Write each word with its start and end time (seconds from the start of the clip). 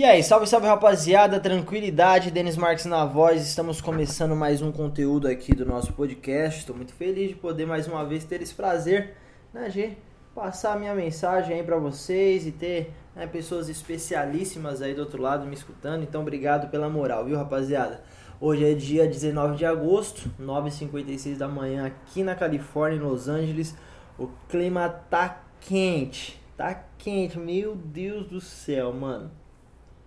E 0.00 0.04
aí, 0.06 0.22
salve, 0.22 0.46
salve 0.46 0.66
rapaziada, 0.66 1.38
tranquilidade, 1.38 2.30
Denis 2.30 2.56
Marques 2.56 2.86
na 2.86 3.04
voz, 3.04 3.46
estamos 3.46 3.82
começando 3.82 4.34
mais 4.34 4.62
um 4.62 4.72
conteúdo 4.72 5.28
aqui 5.28 5.54
do 5.54 5.66
nosso 5.66 5.92
podcast. 5.92 6.60
Estou 6.60 6.74
muito 6.74 6.94
feliz 6.94 7.28
de 7.28 7.34
poder 7.34 7.66
mais 7.66 7.86
uma 7.86 8.02
vez 8.02 8.24
ter 8.24 8.40
esse 8.40 8.54
prazer, 8.54 9.14
né, 9.52 9.68
G? 9.68 9.98
Passar 10.34 10.72
a 10.72 10.78
minha 10.78 10.94
mensagem 10.94 11.54
aí 11.54 11.62
para 11.62 11.76
vocês 11.76 12.46
e 12.46 12.50
ter 12.50 12.94
né, 13.14 13.26
pessoas 13.26 13.68
especialíssimas 13.68 14.80
aí 14.80 14.94
do 14.94 15.02
outro 15.02 15.20
lado 15.20 15.44
me 15.44 15.54
escutando. 15.54 16.02
Então, 16.02 16.22
obrigado 16.22 16.70
pela 16.70 16.88
moral, 16.88 17.26
viu, 17.26 17.36
rapaziada? 17.36 18.02
Hoje 18.40 18.64
é 18.64 18.72
dia 18.72 19.06
19 19.06 19.58
de 19.58 19.66
agosto, 19.66 20.30
9h56 20.40 21.36
da 21.36 21.46
manhã 21.46 21.84
aqui 21.84 22.22
na 22.22 22.34
Califórnia, 22.34 22.96
em 22.96 23.02
Los 23.02 23.28
Angeles. 23.28 23.76
O 24.18 24.28
clima 24.48 24.88
tá 24.88 25.42
quente, 25.60 26.40
tá 26.56 26.84
quente, 26.96 27.38
meu 27.38 27.76
Deus 27.76 28.24
do 28.24 28.40
céu, 28.40 28.94
mano 28.94 29.39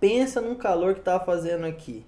pensa 0.04 0.42
num 0.42 0.56
calor 0.56 0.96
que 0.96 1.00
tá 1.00 1.18
fazendo 1.18 1.66
aqui. 1.66 2.04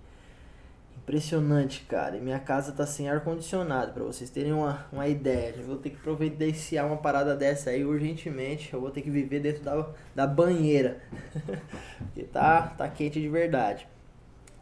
Impressionante, 0.97 1.85
cara. 1.87 2.17
E 2.17 2.19
minha 2.19 2.39
casa 2.39 2.73
tá 2.73 2.85
sem 2.85 3.07
ar-condicionado, 3.07 3.93
para 3.93 4.03
vocês 4.03 4.29
terem 4.29 4.51
uma, 4.51 4.85
uma 4.91 5.07
ideia. 5.07 5.55
Eu 5.57 5.63
vou 5.63 5.77
ter 5.77 5.91
que 5.91 5.95
providenciar 5.95 6.85
uma 6.85 6.97
parada 6.97 7.37
dessa 7.37 7.69
aí 7.69 7.85
urgentemente. 7.85 8.73
Eu 8.73 8.81
vou 8.81 8.91
ter 8.91 9.01
que 9.01 9.09
viver 9.09 9.39
dentro 9.39 9.63
da, 9.63 9.87
da 10.13 10.27
banheira. 10.27 10.97
Porque 12.03 12.23
tá, 12.23 12.63
tá 12.77 12.85
quente 12.89 13.21
de 13.21 13.29
verdade. 13.29 13.87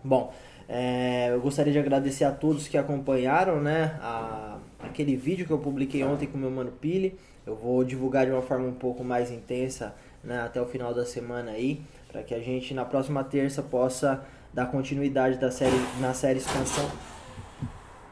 Bom, 0.04 0.32
é, 0.70 1.30
eu 1.32 1.42
gostaria 1.42 1.74
de 1.74 1.80
agradecer 1.80 2.26
a 2.26 2.32
todos 2.32 2.68
que 2.68 2.78
acompanharam 2.78 3.60
né, 3.60 3.98
a, 4.00 4.60
aquele 4.80 5.16
vídeo 5.16 5.48
que 5.48 5.52
eu 5.52 5.58
publiquei 5.58 6.04
ontem 6.04 6.28
com 6.28 6.38
meu 6.38 6.52
mano 6.52 6.72
Pili. 6.72 7.18
Eu 7.48 7.56
vou 7.56 7.84
divulgar 7.84 8.28
de 8.28 8.32
uma 8.32 8.44
forma 8.44 8.68
um 8.68 8.76
pouco 8.76 9.04
mais 9.04 9.32
intensa 9.32 9.96
né, 10.24 10.40
até 10.42 10.62
o 10.62 10.68
final 10.68 10.94
da 10.94 11.04
semana 11.04 11.50
aí 11.50 11.82
para 12.14 12.22
que 12.22 12.36
a 12.36 12.40
gente 12.40 12.76
na 12.76 12.86
próxima 12.86 13.24
terça 13.24 13.64
possa 13.64 14.24
dar 14.54 14.68
continuidade 14.68 15.40
da 15.40 15.50
série, 15.50 15.76
na 16.00 16.14
série 16.14 16.38
expansão. 16.38 16.88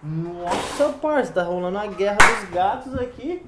Nossa, 0.01 0.89
parça, 0.93 1.31
tá 1.31 1.43
rolando 1.43 1.77
a 1.77 1.85
guerra 1.85 2.17
dos 2.17 2.49
gatos 2.49 2.95
aqui. 2.95 3.45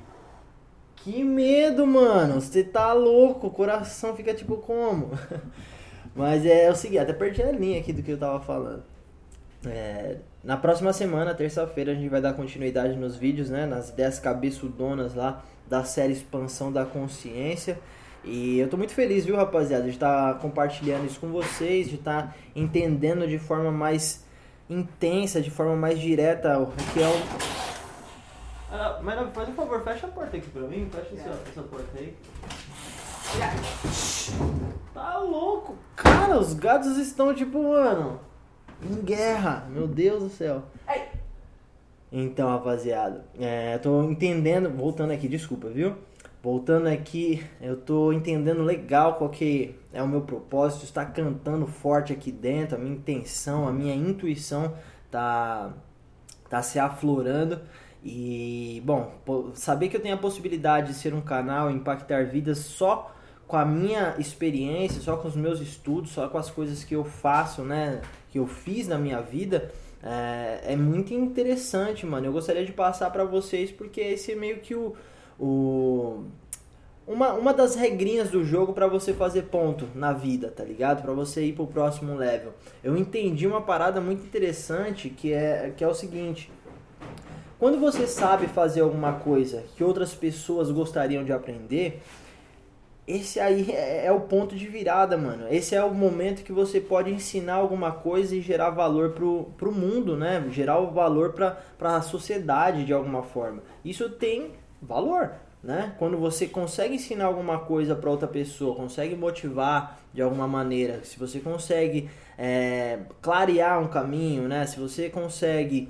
Que 0.98 1.24
medo, 1.24 1.88
mano. 1.88 2.40
Você 2.40 2.64
tá 2.64 2.94
louco, 2.94 3.48
o 3.48 3.50
coração 3.50 4.16
fica 4.16 4.32
tipo 4.32 4.58
como? 4.58 5.10
Mas 6.16 6.46
é, 6.46 6.66
é 6.66 6.72
o 6.72 6.76
seguinte, 6.76 7.00
até 7.00 7.14
perdi 7.14 7.42
a 7.42 7.52
linha 7.52 7.80
aqui 7.80 7.92
do 7.92 8.04
que 8.04 8.12
eu 8.12 8.20
tava 8.20 8.40
falando. 8.40 8.84
É, 9.66 10.18
na 10.44 10.56
próxima 10.56 10.94
semana, 10.94 11.34
terça-feira, 11.34 11.94
a 11.94 11.96
gente 11.96 12.10
vai 12.10 12.22
dar 12.22 12.34
continuidade 12.34 12.96
nos 12.96 13.16
vídeos, 13.16 13.50
né? 13.50 13.66
Nas 13.66 13.90
10 13.90 14.20
cabeçudonas 14.20 15.16
lá 15.16 15.44
da 15.68 15.84
série 15.84 16.14
Expansão 16.14 16.72
da 16.72 16.86
Consciência. 16.86 17.80
E 18.24 18.60
eu 18.60 18.70
tô 18.70 18.78
muito 18.78 18.94
feliz, 18.94 19.26
viu, 19.26 19.36
rapaziada, 19.36 19.84
de 19.84 19.90
estar 19.90 20.40
compartilhando 20.40 21.06
isso 21.06 21.20
com 21.20 21.28
vocês, 21.28 21.90
de 21.90 21.96
estar 21.96 22.36
entendendo 22.56 23.28
de 23.28 23.38
forma 23.38 23.70
mais 23.72 24.24
intensa, 24.70 25.42
de 25.42 25.52
forma 25.52 25.76
mais 25.76 26.00
direta 26.00 26.58
o 26.58 26.68
que 26.68 27.02
é 27.02 27.08
o. 27.08 27.14
Ah, 28.72 29.00
mas 29.04 29.34
faz 29.34 29.50
um 29.50 29.54
favor, 29.54 29.84
fecha 29.84 30.08
a 30.08 30.10
porta 30.10 30.38
aqui 30.38 30.50
pra 30.50 30.62
mim, 30.64 30.90
fecha 30.90 31.10
essa, 31.16 31.42
essa 31.50 31.62
porta 31.64 31.98
aí. 31.98 32.16
Tá 34.94 35.18
louco, 35.18 35.76
cara, 35.96 36.40
os 36.40 36.54
gatos 36.54 36.98
estão 36.98 37.34
tipo, 37.34 37.62
mano, 37.62 38.20
em 38.82 39.02
guerra, 39.02 39.68
meu 39.70 39.88
Deus 39.88 40.24
do 40.24 40.30
céu. 40.30 40.64
Então, 42.12 42.48
rapaziada, 42.48 43.26
é, 43.40 43.78
tô 43.80 44.04
entendendo, 44.04 44.70
voltando 44.70 45.12
aqui, 45.12 45.28
desculpa, 45.28 45.68
viu? 45.68 45.96
Voltando 46.44 46.88
aqui, 46.88 47.42
eu 47.62 47.78
tô 47.78 48.12
entendendo 48.12 48.64
legal 48.64 49.14
qual 49.14 49.30
que 49.30 49.76
é 49.94 50.04
o 50.04 50.08
meu 50.10 50.20
propósito, 50.24 50.84
estar 50.84 51.06
cantando 51.06 51.66
forte 51.66 52.12
aqui 52.12 52.34
dentro, 52.34 52.76
a 52.76 52.78
minha 52.78 52.94
intenção, 52.94 53.66
a 53.66 53.72
minha 53.72 53.96
intuição 53.96 54.74
tá, 55.10 55.72
tá 56.50 56.62
se 56.62 56.78
aflorando. 56.78 57.62
E, 58.04 58.84
bom, 58.84 59.14
saber 59.54 59.88
que 59.88 59.96
eu 59.96 60.02
tenho 60.02 60.16
a 60.16 60.18
possibilidade 60.18 60.88
de 60.88 60.96
ser 60.96 61.14
um 61.14 61.22
canal, 61.22 61.72
impactar 61.72 62.26
vidas 62.26 62.58
só 62.58 63.16
com 63.48 63.56
a 63.56 63.64
minha 63.64 64.14
experiência, 64.20 65.00
só 65.00 65.16
com 65.16 65.30
os 65.30 65.38
meus 65.38 65.62
estudos, 65.62 66.12
só 66.12 66.28
com 66.28 66.38
as 66.38 66.52
coisas 66.52 66.84
que 66.84 66.94
eu 66.94 67.06
faço, 67.06 67.62
né, 67.62 68.02
que 68.30 68.38
eu 68.38 68.48
fiz 68.48 68.90
na 68.90 68.98
minha 68.98 69.22
vida, 69.22 69.72
é, 70.04 70.74
é 70.74 70.76
muito 70.76 71.14
interessante, 71.14 72.06
mano. 72.06 72.26
Eu 72.26 72.34
gostaria 72.34 72.66
de 72.66 72.74
passar 72.74 73.10
para 73.12 73.24
vocês 73.24 73.72
porque 73.72 74.02
esse 74.02 74.34
é 74.34 74.36
meio 74.36 74.60
que 74.60 74.76
o 74.76 74.94
o 75.40 76.24
uma, 77.06 77.34
uma 77.34 77.54
das 77.54 77.76
regrinhas 77.76 78.30
do 78.30 78.44
jogo 78.44 78.74
para 78.74 78.88
você 78.88 79.14
fazer 79.14 79.44
ponto 79.44 79.88
na 79.94 80.14
vida, 80.14 80.50
tá 80.50 80.64
ligado? 80.64 81.02
Para 81.02 81.14
você 81.14 81.44
ir 81.46 81.54
pro 81.54 81.68
próximo 81.68 82.16
level. 82.16 82.54
Eu 82.84 82.98
entendi 82.98 83.46
uma 83.46 83.62
parada 83.62 84.00
muito 84.00 84.24
interessante 84.24 85.10
que 85.10 85.34
é, 85.34 85.74
que 85.76 85.84
é 85.84 85.88
o 85.88 85.94
seguinte: 85.94 86.52
quando 87.60 87.80
você 87.80 88.08
sabe 88.08 88.48
fazer 88.48 88.82
alguma 88.82 89.14
coisa 89.14 89.64
que 89.76 89.84
outras 89.84 90.14
pessoas 90.14 90.72
gostariam 90.72 91.24
de 91.24 91.34
aprender, 91.34 92.02
esse 93.06 93.38
aí 93.38 93.70
é, 93.72 94.06
é 94.06 94.12
o 94.12 94.22
ponto 94.22 94.56
de 94.56 94.68
virada, 94.68 95.18
mano. 95.18 95.46
Esse 95.50 95.76
é 95.76 95.84
o 95.84 95.94
momento 95.94 96.44
que 96.44 96.54
você 96.54 96.80
pode 96.80 97.12
ensinar 97.12 97.56
alguma 97.56 97.92
coisa 97.92 98.34
e 98.34 98.42
gerar 98.42 98.70
valor 98.70 99.12
pro, 99.12 99.46
pro 99.58 99.74
mundo, 99.74 100.16
né? 100.16 100.46
Gerar 100.50 100.80
o 100.80 100.92
valor 100.92 101.34
pra, 101.34 101.52
pra 101.78 102.02
sociedade 102.02 102.86
de 102.86 102.94
alguma 102.94 103.24
forma. 103.24 103.62
Isso 103.84 104.10
tem 104.10 104.52
valor, 104.82 105.32
né? 105.64 105.96
Quando 105.98 106.18
você 106.18 106.46
consegue 106.46 106.96
ensinar 106.96 107.26
alguma 107.26 107.60
coisa 107.60 107.96
para 107.96 108.10
outra 108.10 108.28
pessoa, 108.28 108.76
consegue 108.76 109.16
motivar 109.16 110.00
de 110.14 110.22
alguma 110.22 110.48
maneira, 110.48 111.04
se 111.04 111.18
você 111.18 111.40
consegue 111.40 112.10
é, 112.38 113.00
clarear 113.22 113.82
um 113.82 113.88
caminho, 113.88 114.48
né? 114.48 114.66
Se 114.68 114.80
você 114.80 115.10
consegue 115.10 115.90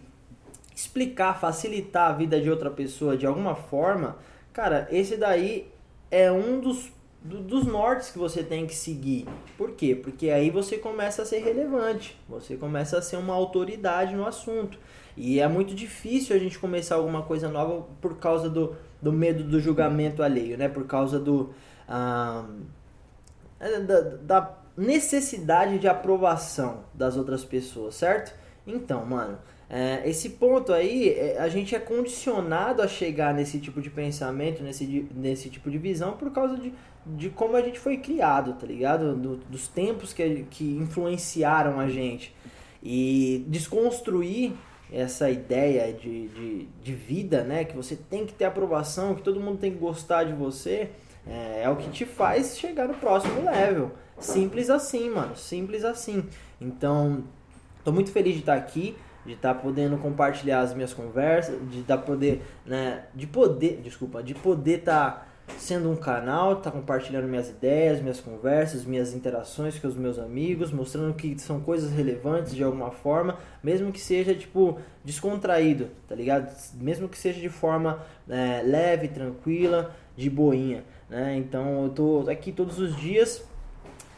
explicar, 0.76 1.40
facilitar 1.40 2.12
a 2.12 2.14
vida 2.14 2.40
de 2.40 2.50
outra 2.50 2.70
pessoa 2.70 3.18
de 3.18 3.26
alguma 3.26 3.56
forma, 3.56 4.18
cara, 4.52 4.88
esse 4.92 5.18
daí 5.18 5.72
é 6.12 6.32
um 6.32 6.60
dos 6.60 6.92
do, 7.24 7.40
dos 7.40 7.66
nortes 7.66 8.12
que 8.12 8.20
você 8.20 8.44
tem 8.44 8.68
que 8.68 8.76
seguir. 8.76 9.26
Por 9.58 9.72
quê? 9.72 9.96
Porque 9.96 10.30
aí 10.30 10.50
você 10.50 10.78
começa 10.78 11.22
a 11.22 11.26
ser 11.26 11.40
relevante, 11.40 12.18
você 12.28 12.56
começa 12.56 12.98
a 12.98 13.02
ser 13.02 13.18
uma 13.18 13.34
autoridade 13.34 14.14
no 14.14 14.28
assunto. 14.28 14.78
E 15.16 15.40
é 15.40 15.48
muito 15.48 15.74
difícil 15.74 16.36
a 16.36 16.40
gente 16.40 16.60
começar 16.60 16.96
alguma 16.96 17.22
coisa 17.22 17.48
nova 17.48 17.86
por 18.02 18.18
causa 18.18 18.50
do, 18.50 18.76
do 19.04 19.12
medo 19.12 19.44
do 19.44 19.60
julgamento 19.60 20.24
alheio, 20.24 20.58
né? 20.58 20.70
Por 20.70 20.86
causa 20.86 21.20
do 21.20 21.54
ah, 21.88 22.46
da, 23.60 24.02
da 24.02 24.58
necessidade 24.78 25.78
de 25.78 25.88
aprovação 25.88 26.86
das 26.94 27.16
outras 27.16 27.44
pessoas, 27.44 27.96
certo? 27.96 28.34
Então, 28.66 29.06
mano, 29.06 29.38
é, 29.70 30.08
esse 30.08 30.32
ponto 30.32 30.74
aí, 30.74 31.10
é, 31.10 31.38
a 31.40 31.48
gente 31.48 31.76
é 31.76 31.80
condicionado 31.80 32.82
a 32.82 32.88
chegar 32.88 33.34
nesse 33.34 33.60
tipo 33.60 33.82
de 33.82 33.90
pensamento, 33.90 34.64
nesse, 34.64 35.08
nesse 35.14 35.50
tipo 35.50 35.70
de 35.70 35.78
visão, 35.78 36.14
por 36.14 36.32
causa 36.32 36.58
de, 36.58 36.74
de 37.06 37.30
como 37.30 37.56
a 37.56 37.62
gente 37.62 37.80
foi 37.80 37.98
criado, 37.98 38.54
tá 38.54 38.66
ligado? 38.66 39.16
Do, 39.16 39.38
dos 39.38 39.68
tempos 39.68 40.14
que, 40.14 40.46
que 40.50 40.76
influenciaram 40.78 41.80
a 41.80 41.88
gente. 41.90 42.34
E 42.82 43.46
desconstruir 43.48 44.54
essa 44.94 45.30
ideia 45.30 45.92
de, 45.92 46.28
de, 46.28 46.66
de, 46.82 46.94
vida, 46.94 47.44
né? 47.44 47.64
Que 47.64 47.76
você 47.76 47.96
tem 47.96 48.26
que 48.28 48.34
ter 48.34 48.46
aprovação, 48.46 49.16
que 49.16 49.24
todo 49.24 49.40
mundo 49.40 49.58
tem 49.58 49.72
que 49.72 49.80
gostar 49.80 50.24
de 50.24 50.34
você, 50.34 50.92
é, 51.26 51.64
é, 51.64 51.70
o 51.70 51.76
que 51.76 51.90
te 51.90 52.06
faz 52.06 52.58
chegar 52.58 52.88
no 52.88 52.94
próximo 52.94 53.44
level. 53.44 53.92
Simples 54.20 54.70
assim, 54.70 55.10
mano. 55.10 55.36
Simples 55.36 55.84
assim. 55.84 56.24
Então, 56.62 57.24
tô 57.84 57.92
muito 57.92 58.12
feliz 58.12 58.36
de 58.36 58.42
estar 58.42 58.54
aqui, 58.54 58.96
de 59.26 59.34
estar 59.34 59.56
podendo 59.56 59.98
compartilhar 59.98 60.60
as 60.60 60.76
minhas 60.76 60.94
conversas, 60.94 61.58
de 61.70 61.80
estar 61.80 61.98
poder, 61.98 62.44
né? 62.64 63.06
De 63.16 63.26
poder, 63.26 63.82
desculpa, 63.82 64.22
de 64.22 64.36
poder 64.36 64.80
estar 64.80 65.33
sendo 65.58 65.90
um 65.90 65.96
canal, 65.96 66.58
tá 66.58 66.70
compartilhando 66.72 67.28
minhas 67.28 67.50
ideias, 67.50 68.02
minhas 68.02 68.20
conversas, 68.20 68.86
minhas 68.86 69.14
interações 69.14 69.78
com 69.80 69.88
os 69.88 69.96
meus 69.96 70.20
amigos, 70.20 70.72
mostrando 70.72 71.14
que 71.14 71.40
são 71.40 71.60
coisas 71.60 71.92
relevantes 71.92 72.54
de 72.54 72.64
alguma 72.64 72.92
forma, 72.92 73.38
mesmo 73.62 73.92
que 73.92 74.00
seja 74.00 74.34
tipo 74.34 74.80
descontraído, 75.04 75.90
tá 76.08 76.16
ligado? 76.16 76.54
Mesmo 76.76 77.08
que 77.08 77.18
seja 77.18 77.40
de 77.40 77.50
forma 77.50 78.02
é, 78.30 78.62
leve, 78.64 79.08
tranquila, 79.08 79.96
de 80.16 80.30
boinha, 80.30 80.84
né? 81.10 81.36
Então 81.38 81.84
eu 81.84 81.90
tô 81.90 82.30
aqui 82.30 82.52
todos 82.52 82.80
os 82.80 82.96
dias. 82.96 83.46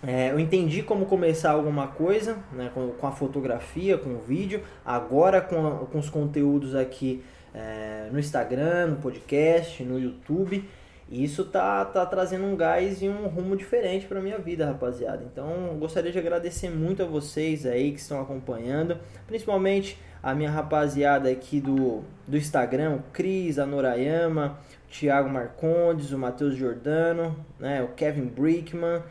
É, 0.05 0.29
eu 0.31 0.39
entendi 0.39 0.83
como 0.83 1.05
começar 1.05 1.51
alguma 1.51 1.87
coisa 1.87 2.37
né, 2.51 2.69
com, 2.73 2.89
com, 2.89 3.07
a 3.07 3.11
fotografia, 3.11 3.97
com 3.97 4.11
o 4.11 4.19
vídeo, 4.19 4.61
agora 4.85 5.41
com, 5.41 5.65
a, 5.65 5.71
com 5.85 5.97
os 5.97 6.09
conteúdos 6.09 6.75
aqui 6.75 7.23
é, 7.55 8.09
no 8.11 8.19
Instagram, 8.19 8.87
no 8.87 8.95
podcast, 8.97 9.83
no 9.83 9.97
YouTube. 9.99 10.63
E 11.07 11.23
isso 11.23 11.45
tá, 11.45 11.85
tá 11.85 12.05
trazendo 12.05 12.45
um 12.45 12.55
gás 12.55 13.01
e 13.01 13.07
um 13.07 13.27
rumo 13.27 13.55
diferente 13.55 14.07
para 14.07 14.19
minha 14.19 14.39
vida, 14.39 14.65
rapaziada. 14.65 15.23
Então, 15.23 15.77
gostaria 15.79 16.11
de 16.11 16.17
agradecer 16.17 16.69
muito 16.69 17.03
a 17.03 17.05
vocês 17.05 17.65
aí 17.65 17.91
que 17.91 17.99
estão 17.99 18.19
acompanhando, 18.19 18.97
principalmente 19.27 19.99
a 20.23 20.33
minha 20.33 20.49
rapaziada 20.49 21.29
aqui 21.29 21.61
do, 21.61 22.03
do 22.27 22.35
Instagram, 22.35 22.95
o 22.95 23.03
Cris, 23.13 23.59
a 23.59 23.65
Norayama, 23.67 24.57
o 24.87 24.91
Thiago 24.91 25.29
Marcondes, 25.29 26.11
o 26.11 26.17
Matheus 26.17 26.55
Jordano, 26.55 27.35
né, 27.59 27.83
o 27.83 27.89
Kevin 27.89 28.25
Brickman, 28.25 29.03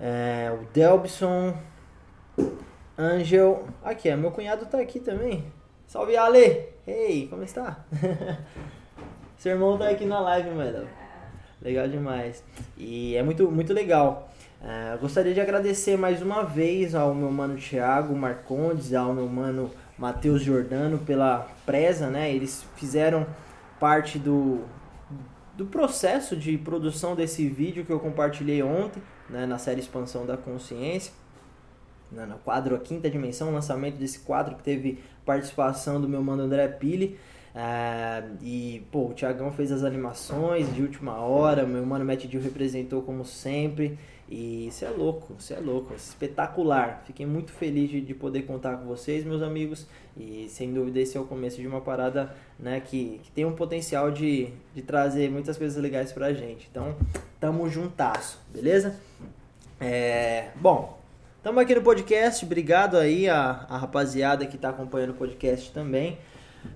É, 0.00 0.50
o 0.50 0.64
Delbson, 0.72 1.54
Angel. 2.98 3.66
Aqui, 3.84 4.08
é, 4.08 4.16
meu 4.16 4.30
cunhado 4.30 4.66
tá 4.66 4.80
aqui 4.80 4.98
também. 4.98 5.44
Salve 5.86 6.16
Ale! 6.16 6.70
Hey, 6.86 7.28
como 7.28 7.44
está? 7.44 7.84
Seu 9.36 9.52
irmão 9.52 9.78
tá 9.78 9.88
aqui 9.90 10.06
na 10.06 10.20
live, 10.20 10.50
mano. 10.50 10.88
Legal 11.62 11.88
demais. 11.88 12.42
E 12.76 13.14
é 13.16 13.22
muito, 13.22 13.50
muito 13.50 13.72
legal. 13.72 14.30
Uh, 14.60 14.98
gostaria 14.98 15.32
de 15.32 15.40
agradecer 15.40 15.96
mais 15.96 16.20
uma 16.20 16.42
vez 16.42 16.94
ao 16.94 17.14
meu 17.14 17.30
mano 17.30 17.56
Thiago 17.56 18.14
Marcondes, 18.14 18.92
ao 18.92 19.12
meu 19.12 19.26
mano 19.26 19.70
Matheus 19.98 20.42
Jordano 20.42 20.98
pela 20.98 21.48
presa, 21.64 22.08
né? 22.08 22.30
Eles 22.30 22.64
fizeram 22.76 23.26
parte 23.78 24.18
do, 24.18 24.60
do 25.56 25.66
processo 25.66 26.36
de 26.36 26.56
produção 26.58 27.14
desse 27.14 27.48
vídeo 27.48 27.84
que 27.84 27.92
eu 27.92 28.00
compartilhei 28.00 28.62
ontem, 28.62 29.02
né, 29.28 29.46
na 29.46 29.58
série 29.58 29.80
Expansão 29.80 30.26
da 30.26 30.36
Consciência, 30.36 31.12
né, 32.12 32.26
no 32.26 32.38
quadro 32.38 32.74
A 32.74 32.78
Quinta 32.78 33.08
Dimensão, 33.08 33.52
lançamento 33.52 33.96
desse 33.96 34.20
quadro 34.20 34.56
que 34.56 34.62
teve 34.62 35.02
participação 35.24 36.00
do 36.00 36.08
meu 36.08 36.22
mano 36.22 36.42
André 36.42 36.68
Pili. 36.68 37.18
É, 37.54 38.22
e, 38.42 38.82
pô, 38.92 39.08
o 39.08 39.14
Thiagão 39.14 39.50
fez 39.50 39.72
as 39.72 39.82
animações 39.82 40.72
de 40.74 40.82
última 40.82 41.18
hora, 41.18 41.66
meu 41.66 41.84
mano 41.84 42.04
Matt 42.04 42.26
Dill 42.26 42.40
representou 42.40 43.02
como 43.02 43.24
sempre. 43.24 43.98
E 44.30 44.68
isso 44.68 44.84
é 44.84 44.88
louco, 44.88 45.34
isso 45.36 45.52
é 45.52 45.58
louco, 45.58 45.92
espetacular. 45.92 47.02
Fiquei 47.04 47.26
muito 47.26 47.50
feliz 47.50 47.90
de, 47.90 48.00
de, 48.00 48.14
poder 48.14 48.42
contar 48.42 48.76
com 48.76 48.86
vocês, 48.86 49.24
meus 49.24 49.42
amigos. 49.42 49.88
E 50.16 50.46
sem 50.48 50.72
dúvida 50.72 51.00
esse 51.00 51.16
é 51.16 51.20
o 51.20 51.24
começo 51.24 51.60
de 51.60 51.66
uma 51.66 51.80
parada 51.80 52.32
né, 52.56 52.78
que, 52.80 53.20
que 53.24 53.30
tem 53.32 53.44
um 53.44 53.56
potencial 53.56 54.08
de, 54.12 54.50
de 54.72 54.82
trazer 54.82 55.28
muitas 55.28 55.58
coisas 55.58 55.82
legais 55.82 56.12
pra 56.12 56.32
gente. 56.32 56.68
Então, 56.70 56.94
tamo 57.40 57.68
juntasso, 57.68 58.38
beleza? 58.52 59.00
É, 59.80 60.50
bom, 60.54 61.00
tamo 61.42 61.58
aqui 61.58 61.74
no 61.74 61.82
podcast. 61.82 62.44
Obrigado 62.44 62.98
aí 62.98 63.28
a, 63.28 63.66
a 63.68 63.78
rapaziada 63.78 64.46
que 64.46 64.56
tá 64.56 64.68
acompanhando 64.68 65.10
o 65.10 65.14
podcast 65.14 65.72
também. 65.72 66.16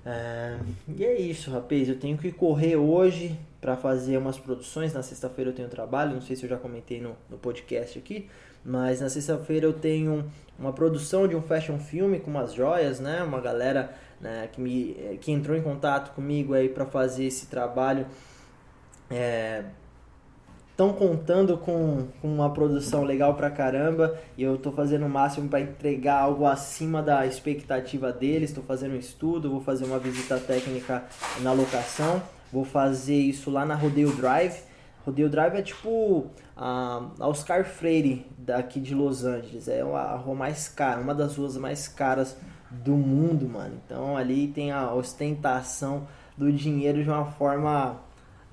É, 0.04 0.58
e 0.88 1.04
é 1.04 1.20
isso, 1.20 1.50
rapaz. 1.50 1.88
Eu 1.88 1.98
tenho 1.98 2.16
que 2.16 2.30
correr 2.30 2.76
hoje 2.76 3.38
para 3.60 3.76
fazer 3.76 4.16
umas 4.18 4.38
produções. 4.38 4.92
Na 4.92 5.02
sexta-feira 5.02 5.50
eu 5.50 5.54
tenho 5.54 5.68
trabalho, 5.68 6.14
não 6.14 6.20
sei 6.20 6.36
se 6.36 6.44
eu 6.44 6.48
já 6.48 6.56
comentei 6.56 7.00
no, 7.00 7.16
no 7.30 7.38
podcast 7.38 7.98
aqui, 7.98 8.28
mas 8.64 9.00
na 9.00 9.08
sexta-feira 9.08 9.66
eu 9.66 9.72
tenho 9.72 10.30
uma 10.58 10.72
produção 10.72 11.26
de 11.26 11.34
um 11.34 11.42
fashion 11.42 11.78
filme 11.78 12.20
com 12.20 12.30
umas 12.30 12.52
joias, 12.52 13.00
né? 13.00 13.22
Uma 13.22 13.40
galera 13.40 13.94
né, 14.20 14.48
que, 14.52 14.60
me, 14.60 15.18
que 15.20 15.32
entrou 15.32 15.56
em 15.56 15.62
contato 15.62 16.14
comigo 16.14 16.54
aí 16.54 16.68
para 16.68 16.86
fazer 16.86 17.24
esse 17.24 17.46
trabalho. 17.46 18.06
É, 19.10 19.64
estão 20.74 20.92
contando 20.92 21.56
com, 21.56 22.08
com, 22.20 22.34
uma 22.34 22.52
produção 22.52 23.04
legal 23.04 23.34
pra 23.34 23.48
caramba 23.48 24.18
e 24.36 24.42
eu 24.42 24.58
tô 24.58 24.72
fazendo 24.72 25.06
o 25.06 25.08
máximo 25.08 25.48
para 25.48 25.60
entregar 25.60 26.18
algo 26.18 26.44
acima 26.46 27.00
da 27.00 27.24
expectativa 27.24 28.12
deles. 28.12 28.50
Estou 28.50 28.64
fazendo 28.64 28.96
um 28.96 28.98
estudo, 28.98 29.48
vou 29.48 29.60
fazer 29.60 29.84
uma 29.84 30.00
visita 30.00 30.36
técnica 30.36 31.04
na 31.42 31.52
locação, 31.52 32.20
vou 32.52 32.64
fazer 32.64 33.14
isso 33.14 33.52
lá 33.52 33.64
na 33.64 33.76
Rodeio 33.76 34.10
Drive. 34.16 34.64
Rodeio 35.06 35.30
Drive 35.30 35.54
é 35.54 35.62
tipo 35.62 36.26
a, 36.56 37.08
a 37.20 37.28
Oscar 37.28 37.64
Freire 37.64 38.26
daqui 38.36 38.80
de 38.80 38.96
Los 38.96 39.24
Angeles, 39.24 39.68
é 39.68 39.80
a 39.80 40.16
rua 40.16 40.34
mais 40.34 40.66
cara, 40.66 41.00
uma 41.00 41.14
das 41.14 41.36
ruas 41.36 41.56
mais 41.56 41.86
caras 41.86 42.36
do 42.68 42.96
mundo, 42.96 43.48
mano. 43.48 43.80
Então 43.86 44.16
ali 44.16 44.48
tem 44.48 44.72
a 44.72 44.92
ostentação 44.92 46.08
do 46.36 46.52
dinheiro 46.52 47.04
de 47.04 47.08
uma 47.08 47.26
forma 47.26 48.00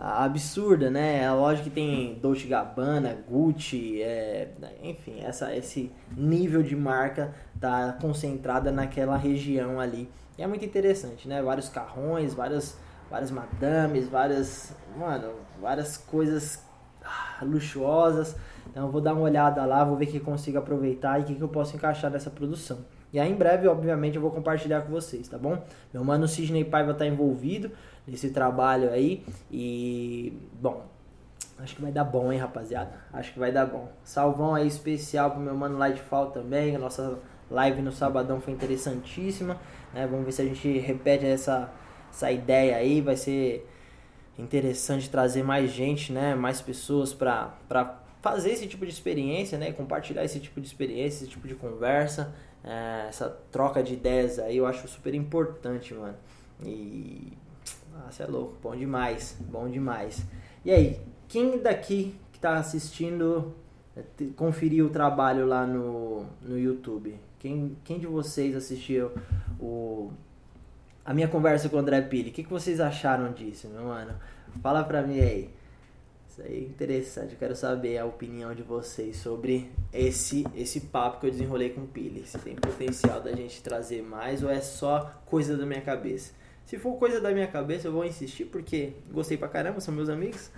absurda, 0.02 0.90
né? 0.90 1.22
É 1.22 1.32
lógico 1.32 1.66
que 1.66 1.76
tem 1.76 2.16
Dolce 2.16 2.48
Gabbana, 2.48 3.16
Gucci, 3.30 4.02
é, 4.02 4.50
enfim, 4.82 5.22
essa, 5.22 5.56
esse 5.56 5.92
nível 6.18 6.64
de 6.64 6.76
marca 6.76 7.36
tá 7.60 7.96
concentrada 8.02 8.72
naquela 8.72 9.16
região 9.16 9.80
ali. 9.80 10.10
E 10.40 10.42
é 10.42 10.48
muito 10.48 10.66
interessante, 10.66 11.28
né? 11.28 11.40
Vários 11.44 11.70
carrões, 11.70 12.34
várias, 12.34 12.80
várias 13.12 13.30
madames, 13.30 14.10
várias, 14.10 14.76
mano, 14.98 15.34
várias 15.62 15.98
coisas 15.98 16.66
ah, 17.06 17.44
luxuosas. 17.44 18.36
Então 18.72 18.90
vou 18.90 19.02
dar 19.02 19.14
uma 19.14 19.22
olhada 19.22 19.64
lá, 19.66 19.84
vou 19.84 19.98
ver 19.98 20.06
o 20.06 20.08
que 20.08 20.20
consigo 20.20 20.58
aproveitar 20.58 21.20
e 21.20 21.24
o 21.24 21.26
que, 21.26 21.36
que 21.36 21.42
eu 21.44 21.50
posso 21.50 21.76
encaixar 21.76 22.10
nessa 22.10 22.32
produção. 22.32 22.80
E 23.14 23.20
aí 23.20 23.32
em 23.32 23.36
breve, 23.36 23.68
obviamente, 23.68 24.16
eu 24.16 24.22
vou 24.22 24.32
compartilhar 24.32 24.82
com 24.82 24.92
vocês, 24.92 25.28
tá 25.28 25.38
bom? 25.38 25.62
Meu 25.94 26.04
mano 26.04 26.28
Sidney 26.28 26.64
Paiva 26.64 26.94
tá 26.94 27.06
envolvido 27.06 27.70
nesse 28.12 28.30
trabalho 28.30 28.92
aí. 28.92 29.24
E, 29.50 30.38
bom, 30.62 30.86
acho 31.58 31.76
que 31.76 31.82
vai 31.82 31.92
dar 31.92 32.04
bom, 32.04 32.32
hein, 32.32 32.38
rapaziada? 32.38 32.92
Acho 33.14 33.32
que 33.32 33.40
vai 33.40 33.52
dar 33.52 33.66
bom. 33.66 33.90
Salvão 34.04 34.54
aí 34.54 34.68
especial 34.68 35.32
pro 35.32 35.40
meu 35.40 35.56
mano 35.56 35.78
Lightfall 35.78 36.32
também. 36.32 36.76
A 36.76 36.80
nossa 36.80 37.18
live 37.50 37.82
no 37.82 37.92
sabadão 37.92 38.42
foi 38.42 38.54
interessantíssima. 38.54 39.58
Né? 39.94 40.06
Vamos 40.06 40.26
ver 40.26 40.34
se 40.34 40.42
a 40.42 40.46
gente 40.46 40.78
repete 40.78 41.26
essa, 41.26 41.72
essa 42.12 42.30
ideia 42.30 42.76
aí. 42.76 43.00
Vai 43.00 43.16
ser 43.16 43.68
interessante 44.38 45.10
trazer 45.10 45.44
mais 45.44 45.72
gente, 45.72 46.12
né? 46.12 46.36
Mais 46.36 46.62
pessoas 46.62 47.14
pra, 47.14 47.56
pra 47.70 48.02
fazer 48.22 48.52
esse 48.52 48.68
tipo 48.68 48.86
de 48.86 48.92
experiência, 48.92 49.58
né? 49.58 49.72
Compartilhar 49.72 50.26
esse 50.26 50.40
tipo 50.40 50.60
de 50.60 50.68
experiência, 50.68 51.24
esse 51.24 51.28
tipo 51.28 51.48
de 51.48 51.56
conversa. 51.56 52.34
É, 52.64 53.08
essa 53.08 53.30
troca 53.52 53.82
de 53.82 53.94
ideias 53.94 54.38
aí 54.38 54.58
eu 54.58 54.68
acho 54.68 54.88
super 54.88 55.16
importante, 55.16 55.94
mano. 55.94 56.16
E 56.64 57.34
ah, 57.96 58.12
você 58.12 58.24
é 58.24 58.26
louco, 58.26 58.58
bom 58.62 58.76
demais, 58.76 59.38
bom 59.40 59.70
demais. 59.70 60.26
E 60.64 60.72
aí, 60.72 61.00
quem 61.28 61.62
daqui 61.62 62.16
que 62.32 62.38
está 62.38 62.56
assistindo 62.56 63.54
eh, 63.96 64.04
conferiu 64.36 64.88
o 64.88 64.90
trabalho 64.90 65.46
lá 65.46 65.66
no, 65.66 66.26
no 66.42 66.58
YouTube? 66.58 67.16
Quem, 67.40 67.76
quem 67.84 68.00
de 68.00 68.08
vocês 68.08 68.56
assistiu 68.56 69.12
o, 69.60 70.12
a 71.04 71.14
minha 71.14 71.28
conversa 71.28 71.68
com 71.70 71.78
o 71.78 71.80
André 71.80 72.02
Pili? 72.02 72.30
O 72.30 72.34
que, 72.34 72.44
que 72.44 72.50
vocês 72.50 72.80
acharam 72.80 73.32
disso, 73.34 73.68
meu 73.68 73.86
mano? 73.86 74.14
Fala 74.62 74.84
pra 74.84 75.02
mim 75.02 75.20
aí. 75.20 75.50
Isso 76.30 76.42
aí 76.44 76.58
é 76.58 76.60
interessante, 76.60 77.34
eu 77.34 77.38
quero 77.38 77.56
saber 77.56 77.98
a 77.98 78.06
opinião 78.06 78.56
de 78.56 78.64
vocês 78.64 79.18
sobre 79.18 79.70
esse, 79.92 80.46
esse 80.56 80.80
papo 80.80 81.20
que 81.20 81.28
eu 81.28 81.32
desenrolei 81.32 81.72
com 81.72 81.82
o 81.82 81.88
Pili. 81.88 82.26
Se 82.26 82.38
tem 82.40 82.56
potencial 82.56 83.20
da 83.20 83.34
gente 83.34 83.62
trazer 83.62 84.02
mais 84.02 84.42
ou 84.42 84.50
é 84.50 84.62
só 84.62 85.12
coisa 85.26 85.58
da 85.58 85.66
minha 85.66 85.82
cabeça. 85.82 86.32
Se 86.66 86.78
for 86.78 86.98
coisa 86.98 87.20
da 87.20 87.32
minha 87.32 87.48
cabeça, 87.48 87.88
eu 87.88 87.92
vou 87.92 88.06
insistir 88.06 88.46
porque 88.46 88.94
gostei 89.12 89.38
pra 89.38 89.50
caramba, 89.50 89.82
são 89.82 89.94
meus 89.94 90.08
amigos, 90.08 90.50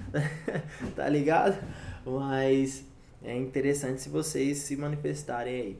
tá 0.96 1.10
ligado? 1.10 1.58
Mas 2.06 2.86
é 3.24 3.36
interessante 3.36 4.02
se 4.02 4.10
vocês 4.10 4.60
se 4.60 4.76
manifestarem 4.76 5.56
aí. 5.56 5.80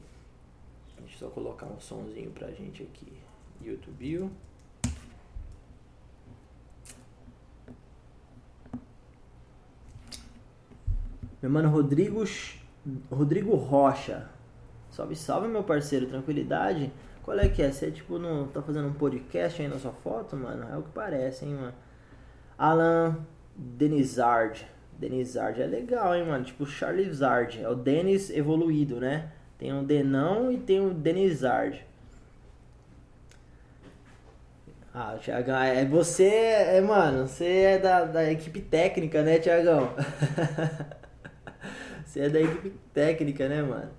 Deixa 1.00 1.16
eu 1.16 1.28
só 1.28 1.34
colocar 1.34 1.66
um 1.66 1.78
sonzinho 1.78 2.30
pra 2.30 2.50
gente 2.50 2.82
aqui. 2.82 3.12
YouTube. 3.62 4.30
Meu 11.40 11.50
mano 11.50 11.68
Rodrigo, 11.68 12.24
Rodrigo 13.10 13.54
Rocha. 13.54 14.30
Salve, 14.90 15.14
salve, 15.14 15.46
meu 15.46 15.62
parceiro. 15.62 16.06
Tranquilidade? 16.06 16.90
Qual 17.24 17.38
é 17.38 17.48
que 17.48 17.62
é? 17.62 17.72
Você, 17.72 17.90
tipo, 17.90 18.18
não 18.18 18.46
tá 18.48 18.60
fazendo 18.60 18.86
um 18.88 18.92
podcast 18.92 19.60
aí 19.60 19.66
na 19.66 19.78
sua 19.78 19.92
foto, 19.92 20.36
mano? 20.36 20.68
É 20.70 20.76
o 20.76 20.82
que 20.82 20.90
parece, 20.90 21.46
hein, 21.46 21.54
mano? 21.54 21.74
Alan 22.58 23.16
Denizard. 23.56 24.66
Denizard 24.98 25.60
é 25.60 25.66
legal, 25.66 26.14
hein, 26.14 26.26
mano? 26.26 26.44
Tipo, 26.44 26.66
Charlizard. 26.66 27.62
É 27.62 27.68
o 27.68 27.74
Denis 27.74 28.28
evoluído, 28.28 29.00
né? 29.00 29.32
Tem 29.58 29.72
o 29.72 29.82
Denão 29.82 30.52
e 30.52 30.58
tem 30.58 30.80
o 30.80 30.92
Denizard. 30.92 31.86
Ah, 34.92 35.16
Thiagão, 35.20 35.60
é 35.60 35.84
você, 35.84 36.28
é, 36.28 36.80
mano, 36.80 37.26
você 37.26 37.46
é 37.46 37.78
da, 37.78 38.04
da 38.04 38.30
equipe 38.30 38.60
técnica, 38.60 39.22
né, 39.22 39.38
Thiagão? 39.40 39.92
você 42.04 42.20
é 42.20 42.28
da 42.28 42.40
equipe 42.40 42.70
técnica, 42.92 43.48
né, 43.48 43.60
mano? 43.62 43.90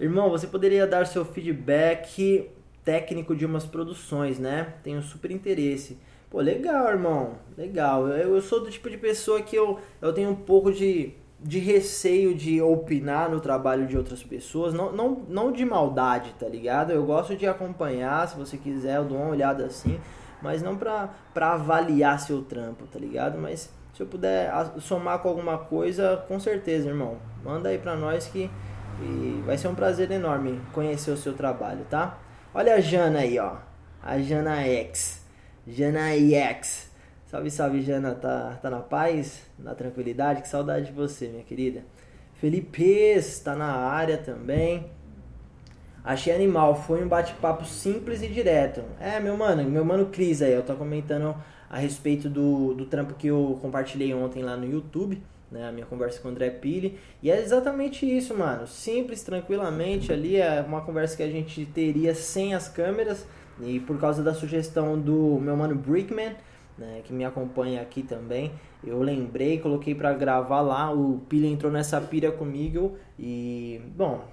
Irmão, 0.00 0.30
você 0.30 0.46
poderia 0.46 0.86
dar 0.86 1.06
seu 1.06 1.26
feedback 1.26 2.50
técnico 2.82 3.36
de 3.36 3.44
umas 3.44 3.66
produções, 3.66 4.38
né? 4.38 4.72
Tenho 4.82 5.02
super 5.02 5.30
interesse. 5.30 5.98
Pô, 6.30 6.40
legal, 6.40 6.88
irmão. 6.88 7.34
Legal. 7.54 8.08
Eu, 8.08 8.34
eu 8.34 8.40
sou 8.40 8.60
do 8.60 8.70
tipo 8.70 8.88
de 8.88 8.96
pessoa 8.96 9.42
que 9.42 9.54
eu, 9.54 9.78
eu 10.00 10.10
tenho 10.14 10.30
um 10.30 10.34
pouco 10.34 10.72
de, 10.72 11.12
de 11.38 11.58
receio 11.58 12.34
de 12.34 12.62
opinar 12.62 13.28
no 13.28 13.40
trabalho 13.40 13.86
de 13.86 13.94
outras 13.94 14.22
pessoas. 14.22 14.72
Não, 14.72 14.90
não, 14.90 15.22
não 15.28 15.52
de 15.52 15.66
maldade, 15.66 16.34
tá 16.38 16.48
ligado? 16.48 16.92
Eu 16.92 17.04
gosto 17.04 17.36
de 17.36 17.46
acompanhar, 17.46 18.26
se 18.26 18.38
você 18.38 18.56
quiser, 18.56 18.96
eu 18.96 19.04
dou 19.04 19.18
uma 19.18 19.28
olhada 19.28 19.66
assim. 19.66 20.00
Mas 20.40 20.62
não 20.62 20.78
pra, 20.78 21.10
pra 21.34 21.52
avaliar 21.52 22.18
seu 22.18 22.40
trampo, 22.40 22.86
tá 22.86 22.98
ligado? 22.98 23.36
Mas 23.36 23.70
se 23.92 24.02
eu 24.02 24.06
puder 24.06 24.50
somar 24.78 25.18
com 25.18 25.28
alguma 25.28 25.58
coisa, 25.58 26.24
com 26.26 26.40
certeza, 26.40 26.88
irmão. 26.88 27.18
Manda 27.44 27.68
aí 27.68 27.76
pra 27.76 27.94
nós 27.94 28.26
que 28.28 28.50
e 29.02 29.42
vai 29.44 29.56
ser 29.56 29.68
um 29.68 29.74
prazer 29.74 30.10
enorme 30.10 30.60
conhecer 30.72 31.10
o 31.10 31.16
seu 31.16 31.34
trabalho, 31.34 31.84
tá? 31.88 32.18
Olha 32.54 32.74
a 32.74 32.80
Jana 32.80 33.20
aí, 33.20 33.38
ó. 33.38 33.56
A 34.02 34.18
Jana 34.18 34.62
X. 34.62 35.24
Jana 35.66 36.10
X. 36.10 36.90
Salve, 37.26 37.50
salve, 37.50 37.82
Jana. 37.82 38.14
Tá, 38.14 38.58
tá 38.60 38.68
na 38.68 38.80
paz? 38.80 39.42
Na 39.58 39.74
tranquilidade? 39.74 40.42
Que 40.42 40.48
saudade 40.48 40.86
de 40.86 40.92
você, 40.92 41.28
minha 41.28 41.44
querida. 41.44 41.84
Felipe 42.34 42.82
está 42.82 43.54
na 43.54 43.72
área 43.72 44.18
também. 44.18 44.90
Achei 46.02 46.34
animal, 46.34 46.74
foi 46.74 47.04
um 47.04 47.08
bate-papo 47.08 47.64
simples 47.64 48.22
e 48.22 48.28
direto. 48.28 48.82
É, 48.98 49.20
meu 49.20 49.36
mano, 49.36 49.62
meu 49.64 49.84
mano 49.84 50.06
Cris 50.06 50.40
aí, 50.40 50.52
eu 50.52 50.62
tô 50.62 50.74
comentando 50.74 51.36
a 51.68 51.76
respeito 51.76 52.28
do, 52.28 52.74
do 52.74 52.86
trampo 52.86 53.14
que 53.14 53.26
eu 53.26 53.58
compartilhei 53.60 54.14
ontem 54.14 54.42
lá 54.42 54.56
no 54.56 54.64
YouTube, 54.64 55.22
né? 55.50 55.68
A 55.68 55.72
minha 55.72 55.86
conversa 55.86 56.20
com 56.20 56.28
o 56.28 56.30
André 56.30 56.50
Pili. 56.50 56.98
E 57.22 57.30
é 57.30 57.38
exatamente 57.40 58.06
isso, 58.06 58.36
mano. 58.36 58.66
Simples, 58.66 59.22
tranquilamente 59.22 60.12
ali, 60.12 60.36
é 60.36 60.60
uma 60.60 60.80
conversa 60.80 61.16
que 61.16 61.22
a 61.22 61.30
gente 61.30 61.66
teria 61.66 62.14
sem 62.14 62.54
as 62.54 62.68
câmeras. 62.68 63.26
E 63.60 63.80
por 63.80 63.98
causa 63.98 64.22
da 64.22 64.32
sugestão 64.32 64.98
do 64.98 65.38
meu 65.40 65.56
mano 65.56 65.74
Brickman, 65.74 66.34
né, 66.78 67.02
que 67.04 67.12
me 67.12 67.24
acompanha 67.24 67.82
aqui 67.82 68.02
também, 68.02 68.52
eu 68.82 69.02
lembrei, 69.02 69.58
coloquei 69.58 69.94
para 69.94 70.12
gravar 70.14 70.62
lá. 70.62 70.92
O 70.92 71.20
Pili 71.28 71.46
entrou 71.46 71.70
nessa 71.70 72.00
pira 72.00 72.32
comigo 72.32 72.96
e, 73.18 73.80
bom, 73.94 74.24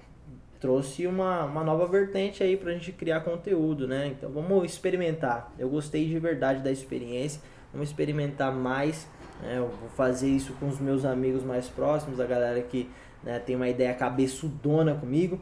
trouxe 0.58 1.06
uma, 1.06 1.44
uma 1.44 1.62
nova 1.62 1.86
vertente 1.86 2.42
aí 2.42 2.56
pra 2.56 2.72
gente 2.72 2.92
criar 2.92 3.20
conteúdo, 3.20 3.86
né? 3.86 4.08
Então 4.08 4.30
vamos 4.30 4.64
experimentar. 4.64 5.52
Eu 5.58 5.68
gostei 5.68 6.06
de 6.06 6.18
verdade 6.18 6.62
da 6.62 6.70
experiência. 6.70 7.42
Vamos 7.72 7.88
experimentar 7.88 8.54
mais. 8.54 9.06
Né? 9.42 9.58
Eu 9.58 9.68
vou 9.68 9.88
fazer 9.90 10.28
isso 10.28 10.52
com 10.54 10.68
os 10.68 10.78
meus 10.78 11.04
amigos 11.04 11.44
mais 11.44 11.68
próximos, 11.68 12.20
a 12.20 12.26
galera 12.26 12.60
que 12.62 12.88
né, 13.22 13.38
tem 13.38 13.56
uma 13.56 13.68
ideia 13.68 13.94
cabeçudona 13.94 14.94
comigo. 14.94 15.40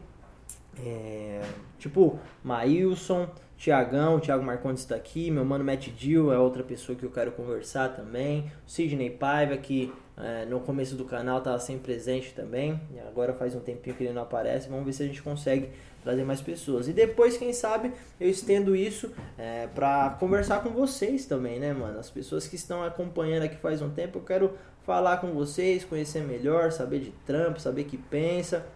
É, 0.78 1.40
tipo, 1.78 2.18
Maílson, 2.44 3.28
Tiagão, 3.56 4.20
Thiago 4.20 4.44
Marcondes 4.44 4.82
está 4.82 4.94
aqui, 4.94 5.30
meu 5.30 5.44
mano 5.44 5.64
Matt 5.64 5.88
Dill 5.88 6.32
é 6.32 6.38
outra 6.38 6.62
pessoa 6.62 6.96
que 6.96 7.04
eu 7.04 7.10
quero 7.10 7.32
conversar 7.32 7.90
também. 7.94 8.50
Sidney 8.66 9.10
Paiva, 9.10 9.56
que 9.56 9.92
é, 10.16 10.44
no 10.46 10.60
começo 10.60 10.94
do 10.94 11.04
canal 11.04 11.38
estava 11.38 11.58
sempre 11.58 11.92
presente 11.92 12.32
também. 12.34 12.80
Agora 13.08 13.34
faz 13.34 13.54
um 13.54 13.60
tempinho 13.60 13.94
que 13.94 14.04
ele 14.04 14.12
não 14.12 14.22
aparece. 14.22 14.68
Vamos 14.68 14.84
ver 14.84 14.92
se 14.92 15.02
a 15.02 15.06
gente 15.06 15.22
consegue 15.22 15.70
trazer 16.02 16.24
mais 16.24 16.40
pessoas. 16.40 16.88
E 16.88 16.92
depois, 16.92 17.36
quem 17.36 17.52
sabe, 17.52 17.92
eu 18.20 18.28
estendo 18.28 18.74
isso 18.74 19.12
é, 19.36 19.66
para 19.66 20.10
conversar 20.18 20.62
com 20.62 20.70
vocês 20.70 21.26
também, 21.26 21.58
né, 21.58 21.72
mano? 21.72 21.98
As 21.98 22.10
pessoas 22.10 22.46
que 22.46 22.56
estão 22.56 22.82
acompanhando 22.82 23.42
aqui 23.42 23.56
faz 23.56 23.82
um 23.82 23.90
tempo, 23.90 24.18
eu 24.18 24.22
quero 24.22 24.52
falar 24.84 25.18
com 25.18 25.32
vocês, 25.32 25.84
conhecer 25.84 26.22
melhor, 26.22 26.72
saber 26.72 27.00
de 27.00 27.10
trampo, 27.26 27.60
saber 27.60 27.82
o 27.82 27.84
que 27.84 27.98
pensa. 27.98 28.66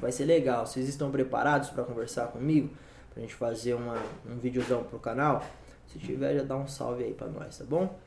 Vai 0.00 0.12
ser 0.12 0.24
legal. 0.24 0.66
Vocês 0.66 0.88
estão 0.88 1.10
preparados 1.10 1.70
para 1.70 1.82
conversar 1.84 2.28
comigo? 2.28 2.70
pra 3.10 3.20
gente 3.20 3.34
fazer 3.34 3.74
uma, 3.74 3.96
um 4.26 4.38
videozão 4.38 4.84
pro 4.84 4.98
canal. 4.98 5.44
Se 5.86 5.98
tiver, 5.98 6.36
já 6.36 6.42
dá 6.44 6.56
um 6.56 6.66
salve 6.66 7.04
aí 7.04 7.12
pra 7.12 7.26
nós, 7.26 7.58
tá 7.58 7.64
bom? 7.64 7.98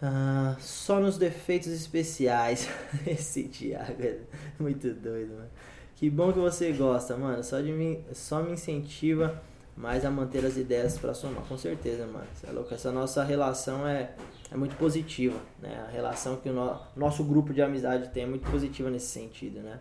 Ah, 0.00 0.56
só 0.60 1.00
nos 1.00 1.18
defeitos 1.18 1.68
especiais. 1.68 2.68
Esse 3.06 3.44
Thiago 3.44 4.02
é 4.02 4.18
muito 4.58 4.92
doido, 4.94 5.34
mano. 5.34 5.50
Que 5.96 6.08
bom 6.08 6.32
que 6.32 6.38
você 6.38 6.72
gosta, 6.72 7.16
mano. 7.16 7.42
Só, 7.42 7.60
de 7.60 7.72
mim, 7.72 8.04
só 8.12 8.42
me 8.42 8.52
incentiva 8.52 9.42
mais 9.76 10.04
a 10.04 10.10
manter 10.10 10.44
as 10.44 10.56
ideias 10.56 10.96
para 10.96 11.14
somar. 11.14 11.44
Com 11.44 11.58
certeza, 11.58 12.06
mano. 12.06 12.26
é 12.46 12.52
louco. 12.52 12.72
Essa 12.72 12.92
nossa 12.92 13.24
relação 13.24 13.86
é, 13.86 14.12
é 14.50 14.56
muito 14.56 14.76
positiva, 14.76 15.38
né? 15.60 15.84
A 15.88 15.90
relação 15.90 16.36
que 16.36 16.48
o 16.48 16.52
no, 16.52 16.80
nosso 16.96 17.24
grupo 17.24 17.52
de 17.52 17.62
amizade 17.62 18.10
tem 18.10 18.22
é 18.22 18.26
muito 18.26 18.48
positiva 18.48 18.90
nesse 18.90 19.06
sentido, 19.06 19.60
né? 19.60 19.80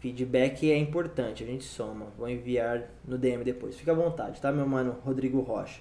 Feedback 0.00 0.70
é 0.70 0.76
importante, 0.76 1.44
a 1.44 1.46
gente 1.46 1.64
soma. 1.64 2.06
Vou 2.18 2.28
enviar 2.28 2.88
no 3.04 3.16
DM 3.16 3.44
depois. 3.44 3.76
Fica 3.76 3.92
à 3.92 3.94
vontade, 3.94 4.40
tá, 4.40 4.50
meu 4.50 4.66
mano 4.66 4.96
Rodrigo 5.04 5.40
Rocha? 5.40 5.80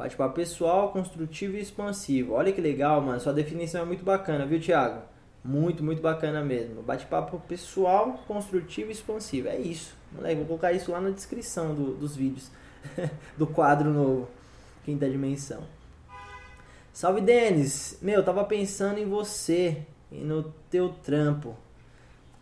Bate-papo 0.00 0.34
pessoal, 0.34 0.92
construtivo 0.92 1.58
e 1.58 1.60
expansivo. 1.60 2.32
Olha 2.32 2.50
que 2.50 2.60
legal, 2.62 3.02
mano. 3.02 3.20
Sua 3.20 3.34
definição 3.34 3.82
é 3.82 3.84
muito 3.84 4.02
bacana, 4.02 4.46
viu, 4.46 4.58
Thiago? 4.58 5.02
Muito, 5.44 5.84
muito 5.84 6.00
bacana 6.00 6.42
mesmo. 6.42 6.80
Bate-papo 6.80 7.38
pessoal, 7.40 8.18
construtivo 8.26 8.88
e 8.88 8.92
expansivo. 8.94 9.48
É 9.48 9.58
isso. 9.58 9.94
Moleque, 10.10 10.36
vou 10.36 10.46
colocar 10.46 10.72
isso 10.72 10.90
lá 10.90 11.02
na 11.02 11.10
descrição 11.10 11.74
do, 11.74 11.94
dos 11.94 12.16
vídeos. 12.16 12.50
do 13.36 13.46
quadro 13.46 13.90
novo. 13.90 14.30
Quinta 14.86 15.06
dimensão. 15.06 15.64
Salve, 16.94 17.20
Denis. 17.20 17.98
Meu, 18.00 18.24
tava 18.24 18.42
pensando 18.44 18.96
em 18.96 19.06
você 19.06 19.82
e 20.10 20.20
no 20.20 20.44
teu 20.70 20.88
trampo. 20.88 21.54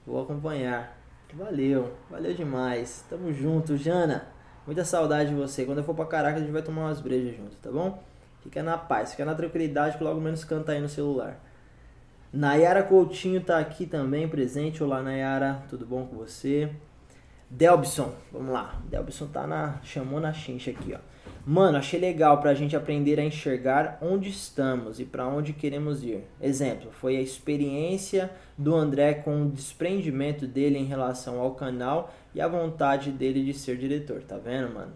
Vou 0.07 0.23
acompanhar. 0.23 0.97
Valeu, 1.35 1.93
valeu 2.09 2.35
demais. 2.35 3.05
Tamo 3.11 3.33
junto, 3.33 3.77
Jana. 3.77 4.29
Muita 4.69 4.85
saudade 4.85 5.31
de 5.31 5.35
você. 5.35 5.65
Quando 5.65 5.79
eu 5.79 5.85
for 5.85 5.95
pra 5.95 6.05
Caraca, 6.05 6.37
a 6.37 6.41
gente 6.41 6.53
vai 6.53 6.61
tomar 6.61 6.83
umas 6.83 7.01
brejas 7.01 7.35
junto, 7.35 7.57
tá 7.57 7.73
bom? 7.73 8.03
Fica 8.43 8.63
na 8.63 8.77
paz, 8.77 9.13
fica 9.13 9.25
na 9.25 9.35
tranquilidade 9.35 9.97
que 9.97 10.05
logo 10.05 10.21
menos 10.21 10.45
canta 10.45 10.73
aí 10.73 10.79
no 10.79 10.91
celular. 10.91 11.41
Nayara 12.31 12.83
Coutinho 12.83 13.41
tá 13.41 13.59
aqui 13.59 13.87
também 13.87 14.29
presente. 14.29 14.85
Olá, 14.85 15.01
Nayara, 15.01 15.63
tudo 15.71 15.87
bom 15.87 16.05
com 16.05 16.17
você? 16.17 16.71
Delbson, 17.51 18.13
vamos 18.31 18.53
lá. 18.53 18.79
Delbson 18.91 19.27
tá 19.29 19.47
na. 19.47 19.81
chamou 19.83 20.21
na 20.21 20.33
chincha 20.35 20.71
aqui, 20.71 20.95
ó. 20.95 20.99
Mano, 21.47 21.79
achei 21.79 21.99
legal 21.99 22.43
pra 22.43 22.53
gente 22.53 22.77
aprender 22.77 23.19
a 23.19 23.25
enxergar 23.25 23.97
onde 24.03 24.29
estamos 24.29 25.01
e 25.01 25.07
para 25.07 25.27
onde 25.27 25.55
queremos 25.55 26.05
ir. 26.05 26.25
Exemplo, 26.43 26.91
foi 26.93 27.17
a 27.17 27.23
experiência 27.23 28.31
do 28.57 28.75
André 28.75 29.15
com 29.15 29.45
o 29.45 29.51
desprendimento 29.51 30.47
dele 30.47 30.77
em 30.77 30.85
relação 30.85 31.41
ao 31.41 31.53
canal 31.55 32.13
e 32.35 32.41
a 32.41 32.47
vontade 32.47 33.11
dele 33.11 33.43
de 33.43 33.55
ser 33.55 33.79
diretor, 33.79 34.23
tá 34.23 34.37
vendo, 34.37 34.75
mano? 34.75 34.93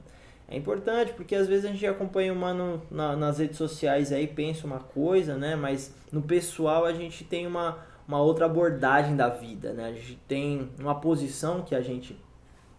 É 0.46 0.54
importante 0.54 1.14
porque 1.14 1.34
às 1.34 1.48
vezes 1.48 1.64
a 1.64 1.68
gente 1.68 1.86
acompanha 1.86 2.34
o 2.34 2.36
mano 2.36 2.82
na, 2.90 3.16
nas 3.16 3.38
redes 3.38 3.56
sociais 3.56 4.12
aí, 4.12 4.26
pensa 4.26 4.66
uma 4.66 4.80
coisa, 4.80 5.36
né? 5.36 5.56
Mas 5.56 5.94
no 6.12 6.20
pessoal 6.20 6.84
a 6.84 6.92
gente 6.92 7.24
tem 7.24 7.46
uma, 7.46 7.78
uma 8.06 8.20
outra 8.20 8.44
abordagem 8.44 9.16
da 9.16 9.30
vida, 9.30 9.72
né? 9.72 9.86
A 9.86 9.92
gente 9.92 10.18
tem 10.28 10.68
uma 10.78 10.96
posição 10.96 11.62
que 11.62 11.74
a 11.74 11.80
gente 11.80 12.14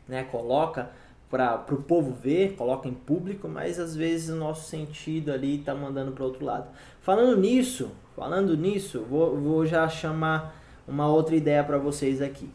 né, 0.07 0.23
coloca 0.23 0.89
para 1.29 1.65
o 1.71 1.77
povo 1.77 2.13
ver, 2.13 2.55
coloca 2.55 2.87
em 2.87 2.93
público, 2.93 3.47
mas 3.47 3.79
às 3.79 3.95
vezes 3.95 4.29
o 4.29 4.35
nosso 4.35 4.69
sentido 4.69 5.31
ali 5.31 5.59
está 5.59 5.73
mandando 5.73 6.11
para 6.11 6.23
outro 6.23 6.45
lado. 6.45 6.67
Falando 7.01 7.35
nisso, 7.35 7.89
falando 8.15 8.55
nisso, 8.55 9.03
vou, 9.09 9.35
vou 9.35 9.65
já 9.65 9.87
chamar 9.89 10.55
uma 10.87 11.07
outra 11.07 11.35
ideia 11.35 11.63
para 11.63 11.79
vocês 11.79 12.21
aqui. 12.21 12.47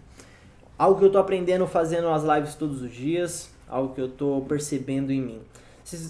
Algo 0.79 0.97
que 0.97 1.05
eu 1.05 1.09
estou 1.09 1.21
aprendendo 1.21 1.67
fazendo 1.67 2.09
as 2.09 2.23
lives 2.23 2.55
todos 2.55 2.81
os 2.81 2.93
dias, 2.93 3.51
algo 3.69 3.95
que 3.95 4.01
eu 4.01 4.07
estou 4.07 4.45
percebendo 4.45 5.11
em 5.11 5.21
mim. 5.21 5.41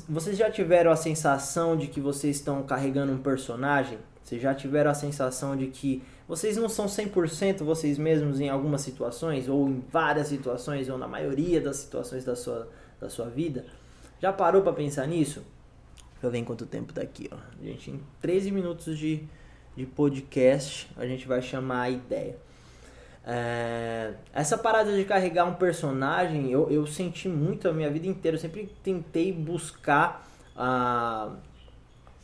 Vocês 0.07 0.37
já 0.37 0.51
tiveram 0.51 0.91
a 0.91 0.97
sensação 0.97 1.75
de 1.75 1.87
que 1.87 2.01
vocês 2.01 2.37
estão 2.37 2.63
carregando 2.65 3.13
um 3.13 3.19
personagem? 3.19 3.97
Vocês 4.29 4.43
já 4.43 4.55
tiveram 4.55 4.91
a 4.91 4.95
sensação 4.95 5.57
de 5.57 5.69
que 5.69 6.03
vocês 6.29 6.59
não 6.59 6.69
são 6.69 6.85
100% 6.85 7.65
vocês 7.65 7.97
mesmos 7.97 8.41
em 8.41 8.51
algumas 8.51 8.83
situações, 8.83 9.49
ou 9.49 9.67
em 9.71 9.83
várias 9.91 10.27
situações, 10.27 10.91
ou 10.91 10.99
na 10.99 11.09
maioria 11.09 11.63
das 11.63 11.79
situações 11.79 12.27
da 12.27 12.37
sua, 12.37 12.69
da 13.01 13.09
sua 13.09 13.31
vida? 13.31 13.65
Já 14.21 14.31
parou 14.31 14.61
para 14.61 14.75
pensar 14.75 15.07
nisso? 15.07 15.43
Deixa 16.13 16.27
eu 16.27 16.31
ver 16.31 16.45
quanto 16.45 16.67
tempo 16.67 16.93
daqui, 16.93 17.31
ó. 17.33 17.39
Gente, 17.63 17.91
em 17.91 18.03
13 18.21 18.51
minutos 18.51 18.99
de, 18.99 19.25
de 19.75 19.87
podcast, 19.87 20.91
a 20.99 21.07
gente 21.07 21.27
vai 21.27 21.41
chamar 21.41 21.83
a 21.85 21.91
ideia. 21.91 22.37
É, 23.25 24.13
essa 24.35 24.59
parada 24.59 24.95
de 24.95 25.07
carregar 25.07 25.47
um 25.47 25.55
personagem, 25.55 26.53
eu, 26.53 26.71
eu 26.71 26.87
senti 26.87 27.31
muito 27.31 27.67
a 27.67 27.73
minha 27.73 27.91
vida 27.91 28.07
inteira. 28.07 28.37
Eu 28.37 28.41
sempre 28.41 28.71
tentei 28.83 29.33
buscar 29.33 30.29
a. 30.55 31.33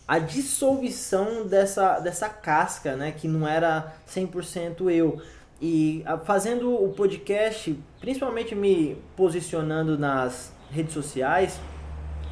A 0.06 0.18
dissolução 0.18 1.46
dessa, 1.46 1.98
dessa 1.98 2.28
casca, 2.28 2.94
né, 2.94 3.12
que 3.12 3.26
não 3.26 3.48
era 3.48 3.94
100% 4.08 4.90
eu. 4.90 5.20
E 5.60 6.04
fazendo 6.24 6.74
o 6.74 6.92
podcast, 6.92 7.78
principalmente 8.00 8.54
me 8.54 8.98
posicionando 9.16 9.96
nas 9.96 10.52
redes 10.70 10.92
sociais, 10.92 11.58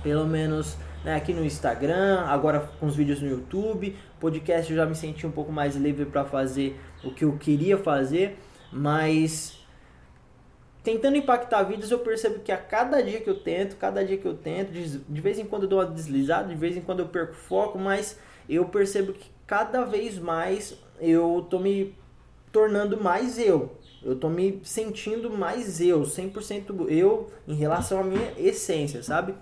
pelo 0.03 0.27
menos 0.27 0.77
né, 1.05 1.15
aqui 1.15 1.33
no 1.33 1.45
Instagram, 1.45 2.21
agora 2.27 2.61
com 2.79 2.87
os 2.87 2.97
vídeos 2.97 3.21
no 3.23 3.29
YouTube, 3.29 3.97
podcast 4.21 4.71
eu 4.71 4.77
já 4.77 4.87
me 4.87 4.95
senti 4.95 5.27
um 5.27 5.31
pouco 5.31 5.51
mais 5.51 5.75
livre 5.77 6.05
para 6.05 6.25
fazer 6.25 6.79
o 7.03 7.11
que 7.11 7.25
eu 7.25 7.37
queria 7.39 7.79
fazer, 7.79 8.39
mas 8.71 9.62
tentando 10.83 11.17
impactar 11.17 11.63
vidas, 11.63 11.91
eu 11.91 12.01
percebo 12.01 12.41
que 12.41 12.51
a 12.51 12.57
cada 12.57 13.03
dia 13.03 13.21
que 13.21 13.31
eu 13.31 13.39
tento, 13.39 13.77
cada 13.77 14.05
dia 14.05 14.19
que 14.19 14.27
eu 14.27 14.35
tento, 14.35 14.73
de 14.73 15.21
vez 15.21 15.39
em 15.39 15.45
quando 15.45 15.65
eu 15.65 15.69
dou 15.69 15.79
uma 15.79 15.87
deslizada, 15.87 16.49
de 16.49 16.55
vez 16.55 16.77
em 16.77 16.81
quando 16.81 17.01
eu 17.01 17.09
perco 17.09 17.35
foco, 17.35 17.79
mas 17.79 18.19
eu 18.49 18.65
percebo 18.67 19.13
que 19.13 19.31
cada 19.47 19.85
vez 19.85 20.19
mais 20.19 20.77
eu 21.01 21.47
tô 21.49 21.59
me 21.59 21.95
tornando 22.51 23.01
mais 23.01 23.39
eu. 23.39 23.77
Eu 24.03 24.17
tô 24.17 24.29
me 24.29 24.61
sentindo 24.65 25.31
mais 25.31 25.81
eu, 25.81 26.03
100% 26.03 26.89
eu 26.89 27.31
em 27.47 27.55
relação 27.55 28.01
à 28.01 28.05
minha 28.05 28.33
essência, 28.37 29.03
sabe? 29.03 29.35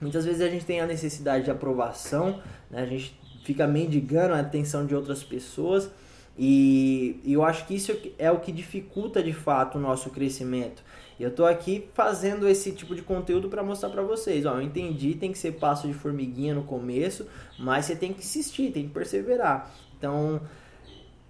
Muitas 0.00 0.24
vezes 0.24 0.40
a 0.40 0.48
gente 0.48 0.64
tem 0.64 0.80
a 0.80 0.86
necessidade 0.86 1.44
de 1.44 1.50
aprovação, 1.50 2.40
né? 2.70 2.82
a 2.82 2.86
gente 2.86 3.18
fica 3.42 3.66
mendigando 3.66 4.34
a 4.34 4.38
atenção 4.38 4.86
de 4.86 4.94
outras 4.94 5.24
pessoas 5.24 5.90
e, 6.38 7.20
e 7.24 7.32
eu 7.32 7.42
acho 7.42 7.66
que 7.66 7.74
isso 7.74 7.92
é 8.16 8.30
o 8.30 8.38
que 8.38 8.52
dificulta 8.52 9.20
de 9.22 9.32
fato 9.32 9.76
o 9.76 9.80
nosso 9.80 10.08
crescimento. 10.10 10.84
Eu 11.18 11.30
estou 11.30 11.46
aqui 11.46 11.88
fazendo 11.94 12.46
esse 12.46 12.70
tipo 12.70 12.94
de 12.94 13.02
conteúdo 13.02 13.48
para 13.48 13.60
mostrar 13.60 13.90
para 13.90 14.02
vocês. 14.02 14.46
Ó, 14.46 14.54
eu 14.54 14.62
entendi, 14.62 15.14
tem 15.14 15.32
que 15.32 15.38
ser 15.38 15.52
passo 15.52 15.88
de 15.88 15.94
formiguinha 15.94 16.54
no 16.54 16.62
começo, 16.62 17.26
mas 17.58 17.86
você 17.86 17.96
tem 17.96 18.12
que 18.12 18.20
insistir, 18.20 18.70
tem 18.70 18.86
que 18.86 18.94
perseverar. 18.94 19.68
Então, 19.98 20.40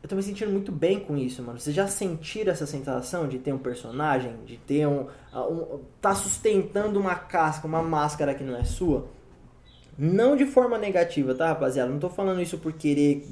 eu 0.03 0.09
tô 0.09 0.15
me 0.15 0.23
sentindo 0.23 0.53
muito 0.53 0.71
bem 0.71 1.00
com 1.00 1.17
isso, 1.17 1.43
mano. 1.43 1.59
Vocês 1.59 1.75
já 1.75 1.87
sentiram 1.87 2.53
essa 2.53 2.67
sensação 2.67 3.27
de 3.27 3.38
ter 3.38 3.55
um 3.55 3.59
personagem, 3.59 4.37
de 4.45 4.59
ter 4.59 4.87
um, 4.87 5.07
um 5.35 5.81
tá 6.03 6.15
sustentando 6.15 7.00
uma 7.00 7.15
casca, 7.15 7.67
uma 7.67 7.83
máscara 7.83 8.35
que 8.35 8.45
não 8.45 8.57
é 8.57 8.65
sua? 8.65 9.09
Não 9.97 10.37
de 10.37 10.45
forma 10.45 10.77
negativa, 10.77 11.35
tá, 11.35 11.49
rapaziada? 11.49 11.91
Não 11.91 11.99
tô 11.99 12.11
falando 12.11 12.43
isso 12.43 12.59
por 12.59 12.75
querer 12.75 13.27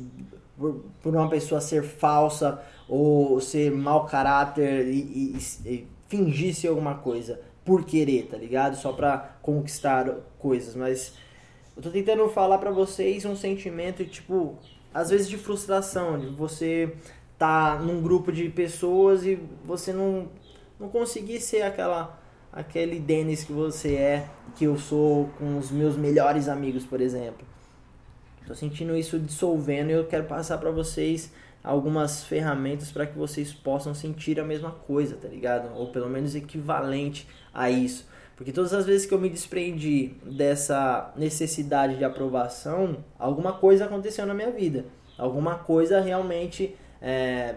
por, 0.57 0.85
por 1.03 1.15
uma 1.15 1.29
pessoa 1.29 1.61
ser 1.61 1.83
falsa 1.83 2.63
ou 2.89 3.41
ser 3.41 3.71
mau 3.71 4.07
caráter 4.07 4.87
e, 4.89 5.37
e, 5.37 5.39
e 5.67 5.87
fingir 6.09 6.55
ser 6.55 6.69
alguma 6.69 6.95
coisa 6.95 7.41
por 7.65 7.85
querer, 7.85 8.27
tá 8.27 8.37
ligado? 8.37 8.77
Só 8.77 8.93
pra 8.93 9.37
conquistar 9.43 10.09
coisas, 10.39 10.75
mas 10.77 11.15
eu 11.77 11.83
tô 11.83 11.91
tentando 11.91 12.29
falar 12.29 12.59
para 12.59 12.71
vocês 12.71 13.25
um 13.25 13.37
sentimento, 13.37 14.05
tipo, 14.05 14.57
às 14.95 15.11
vezes 15.11 15.29
de 15.29 15.37
frustração, 15.37 16.19
de 16.19 16.27
você 16.29 16.95
tá 17.39 17.77
num 17.77 18.01
grupo 18.01 18.33
de 18.33 18.49
pessoas 18.49 19.27
e 19.27 19.39
você 19.65 19.93
não, 19.93 20.29
não 20.81 20.89
conseguir 20.89 21.41
ser 21.41 21.63
aquela 21.63 22.19
aquele 22.57 22.99
Denis 22.99 23.45
que 23.45 23.53
você 23.53 23.97
é, 23.97 24.29
que 24.55 24.65
eu 24.65 24.79
sou 24.79 25.29
com 25.39 25.59
os 25.59 25.71
meus 25.71 25.95
melhores 25.95 26.49
amigos, 26.49 26.87
por 26.87 27.03
exemplo. 27.03 27.47
Tô 28.47 28.55
sentindo 28.55 28.97
isso 28.97 29.19
dissolvendo 29.19 29.91
e 29.91 29.95
eu 29.95 30.07
quero 30.07 30.25
passar 30.25 30.59
para 30.59 30.71
vocês 30.71 31.33
algumas 31.65 32.23
ferramentas 32.23 32.93
para 32.93 33.05
que 33.05 33.19
vocês 33.19 33.53
possam 33.53 33.93
sentir 33.93 34.39
a 34.39 34.45
mesma 34.45 34.71
coisa, 34.71 35.17
tá 35.17 35.27
ligado? 35.27 35.77
Ou 35.77 35.89
pelo 35.89 36.09
menos 36.09 36.37
equivalente 36.37 37.29
a 37.53 37.69
isso. 37.69 38.07
Porque 38.37 38.53
todas 38.53 38.73
as 38.73 38.87
vezes 38.87 39.05
que 39.05 39.13
eu 39.13 39.19
me 39.19 39.29
desprendi 39.29 40.15
dessa 40.23 41.13
necessidade 41.17 41.97
de 41.97 42.05
aprovação, 42.05 43.05
alguma 43.19 43.55
coisa 43.55 43.87
aconteceu 43.87 44.25
na 44.27 44.35
minha 44.35 44.51
vida. 44.51 44.85
Alguma 45.19 45.57
coisa 45.57 46.01
realmente 46.01 46.77
é, 47.03 47.57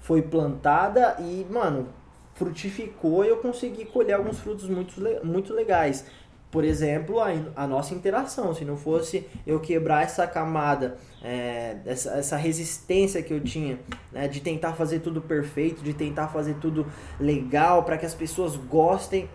foi 0.00 0.22
plantada 0.22 1.16
e, 1.20 1.46
mano, 1.48 1.88
frutificou 2.34 3.24
e 3.24 3.28
eu 3.28 3.36
consegui 3.36 3.84
colher 3.84 4.14
alguns 4.14 4.40
frutos 4.40 4.68
muito, 4.68 4.94
muito 5.22 5.52
legais. 5.54 6.06
Por 6.54 6.62
exemplo, 6.64 7.18
a, 7.18 7.30
a 7.56 7.66
nossa 7.66 7.94
interação. 7.94 8.54
Se 8.54 8.64
não 8.64 8.76
fosse 8.76 9.26
eu 9.44 9.58
quebrar 9.58 10.04
essa 10.04 10.24
camada, 10.24 10.96
é, 11.20 11.78
essa, 11.84 12.10
essa 12.12 12.36
resistência 12.36 13.20
que 13.24 13.34
eu 13.34 13.40
tinha, 13.40 13.80
né, 14.12 14.28
de 14.28 14.40
tentar 14.40 14.74
fazer 14.74 15.00
tudo 15.00 15.20
perfeito, 15.20 15.82
de 15.82 15.92
tentar 15.92 16.28
fazer 16.28 16.54
tudo 16.60 16.86
legal 17.18 17.82
para 17.82 17.98
que 17.98 18.06
as 18.06 18.14
pessoas 18.14 18.54
gostem. 18.54 19.28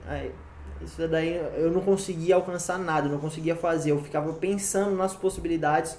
Isso 0.81 1.05
daí 1.09 1.35
eu 1.57 1.69
não 1.69 1.81
conseguia 1.81 2.35
alcançar 2.35 2.79
nada, 2.79 3.07
eu 3.07 3.11
não 3.11 3.19
conseguia 3.19 3.53
fazer. 3.53 3.91
Eu 3.91 4.01
ficava 4.01 4.31
pensando 4.31 4.95
nas 4.95 5.13
possibilidades 5.13 5.97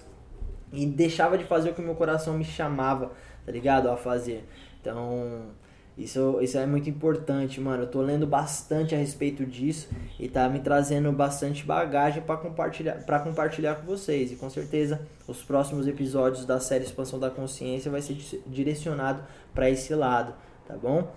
e 0.73 0.87
deixava 0.87 1.37
de 1.37 1.45
fazer 1.45 1.69
o 1.69 1.75
que 1.75 1.83
meu 1.83 1.97
coração 1.97 2.33
me 2.33 2.47
chamava, 2.47 3.13
tá 3.45 3.53
ligado? 3.53 3.91
A 3.91 3.97
fazer. 3.99 4.49
Então, 4.81 5.51
isso, 5.97 6.39
isso 6.41 6.57
é 6.57 6.65
muito 6.67 6.89
importante, 6.89 7.61
mano. 7.61 7.83
Eu 7.83 7.87
tô 7.87 8.01
lendo 8.01 8.27
bastante 8.27 8.95
a 8.95 8.99
respeito 8.99 9.45
disso 9.45 9.89
e 10.19 10.29
tá 10.29 10.49
me 10.49 10.61
trazendo 10.61 11.13
bastante 11.13 11.65
bagagem 11.65 12.23
para 12.23 12.37
compartilhar, 12.37 13.05
pra 13.05 13.21
compartilhar 13.21 13.75
com 13.75 13.87
vocês. 13.87 14.33
E 14.33 14.37
com 14.37 14.49
certeza 14.49 15.01
os 15.27 15.43
próximos 15.43 15.87
episódios 15.87 16.47
da 16.47 16.59
série 16.59 16.85
Expansão 16.85 17.19
da 17.19 17.31
Consciência 17.31 17.91
vai 17.91 18.01
ser 18.01 18.17
direcionado 18.47 19.23
para 19.55 19.69
esse 19.69 19.95
lado, 19.95 20.35
tá 20.67 20.75
bom? 20.75 21.13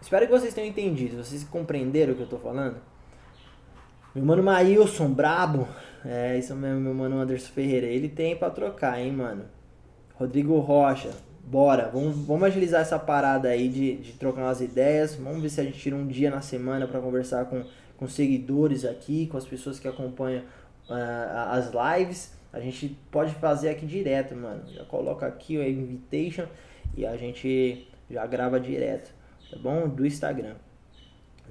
Espero 0.00 0.26
que 0.26 0.32
vocês 0.32 0.54
tenham 0.54 0.68
entendido, 0.68 1.22
vocês 1.22 1.44
compreenderam 1.44 2.14
o 2.14 2.16
que 2.16 2.22
eu 2.22 2.28
tô 2.28 2.38
falando. 2.38 2.76
Meu 4.14 4.24
mano 4.24 4.42
Maílson, 4.42 5.12
brabo. 5.12 5.68
É, 6.04 6.38
isso 6.38 6.54
mesmo, 6.56 6.80
meu 6.80 6.94
mano 6.94 7.20
Anderson 7.20 7.52
Ferreira. 7.52 7.86
Ele 7.86 8.08
tem 8.08 8.34
pra 8.34 8.50
trocar, 8.50 8.98
hein, 8.98 9.12
mano. 9.12 9.44
Rodrigo 10.14 10.58
Rocha, 10.58 11.10
bora. 11.50 11.90
Vamos, 11.92 12.16
vamos 12.16 12.44
agilizar 12.44 12.80
essa 12.80 12.98
parada 12.98 13.48
aí 13.48 13.68
de, 13.68 13.96
de 13.96 14.12
trocar 14.12 14.42
umas 14.42 14.60
ideias. 14.60 15.14
Vamos 15.14 15.42
ver 15.42 15.48
se 15.50 15.60
a 15.60 15.64
gente 15.64 15.78
tira 15.78 15.96
um 15.96 16.06
dia 16.06 16.30
na 16.30 16.40
semana 16.40 16.86
para 16.86 17.00
conversar 17.00 17.46
com, 17.46 17.64
com 17.96 18.06
seguidores 18.06 18.84
aqui, 18.84 19.26
com 19.26 19.36
as 19.36 19.44
pessoas 19.44 19.78
que 19.78 19.88
acompanham 19.88 20.42
uh, 20.88 21.50
as 21.50 21.70
lives. 21.72 22.32
A 22.52 22.60
gente 22.60 22.96
pode 23.10 23.34
fazer 23.34 23.70
aqui 23.70 23.86
direto, 23.86 24.34
mano. 24.34 24.62
Já 24.72 24.84
coloca 24.84 25.26
aqui 25.26 25.56
o 25.56 25.62
invitation 25.62 26.46
e 26.96 27.04
a 27.04 27.16
gente 27.16 27.88
já 28.08 28.26
grava 28.26 28.58
direto 28.58 29.20
tá 29.50 29.58
bom? 29.58 29.88
Do 29.88 30.06
Instagram. 30.06 30.54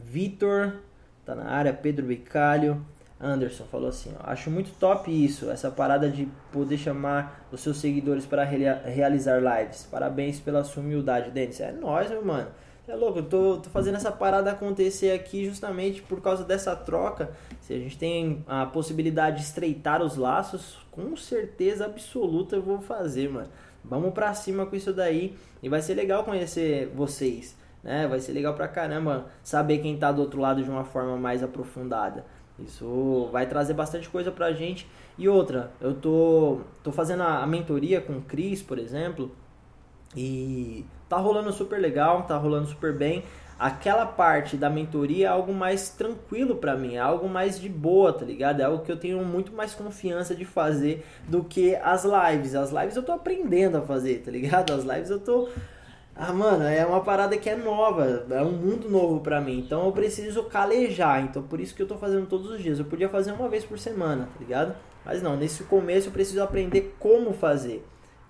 Vitor, 0.04 0.80
tá 1.26 1.36
na 1.36 1.46
área, 1.46 1.74
Pedro 1.74 2.06
Bicalho, 2.06 2.84
Anderson 3.22 3.66
falou 3.66 3.90
assim, 3.90 4.14
ó, 4.18 4.32
acho 4.32 4.50
muito 4.50 4.72
top 4.80 5.12
isso, 5.12 5.50
essa 5.50 5.70
parada 5.70 6.10
de 6.10 6.28
poder 6.54 6.78
chamar 6.78 7.46
os 7.52 7.60
seus 7.60 7.78
seguidores 7.78 8.26
para 8.26 8.44
realizar 8.44 9.42
lives. 9.42 9.88
Parabéns 9.92 10.40
pela 10.40 10.64
sua 10.64 10.82
humildade, 10.82 11.32
Denis. 11.32 11.60
É 11.60 11.72
nóis, 11.72 12.10
meu 12.10 12.24
mano. 12.24 12.48
É 12.88 12.96
louco, 12.96 13.20
eu 13.20 13.24
tô, 13.24 13.58
tô 13.58 13.70
fazendo 13.70 13.96
essa 13.96 14.12
parada 14.12 14.52
acontecer 14.52 15.12
aqui 15.12 15.46
justamente 15.46 16.02
por 16.02 16.22
causa 16.22 16.44
dessa 16.44 16.76
troca. 16.76 17.30
Se 17.62 17.74
a 17.74 17.78
gente 17.78 17.98
tem 17.98 18.44
a 18.48 18.66
possibilidade 18.66 19.38
de 19.38 19.44
estreitar 19.44 20.02
os 20.02 20.16
laços, 20.16 20.78
com 20.90 21.16
certeza 21.16 21.86
absoluta 21.86 22.56
eu 22.56 22.64
vou 22.64 22.82
fazer, 22.82 23.30
mano. 23.30 23.50
Vamos 23.84 24.14
pra 24.14 24.34
cima 24.34 24.66
com 24.66 24.76
isso 24.76 24.94
daí 24.94 25.36
e 25.62 25.70
vai 25.70 25.82
ser 25.82 25.94
legal 25.94 26.24
conhecer 26.24 26.92
vocês 26.96 27.56
né? 27.84 28.08
Vai 28.08 28.20
ser 28.20 28.32
legal 28.32 28.54
pra 28.54 28.68
caramba 28.68 29.28
saber 29.44 29.80
quem 29.80 29.98
tá 29.98 30.12
do 30.12 30.22
outro 30.22 30.40
lado 30.40 30.64
de 30.64 30.70
uma 30.70 30.84
forma 30.84 31.18
mais 31.18 31.44
aprofundada. 31.44 32.26
Isso 32.65 33.30
vai 33.32 33.48
trazer 33.48 33.74
bastante 33.74 34.10
coisa 34.10 34.32
pra 34.32 34.52
gente. 34.54 34.88
E 35.17 35.28
outra, 35.28 35.72
eu 35.82 35.93
tô, 35.93 36.62
tô 36.84 36.91
fazendo 36.91 37.24
a, 37.24 37.43
a 37.43 37.48
mentoria 37.48 38.02
com 38.02 38.13
o 38.13 38.22
Cris, 38.22 38.62
por 38.62 38.80
exemplo, 38.80 39.32
e 40.15 40.86
tá 41.08 41.17
rolando 41.17 41.52
super 41.52 41.80
legal, 41.80 42.24
tá 42.24 42.38
rolando 42.38 42.67
super 42.67 42.95
bem. 42.95 43.24
Aquela 43.60 44.06
parte 44.06 44.56
da 44.56 44.69
mentoria 44.69 45.26
é 45.26 45.30
algo 45.30 45.54
mais 45.54 45.89
tranquilo 45.89 46.56
para 46.56 46.78
mim, 46.78 46.95
é 46.95 47.00
algo 47.00 47.28
mais 47.28 47.60
de 47.60 47.67
boa, 47.67 48.13
tá 48.13 48.24
ligado? 48.24 48.62
É 48.62 48.63
algo 48.63 48.86
que 48.86 48.91
eu 48.91 48.95
tenho 48.95 49.24
muito 49.26 49.52
mais 49.52 49.74
confiança 49.74 50.34
de 50.34 50.45
fazer 50.45 51.06
do 51.28 51.43
que 51.43 51.76
as 51.76 52.06
lives. 52.06 52.56
As 52.56 52.72
lives 52.72 52.95
eu 52.95 53.04
tô 53.04 53.12
aprendendo 53.12 53.78
a 53.78 53.82
fazer, 53.82 54.19
tá 54.19 54.32
ligado? 54.32 54.72
As 54.72 54.86
lives 54.86 55.10
eu 55.10 55.19
tô 55.19 55.50
ah, 56.22 56.34
mano, 56.34 56.66
é 56.66 56.86
uma 56.86 57.00
parada 57.00 57.38
que 57.38 57.50
é 57.50 57.56
nova, 57.56 58.26
é 58.30 58.44
um 58.44 58.52
mundo 58.52 58.90
novo 58.90 59.22
para 59.22 59.40
mim. 59.40 59.58
Então 59.58 59.86
eu 59.86 59.92
preciso 59.94 60.44
calejar. 60.44 61.24
Então 61.24 61.42
por 61.42 61.62
isso 61.62 61.74
que 61.74 61.82
eu 61.82 61.88
tô 61.88 61.98
fazendo 61.98 62.28
todos 62.28 62.52
os 62.52 62.62
dias. 62.62 62.78
Eu 62.78 62.84
podia 62.84 63.08
fazer 63.08 63.32
uma 63.32 63.48
vez 63.48 63.64
por 63.64 63.80
semana, 63.80 64.26
tá 64.26 64.40
ligado? 64.40 64.76
Mas 65.06 65.22
não, 65.22 65.38
nesse 65.38 65.64
começo 65.64 66.10
eu 66.10 66.12
preciso 66.12 66.44
aprender 66.44 66.94
como 67.00 67.32
fazer. 67.32 67.88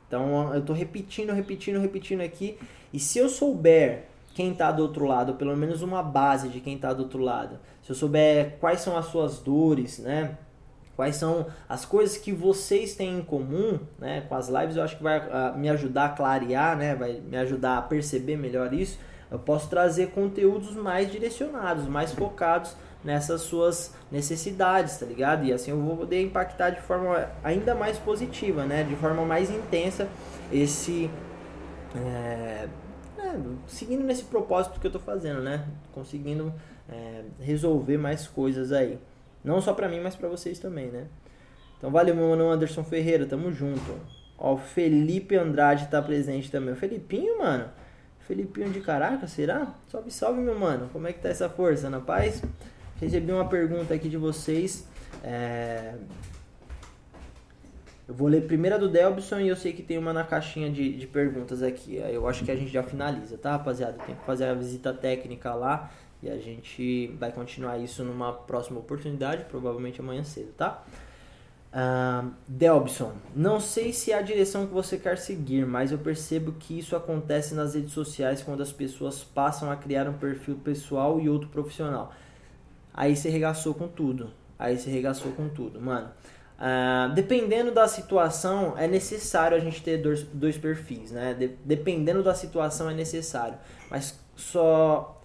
Então 0.08 0.54
eu 0.54 0.62
tô 0.62 0.72
repetindo, 0.72 1.34
repetindo, 1.34 1.80
repetindo 1.80 2.22
aqui. 2.22 2.60
E 2.94 3.00
se 3.00 3.18
eu 3.18 3.28
souber 3.28 4.06
quem 4.36 4.54
tá 4.54 4.72
do 4.72 4.84
outro 4.84 5.06
lado, 5.06 5.34
pelo 5.34 5.58
menos 5.58 5.82
uma 5.82 6.04
base 6.04 6.48
de 6.48 6.60
quem 6.60 6.78
tá 6.78 6.94
do 6.94 7.04
outro 7.04 7.24
lado, 7.24 7.60
se 7.82 7.92
eu 7.92 7.96
souber 7.96 8.58
quais 8.60 8.82
são 8.82 8.96
as 8.96 9.06
suas 9.06 9.40
dores, 9.40 9.98
né? 9.98 10.38
Quais 11.00 11.16
são 11.16 11.46
as 11.70 11.86
coisas 11.86 12.18
que 12.18 12.34
vocês 12.34 12.94
têm 12.94 13.20
em 13.20 13.22
comum, 13.22 13.80
né? 13.98 14.20
Com 14.28 14.36
as 14.36 14.50
lives 14.50 14.76
eu 14.76 14.84
acho 14.84 14.98
que 14.98 15.04
vai 15.04 15.18
uh, 15.18 15.58
me 15.58 15.70
ajudar 15.70 16.08
a 16.08 16.10
clarear, 16.10 16.78
né? 16.78 16.94
Vai 16.94 17.22
me 17.22 17.38
ajudar 17.38 17.78
a 17.78 17.82
perceber 17.82 18.36
melhor 18.36 18.74
isso. 18.74 19.00
Eu 19.32 19.40
posso 19.40 19.70
trazer 19.70 20.08
conteúdos 20.08 20.76
mais 20.76 21.10
direcionados, 21.10 21.88
mais 21.88 22.12
focados 22.12 22.76
nessas 23.02 23.40
suas 23.44 23.96
necessidades, 24.12 24.98
tá 24.98 25.06
ligado? 25.06 25.46
E 25.46 25.54
assim 25.54 25.72
eu 25.72 25.80
vou 25.80 25.96
poder 25.96 26.22
impactar 26.22 26.72
de 26.72 26.82
forma 26.82 27.30
ainda 27.42 27.74
mais 27.74 27.98
positiva, 27.98 28.66
né? 28.66 28.84
De 28.84 28.98
forma 28.98 29.24
mais 29.24 29.50
intensa 29.50 30.06
esse 30.52 31.10
é, 31.96 32.68
é, 33.20 33.40
seguindo 33.68 34.04
nesse 34.04 34.26
propósito 34.26 34.82
que 34.82 34.88
eu 34.88 34.92
tô 34.92 35.00
fazendo, 35.00 35.42
né? 35.42 35.66
Conseguindo 35.94 36.54
é, 36.90 37.24
resolver 37.40 37.98
mais 37.98 38.28
coisas 38.28 38.74
aí. 38.74 39.00
Não 39.44 39.62
só 39.62 39.74
pra 39.74 39.88
mim, 39.88 40.00
mas 40.02 40.16
pra 40.16 40.28
vocês 40.28 40.60
também, 40.60 40.88
né? 40.88 41.08
Então 41.78 41.90
valeu, 41.90 42.14
meu 42.14 42.30
mano 42.30 42.50
Anderson 42.50 42.84
Ferreira, 42.84 43.26
tamo 43.26 43.52
junto. 43.52 44.00
Ó, 44.38 44.54
o 44.54 44.58
Felipe 44.58 45.36
Andrade 45.36 45.88
tá 45.88 46.02
presente 46.02 46.52
também. 46.52 46.74
O 46.74 46.78
Felipinho, 46.78 47.40
mano. 47.40 47.70
Felipinho 48.28 48.70
de 48.70 48.80
caraca, 48.82 49.28
será? 49.28 49.74
Salve, 49.88 50.12
salve, 50.12 50.42
meu 50.42 50.58
mano. 50.58 50.90
Como 50.94 51.08
é 51.08 51.14
que 51.14 51.20
tá 51.20 51.30
essa 51.30 51.50
força, 51.50 51.90
na 51.90 52.00
paz? 52.00 52.44
Recebi 53.00 53.32
uma 53.32 53.48
pergunta 53.48 53.94
aqui 53.94 54.10
de 54.10 54.18
vocês. 54.18 54.88
É... 55.24 55.96
Eu 58.08 58.14
vou 58.14 58.28
ler 58.28 58.42
primeiro 58.46 58.76
a 58.76 58.80
do 58.80 58.90
Delbson 58.90 59.40
e 59.40 59.48
eu 59.48 59.56
sei 59.56 59.72
que 59.72 59.84
tem 59.84 59.98
uma 59.98 60.12
na 60.12 60.24
caixinha 60.24 60.70
de, 60.70 60.98
de 60.98 61.08
perguntas 61.08 61.62
aqui. 61.62 61.98
Eu 61.98 62.28
acho 62.28 62.44
que 62.44 62.52
a 62.52 62.56
gente 62.56 62.72
já 62.72 62.82
finaliza, 62.82 63.38
tá, 63.38 63.52
rapaziada? 63.52 63.98
Tem 64.06 64.16
que 64.16 64.26
fazer 64.26 64.46
a 64.46 64.54
visita 64.54 64.92
técnica 64.92 65.54
lá. 65.54 65.92
E 66.22 66.30
a 66.30 66.38
gente 66.38 67.08
vai 67.20 67.32
continuar 67.32 67.78
isso 67.78 68.04
numa 68.04 68.34
próxima 68.34 68.80
oportunidade, 68.80 69.46
provavelmente 69.46 70.02
amanhã 70.02 70.24
cedo, 70.24 70.52
tá? 70.58 70.84
Uh, 71.72 72.32
Delbson, 72.48 73.14
não 73.36 73.60
sei 73.60 73.94
se 73.94 74.12
é 74.12 74.18
a 74.18 74.22
direção 74.24 74.66
que 74.66 74.74
você 74.74 74.98
quer 74.98 75.18
seguir, 75.20 75.68
mas 75.68 75.92
eu 75.92 76.00
percebo 76.00 76.54
que 76.54 76.80
isso 76.80 76.96
acontece 76.96 77.54
nas 77.54 77.76
redes 77.76 77.94
sociais 77.94 78.42
quando 78.42 78.62
as 78.62 78.72
pessoas 78.72 79.24
passam 79.24 79.70
a 79.70 79.76
criar 79.76 80.10
um 80.10 80.14
perfil 80.14 80.56
pessoal 80.56 81.20
e 81.20 81.30
outro 81.30 81.48
profissional. 81.50 82.12
Aí 82.94 83.16
você 83.16 83.30
regaçou 83.30 83.74
com 83.74 83.88
tudo. 83.88 84.32
Aí 84.58 84.78
você 84.78 84.90
regaçou 84.90 85.32
com 85.32 85.48
tudo, 85.48 85.80
mano. 85.80 86.10
Uh, 86.60 87.14
dependendo 87.14 87.72
da 87.72 87.88
situação, 87.88 88.78
é 88.78 88.86
necessário 88.86 89.56
a 89.56 89.60
gente 89.62 89.82
ter 89.82 89.98
dois, 90.00 90.24
dois 90.24 90.58
perfis, 90.58 91.12
né? 91.12 91.34
De, 91.34 91.48
dependendo 91.64 92.22
da 92.22 92.36
situação, 92.36 92.90
é 92.90 92.94
necessário. 92.94 93.58
Mas 93.90 94.20
só. 94.36 95.19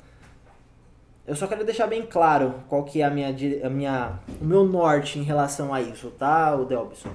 Eu 1.26 1.34
só 1.34 1.46
quero 1.46 1.64
deixar 1.64 1.86
bem 1.86 2.02
claro 2.02 2.62
qual 2.68 2.84
que 2.84 3.00
é 3.00 3.04
a 3.04 3.10
minha, 3.10 3.34
a 3.64 3.70
minha, 3.70 4.18
o 4.40 4.44
meu 4.44 4.64
norte 4.64 5.18
em 5.18 5.22
relação 5.22 5.72
a 5.72 5.80
isso, 5.80 6.10
tá, 6.10 6.54
o 6.54 6.64
Delbson? 6.66 7.10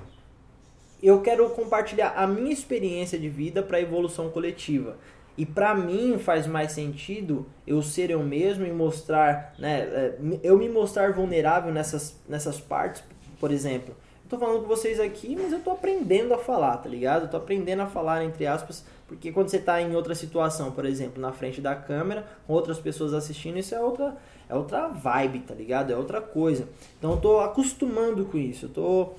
Eu 1.02 1.22
quero 1.22 1.50
compartilhar 1.52 2.14
a 2.16 2.26
minha 2.26 2.52
experiência 2.52 3.20
de 3.20 3.30
vida 3.30 3.62
para 3.62 3.78
a 3.78 3.82
evolução 3.82 4.30
coletiva. 4.30 4.98
E 5.38 5.46
para 5.46 5.74
mim 5.74 6.18
faz 6.18 6.48
mais 6.48 6.72
sentido 6.72 7.46
eu 7.66 7.82
ser 7.82 8.10
eu 8.10 8.22
mesmo 8.22 8.66
e 8.66 8.72
mostrar, 8.72 9.54
né, 9.58 9.82
é, 9.82 10.16
eu 10.44 10.58
me 10.58 10.68
mostrar 10.68 11.14
vulnerável 11.14 11.72
nessas, 11.72 12.20
nessas 12.28 12.60
partes, 12.60 13.04
por 13.40 13.52
exemplo 13.52 13.96
tô 14.30 14.38
falando 14.38 14.62
com 14.62 14.68
vocês 14.68 15.00
aqui, 15.00 15.36
mas 15.36 15.52
eu 15.52 15.60
tô 15.60 15.72
aprendendo 15.72 16.34
a 16.36 16.38
falar, 16.38 16.78
tá 16.78 16.88
ligado? 16.88 17.24
Eu 17.24 17.30
tô 17.30 17.38
aprendendo 17.38 17.82
a 17.82 17.88
falar, 17.88 18.24
entre 18.24 18.46
aspas, 18.46 18.86
porque 19.08 19.32
quando 19.32 19.50
você 19.50 19.58
tá 19.58 19.82
em 19.82 19.96
outra 19.96 20.14
situação, 20.14 20.72
por 20.72 20.86
exemplo, 20.86 21.20
na 21.20 21.32
frente 21.32 21.60
da 21.60 21.76
câmera, 21.76 22.28
com 22.46 22.54
outras 22.54 22.78
pessoas 22.78 23.14
assistindo, 23.14 23.58
isso 23.58 23.74
é 23.74 23.82
outra, 23.82 24.16
é 24.48 24.54
outra 24.54 24.88
vibe, 24.88 25.40
tá 25.40 25.56
ligado? 25.56 25.92
É 25.92 25.98
outra 25.98 26.22
coisa. 26.22 26.70
Então 27.00 27.12
eu 27.12 27.18
tô 27.18 27.40
acostumando 27.40 28.24
com 28.26 28.38
isso, 28.38 28.68
eu 28.68 28.70
tô 28.70 29.10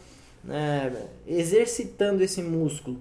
né, 0.45 1.09
exercitando 1.27 2.23
esse 2.23 2.41
músculo. 2.41 3.01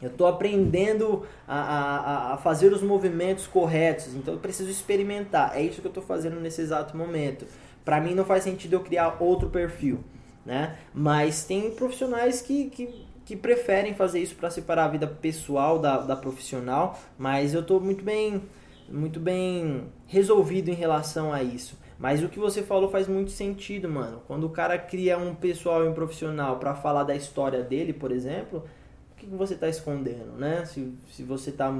Eu 0.00 0.10
estou 0.10 0.26
aprendendo 0.28 1.24
a, 1.48 1.58
a, 1.58 2.34
a, 2.34 2.36
fazer 2.36 2.72
os 2.72 2.82
movimentos 2.82 3.46
corretos, 3.46 4.14
então 4.14 4.34
eu 4.34 4.40
preciso 4.40 4.70
experimentar. 4.70 5.56
É 5.56 5.62
isso 5.62 5.80
que 5.80 5.86
eu 5.86 5.90
estou 5.90 6.02
fazendo 6.02 6.38
nesse 6.40 6.60
exato 6.60 6.96
momento. 6.96 7.44
Para 7.84 8.00
mim 8.00 8.14
não 8.14 8.24
faz 8.24 8.44
sentido 8.44 8.74
eu 8.74 8.80
criar 8.80 9.16
outro 9.20 9.48
perfil 9.48 10.04
né? 10.44 10.76
Mas 10.92 11.44
tem 11.44 11.70
profissionais 11.70 12.42
que, 12.42 12.66
que, 12.70 13.06
que 13.24 13.36
preferem 13.36 13.94
fazer 13.94 14.20
isso 14.20 14.34
para 14.34 14.50
separar 14.50 14.84
a 14.84 14.88
vida 14.88 15.06
pessoal 15.06 15.78
da, 15.78 15.98
da 15.98 16.16
profissional, 16.16 16.98
mas 17.18 17.54
eu 17.54 17.60
estou 17.60 17.80
muito 17.80 18.04
bem 18.04 18.42
muito 18.86 19.18
bem 19.18 19.86
resolvido 20.06 20.68
em 20.68 20.74
relação 20.74 21.32
a 21.32 21.42
isso. 21.42 21.78
Mas 21.98 22.22
o 22.22 22.28
que 22.28 22.38
você 22.38 22.62
falou 22.62 22.90
faz 22.90 23.08
muito 23.08 23.30
sentido, 23.30 23.88
mano. 23.88 24.20
Quando 24.26 24.44
o 24.44 24.50
cara 24.50 24.76
cria 24.78 25.16
um 25.16 25.34
pessoal 25.34 25.84
e 25.84 25.88
um 25.88 25.94
profissional 25.94 26.58
para 26.58 26.74
falar 26.74 27.04
da 27.04 27.16
história 27.16 27.62
dele, 27.62 27.94
por 27.94 28.12
exemplo, 28.12 28.64
o 29.12 29.16
que, 29.16 29.26
que 29.26 29.34
você 29.34 29.54
está 29.54 29.68
escondendo, 29.68 30.36
né? 30.36 30.66
Se, 30.66 30.92
se 31.10 31.22
você 31.22 31.48
está 31.48 31.74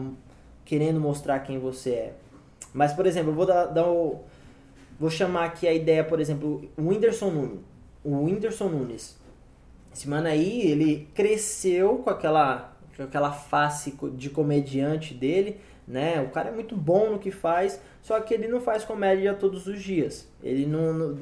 querendo 0.64 0.98
mostrar 0.98 1.40
quem 1.40 1.58
você 1.58 1.90
é. 1.90 2.14
Mas, 2.72 2.94
por 2.94 3.06
exemplo, 3.06 3.32
eu 3.32 3.34
vou 3.34 3.44
dar, 3.44 3.66
dar 3.66 3.86
o, 3.86 4.22
vou 4.98 5.10
chamar 5.10 5.44
aqui 5.44 5.68
a 5.68 5.74
ideia, 5.74 6.02
por 6.02 6.20
exemplo, 6.20 6.70
o 6.76 6.88
Whindersson 6.88 7.30
Nunes 7.30 7.73
o 8.04 8.24
Whindersson 8.24 8.68
Nunes. 8.68 9.16
Esse 9.92 10.08
mano 10.08 10.28
aí, 10.28 10.60
ele 10.62 11.08
cresceu 11.14 11.98
com 11.98 12.10
aquela, 12.10 12.76
com 12.96 13.02
aquela 13.02 13.32
face 13.32 13.96
de 14.14 14.28
comediante 14.28 15.14
dele, 15.14 15.60
né? 15.86 16.20
O 16.20 16.30
cara 16.30 16.50
é 16.50 16.52
muito 16.52 16.76
bom 16.76 17.10
no 17.10 17.18
que 17.18 17.30
faz, 17.30 17.80
só 18.02 18.20
que 18.20 18.34
ele 18.34 18.48
não 18.48 18.60
faz 18.60 18.84
comédia 18.84 19.34
todos 19.34 19.66
os 19.66 19.80
dias. 19.82 20.28
Ele 20.42 20.66
não, 20.66 21.18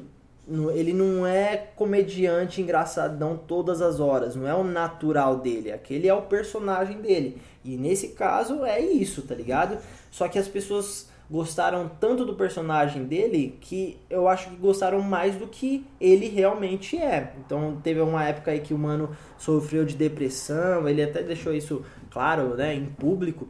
não, 0.47 0.71
ele 0.71 0.91
não 0.91 1.25
é 1.25 1.55
comediante 1.75 2.61
engraçadão 2.61 3.37
todas 3.37 3.81
as 3.81 3.99
horas, 3.99 4.35
não 4.35 4.47
é 4.47 4.53
o 4.55 4.63
natural 4.63 5.37
dele, 5.37 5.71
aquele 5.71 6.07
é 6.07 6.13
o 6.13 6.23
personagem 6.23 6.99
dele. 6.99 7.41
E 7.63 7.77
nesse 7.77 8.09
caso 8.09 8.65
é 8.65 8.79
isso, 8.79 9.21
tá 9.21 9.35
ligado? 9.35 9.77
Só 10.11 10.27
que 10.27 10.39
as 10.39 10.47
pessoas 10.47 11.09
gostaram 11.33 11.89
tanto 11.99 12.25
do 12.25 12.35
personagem 12.35 13.05
dele 13.05 13.57
que 13.59 13.97
eu 14.07 14.27
acho 14.27 14.51
que 14.51 14.55
gostaram 14.55 15.01
mais 15.01 15.35
do 15.35 15.47
que 15.47 15.83
ele 15.99 16.27
realmente 16.29 16.95
é. 16.95 17.33
Então 17.39 17.81
teve 17.83 17.99
uma 18.01 18.23
época 18.23 18.51
aí 18.51 18.59
que 18.59 18.71
o 18.71 18.77
mano 18.77 19.17
sofreu 19.35 19.83
de 19.83 19.95
depressão, 19.95 20.87
ele 20.87 21.01
até 21.01 21.23
deixou 21.23 21.51
isso 21.51 21.83
claro, 22.11 22.53
né, 22.53 22.75
em 22.75 22.85
público. 22.85 23.47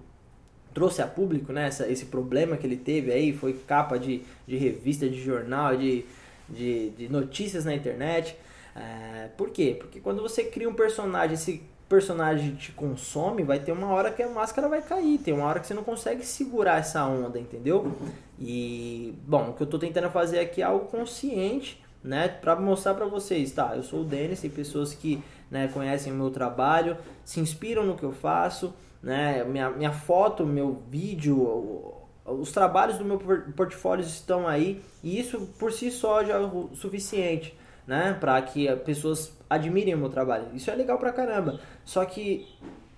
Trouxe 0.73 1.01
a 1.01 1.07
público, 1.07 1.51
né, 1.51 1.67
essa, 1.67 1.85
esse 1.85 2.05
problema 2.05 2.55
que 2.55 2.65
ele 2.65 2.77
teve 2.77 3.11
aí, 3.11 3.33
foi 3.33 3.51
capa 3.51 3.99
de, 3.99 4.21
de 4.47 4.55
revista, 4.55 5.09
de 5.09 5.21
jornal, 5.21 5.75
de, 5.75 6.05
de, 6.47 6.89
de 6.91 7.09
notícias 7.09 7.65
na 7.65 7.75
internet. 7.75 8.37
É, 8.73 9.27
por 9.35 9.49
quê? 9.49 9.75
Porque 9.77 9.99
quando 9.99 10.21
você 10.21 10.45
cria 10.45 10.69
um 10.69 10.73
personagem, 10.73 11.33
esse 11.33 11.61
personagem 11.89 12.55
te 12.55 12.71
consome, 12.71 13.43
vai 13.43 13.59
ter 13.59 13.71
uma 13.71 13.87
hora 13.87 14.11
que 14.11 14.23
a 14.23 14.29
máscara 14.29 14.67
vai 14.67 14.81
cair, 14.81 15.17
tem 15.19 15.33
uma 15.33 15.45
hora 15.45 15.59
que 15.59 15.67
você 15.67 15.73
não 15.73 15.83
consegue 15.83 16.25
segurar 16.25 16.79
essa 16.79 17.05
onda, 17.05 17.39
entendeu? 17.39 17.91
E, 18.39 19.13
bom, 19.27 19.49
o 19.49 19.53
que 19.53 19.61
eu 19.61 19.67
tô 19.67 19.77
tentando 19.77 20.09
fazer 20.09 20.39
aqui 20.39 20.61
é 20.61 20.65
algo 20.65 20.85
consciente, 20.85 21.83
né, 22.03 22.27
para 22.27 22.55
mostrar 22.55 22.93
para 22.93 23.05
vocês, 23.05 23.51
tá? 23.51 23.73
Eu 23.75 23.83
sou 23.83 24.01
o 24.01 24.03
Denis, 24.03 24.41
tem 24.41 24.49
pessoas 24.49 24.93
que, 24.93 25.23
né, 25.49 25.69
conhecem 25.73 26.11
o 26.11 26.15
meu 26.15 26.29
trabalho, 26.29 26.97
se 27.23 27.39
inspiram 27.39 27.85
no 27.85 27.95
que 27.95 28.03
eu 28.03 28.11
faço, 28.11 28.73
né? 29.01 29.43
Minha, 29.43 29.69
minha 29.69 29.91
foto, 29.91 30.45
meu 30.45 30.81
vídeo, 30.89 31.93
os 32.25 32.51
trabalhos 32.51 32.97
do 32.97 33.05
meu 33.05 33.19
portfólio 33.55 34.03
estão 34.03 34.47
aí, 34.47 34.81
e 35.01 35.19
isso 35.19 35.47
por 35.59 35.71
si 35.71 35.91
só 35.91 36.23
já 36.23 36.33
é 36.33 36.39
o 36.39 36.69
suficiente 36.73 37.55
né? 37.85 38.15
Para 38.19 38.41
que 38.41 38.73
pessoas 38.77 39.31
admirem 39.53 39.93
o 39.93 39.97
meu 39.97 40.09
trabalho. 40.09 40.47
Isso 40.53 40.69
é 40.69 40.75
legal 40.75 40.97
pra 40.97 41.11
caramba. 41.11 41.59
Só 41.85 42.03
que 42.05 42.47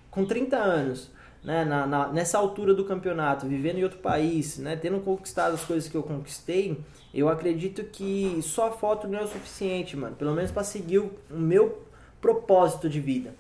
com 0.10 0.26
30 0.26 0.58
anos, 0.58 1.12
né, 1.44 1.64
na, 1.64 1.86
na, 1.86 2.08
nessa 2.08 2.38
altura 2.38 2.74
do 2.74 2.86
campeonato, 2.86 3.46
vivendo 3.46 3.78
em 3.78 3.84
outro 3.84 4.00
país, 4.00 4.58
né, 4.58 4.76
tendo 4.76 5.00
conquistado 5.00 5.54
as 5.54 5.64
coisas 5.64 5.90
que 5.90 5.96
eu 5.96 6.04
conquistei, 6.04 6.80
eu 7.14 7.30
acredito 7.30 7.84
que 7.84 8.40
só 8.42 8.72
foto 8.72 9.08
não 9.08 9.20
é 9.20 9.24
o 9.24 9.28
suficiente, 9.28 9.96
mano. 9.96 10.16
Pelo 10.16 10.34
menos 10.34 10.52
para 10.52 10.64
seguir 10.64 11.00
o, 11.00 11.12
o 11.30 11.38
meu 11.38 11.84
propósito 12.20 12.90
de 12.90 13.00
vida. 13.00 13.34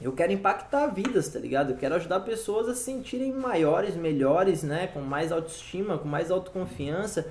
Eu 0.00 0.12
quero 0.12 0.32
impactar 0.32 0.86
vidas, 0.86 1.28
tá 1.28 1.38
ligado? 1.38 1.72
Eu 1.72 1.76
quero 1.76 1.94
ajudar 1.94 2.20
pessoas 2.20 2.68
a 2.68 2.74
se 2.74 2.84
sentirem 2.84 3.32
maiores, 3.32 3.96
melhores, 3.96 4.62
né? 4.62 4.86
Com 4.86 5.00
mais 5.00 5.30
autoestima, 5.30 5.98
com 5.98 6.08
mais 6.08 6.30
autoconfiança. 6.30 7.26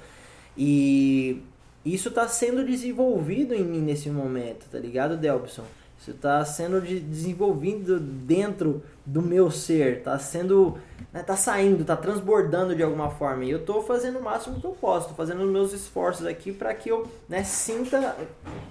E 0.56 1.42
isso 1.94 2.10
está 2.10 2.28
sendo 2.28 2.64
desenvolvido 2.66 3.54
em 3.54 3.64
mim 3.64 3.82
nesse 3.82 4.10
momento, 4.10 4.66
tá 4.70 4.78
ligado, 4.78 5.18
Delbson? 5.18 5.64
Isso 6.00 6.12
está 6.12 6.44
sendo 6.46 6.82
de, 6.82 6.98
desenvolvido 6.98 8.00
dentro 8.00 8.82
do 9.06 9.22
meu 9.22 9.52
ser, 9.52 9.98
está 9.98 10.18
sendo, 10.18 10.78
né, 11.12 11.22
tá 11.22 11.36
saindo, 11.36 11.82
está 11.82 11.96
transbordando 11.98 12.74
de 12.74 12.82
alguma 12.82 13.10
forma. 13.10 13.44
E 13.44 13.52
eu 13.52 13.60
estou 13.60 13.84
fazendo 13.84 14.20
o 14.20 14.24
máximo 14.24 14.62
que 14.62 14.66
eu 14.66 14.72
posso, 14.72 15.10
estou 15.10 15.18
fazendo 15.18 15.44
os 15.44 15.52
meus 15.52 15.74
esforços 15.74 16.26
aqui 16.26 16.54
para 16.54 16.74
que 16.74 16.90
eu 16.90 17.06
né, 17.28 17.44
sinta 17.44 18.16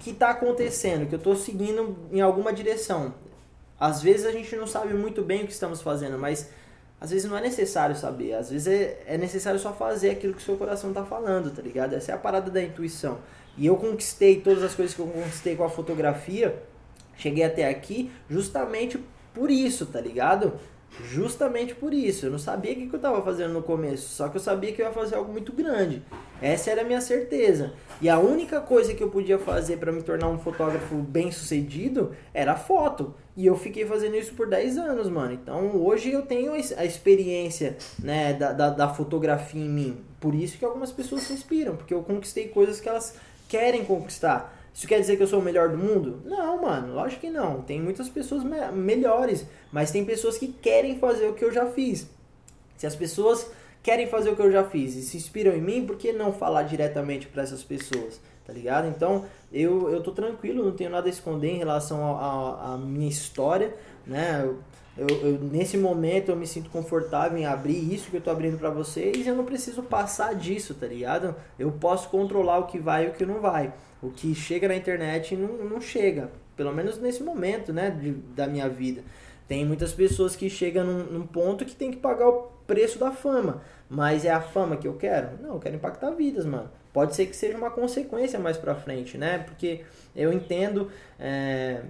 que 0.00 0.11
está 0.11 0.31
acontecendo, 0.31 1.07
que 1.07 1.14
eu 1.14 1.18
estou 1.18 1.37
seguindo 1.37 1.96
em 2.11 2.22
alguma 2.22 2.50
direção. 2.50 3.12
Às 3.78 4.02
vezes 4.02 4.24
a 4.24 4.33
gente 4.33 4.57
não 4.57 4.66
sabe 4.66 4.94
muito 4.94 5.22
bem 5.22 5.42
o 5.42 5.46
que 5.46 5.52
estamos 5.52 5.83
fazendo, 5.83 6.18
mas 6.18 6.48
às 7.01 7.11
vezes 7.11 7.29
não 7.29 7.37
é 7.37 7.41
necessário 7.41 7.95
saber, 7.95 8.35
às 8.35 8.51
vezes 8.51 8.67
é, 8.67 9.03
é 9.07 9.19
necessário 9.19 9.59
só 9.59 9.73
fazer 9.73 10.11
aquilo 10.11 10.35
que 10.35 10.41
o 10.41 10.45
seu 10.45 10.57
coração 10.57 10.93
tá 10.93 11.05
falando, 11.05 11.51
tá 11.51 11.63
ligado? 11.63 11.95
Essa 11.95 12.13
é 12.13 12.15
a 12.15 12.19
parada 12.19 12.51
da 12.51 12.63
intuição. 12.63 13.19
E 13.57 13.67
eu 13.67 13.77
conquistei 13.77 14.41
todas 14.41 14.63
as 14.63 14.75
coisas 14.75 14.95
que 14.95 15.01
eu 15.01 15.07
conquistei 15.07 15.57
com 15.57 15.65
a 15.65 15.71
fotografia, 15.71 16.63
cheguei 17.17 17.45
até 17.45 17.69
aqui 17.69 18.11
justamente 18.29 19.01
por 19.33 19.51
isso, 19.51 19.87
tá 19.87 20.01
ligado? 20.01 20.59
Justamente 21.12 21.74
por 21.74 21.94
isso. 21.94 22.27
Eu 22.27 22.31
não 22.31 22.38
sabia 22.38 22.72
o 22.72 22.74
que 22.74 22.88
eu 22.90 22.96
estava 22.96 23.22
fazendo 23.22 23.53
no 23.53 23.62
começo, 23.62 24.09
só 24.09 24.29
que 24.29 24.37
eu 24.37 24.40
sabia 24.40 24.72
que 24.72 24.83
eu 24.83 24.87
ia 24.87 24.92
fazer 24.92 25.14
algo 25.14 25.33
muito 25.33 25.53
grande. 25.53 26.03
Essa 26.40 26.70
era 26.70 26.83
a 26.83 26.85
minha 26.85 27.01
certeza. 27.01 27.72
E 28.01 28.09
a 28.09 28.18
única 28.18 28.61
coisa 28.61 28.94
que 28.94 29.03
eu 29.03 29.09
podia 29.09 29.38
fazer 29.38 29.77
para 29.79 29.92
me 29.92 30.03
tornar 30.03 30.29
um 30.29 30.38
fotógrafo 30.38 30.96
bem 30.96 31.31
sucedido 31.31 32.12
era 32.33 32.57
foto. 32.57 33.14
E 33.37 33.46
eu 33.46 33.57
fiquei 33.57 33.87
fazendo 33.87 34.16
isso 34.16 34.35
por 34.35 34.48
10 34.48 34.79
anos, 34.79 35.09
mano. 35.09 35.33
Então 35.33 35.77
hoje 35.77 36.11
eu 36.11 36.22
tenho 36.22 36.53
a 36.53 36.85
experiência 36.85 37.77
né, 37.98 38.33
da, 38.33 38.53
da, 38.53 38.70
da 38.70 38.88
fotografia 38.88 39.64
em 39.64 39.68
mim. 39.68 39.98
Por 40.20 40.35
isso 40.35 40.59
que 40.59 40.64
algumas 40.64 40.90
pessoas 40.90 41.22
se 41.22 41.33
inspiram, 41.33 41.77
porque 41.77 41.94
eu 41.94 42.03
conquistei 42.03 42.48
coisas 42.48 42.81
que 42.81 42.88
elas 42.88 43.14
querem 43.48 43.85
conquistar. 43.85 44.58
Isso 44.79 44.87
quer 44.87 45.01
dizer 45.01 45.17
que 45.17 45.25
eu 45.25 45.27
sou 45.27 45.41
o 45.41 45.43
melhor 45.43 45.71
do 45.71 45.77
mundo? 45.77 46.23
Não, 46.25 46.62
mano, 46.62 46.95
lógico 46.95 47.23
que 47.23 47.31
não. 47.31 47.62
Tem 47.62 47.83
muitas 47.83 48.09
pessoas 48.09 48.45
me 48.45 48.64
melhores, 48.71 49.45
mas 49.73 49.91
tem 49.91 50.05
pessoas 50.05 50.38
que 50.38 50.47
querem 50.47 51.01
fazer 51.01 51.27
o 51.27 51.35
que 51.35 51.45
eu 51.45 51.53
já 51.53 51.67
fiz. 51.67 52.09
Se 52.77 52.87
as 52.87 52.95
pessoas 52.95 53.51
querem 53.83 54.07
fazer 54.07 54.31
o 54.31 54.37
que 54.37 54.41
eu 54.41 54.53
já 54.53 54.62
fiz 54.62 54.95
e 54.95 55.03
se 55.03 55.17
inspiram 55.17 55.53
em 55.53 55.61
mim, 55.61 55.85
por 55.85 55.97
que 55.97 56.12
não 56.12 56.33
falar 56.33 56.62
diretamente 56.62 57.27
para 57.27 57.43
essas 57.43 57.64
pessoas? 57.64 58.21
Tá 58.47 58.53
ligado? 58.53 58.87
Então, 58.87 59.25
eu, 59.53 59.91
eu 59.91 60.01
tô 60.01 60.12
tranquilo, 60.12 60.64
não 60.64 60.71
tenho 60.71 60.91
nada 60.91 61.09
a 61.09 61.11
esconder 61.11 61.49
em 61.49 61.59
relação 61.59 62.17
à 62.17 62.79
minha 62.79 63.09
história, 63.09 63.75
né? 64.07 64.45
Eu, 64.45 64.61
eu, 64.97 65.09
eu, 65.09 65.38
nesse 65.41 65.77
momento 65.77 66.31
eu 66.31 66.37
me 66.37 66.47
sinto 66.47 66.71
confortável 66.71 67.37
em 67.37 67.47
abrir 67.47 67.93
isso 67.93 68.11
que 68.11 68.17
eu 68.17 68.21
tô 68.21 68.31
abrindo 68.31 68.57
para 68.57 68.71
vocês 68.71 69.27
e 69.27 69.29
eu 69.29 69.35
não 69.35 69.45
preciso 69.45 69.83
passar 69.83 70.37
disso, 70.37 70.73
tá 70.73 70.87
ligado? 70.87 71.35
Eu 71.59 71.73
posso 71.73 72.09
controlar 72.09 72.59
o 72.59 72.67
que 72.69 72.79
vai 72.79 73.07
e 73.07 73.09
o 73.09 73.12
que 73.12 73.27
não 73.27 73.41
vai. 73.41 73.73
O 74.03 74.11
que 74.11 74.35
chega 74.35 74.69
na 74.69 74.77
internet 74.77 75.37
não, 75.37 75.57
não 75.65 75.81
chega, 75.81 76.31
pelo 76.57 76.73
menos 76.73 76.99
nesse 76.99 77.23
momento, 77.23 77.73
né, 77.73 77.91
de, 77.91 78.13
da 78.13 78.47
minha 78.47 78.69
vida. 78.69 79.03
Tem 79.49 79.65
muitas 79.65 79.93
pessoas 79.93 80.37
que 80.37 80.51
chegam 80.51 80.85
num, 80.85 81.05
num, 81.05 81.27
ponto 81.27 81.65
que 81.65 81.75
tem 81.75 81.91
que 81.91 81.97
pagar 81.97 82.29
o 82.29 82.43
preço 82.67 82.99
da 82.99 83.11
fama. 83.11 83.63
Mas 83.89 84.25
é 84.27 84.31
a 84.31 84.43
fama 84.43 84.77
que 84.77 84.87
eu 84.87 84.95
quero? 84.95 85.43
Não, 85.43 85.55
eu 85.55 85.59
quero 85.59 85.75
impactar 85.75 86.11
vidas, 86.11 86.45
mano. 86.45 86.71
Pode 86.93 87.17
ser 87.17 87.27
que 87.27 87.35
seja 87.35 87.57
uma 87.57 87.71
consequência 87.71 88.39
mais 88.39 88.59
pra 88.59 88.75
frente, 88.75 89.17
né? 89.17 89.39
Porque 89.39 89.85
eu 90.15 90.31
entendo 90.33 90.91
é, 91.19 91.81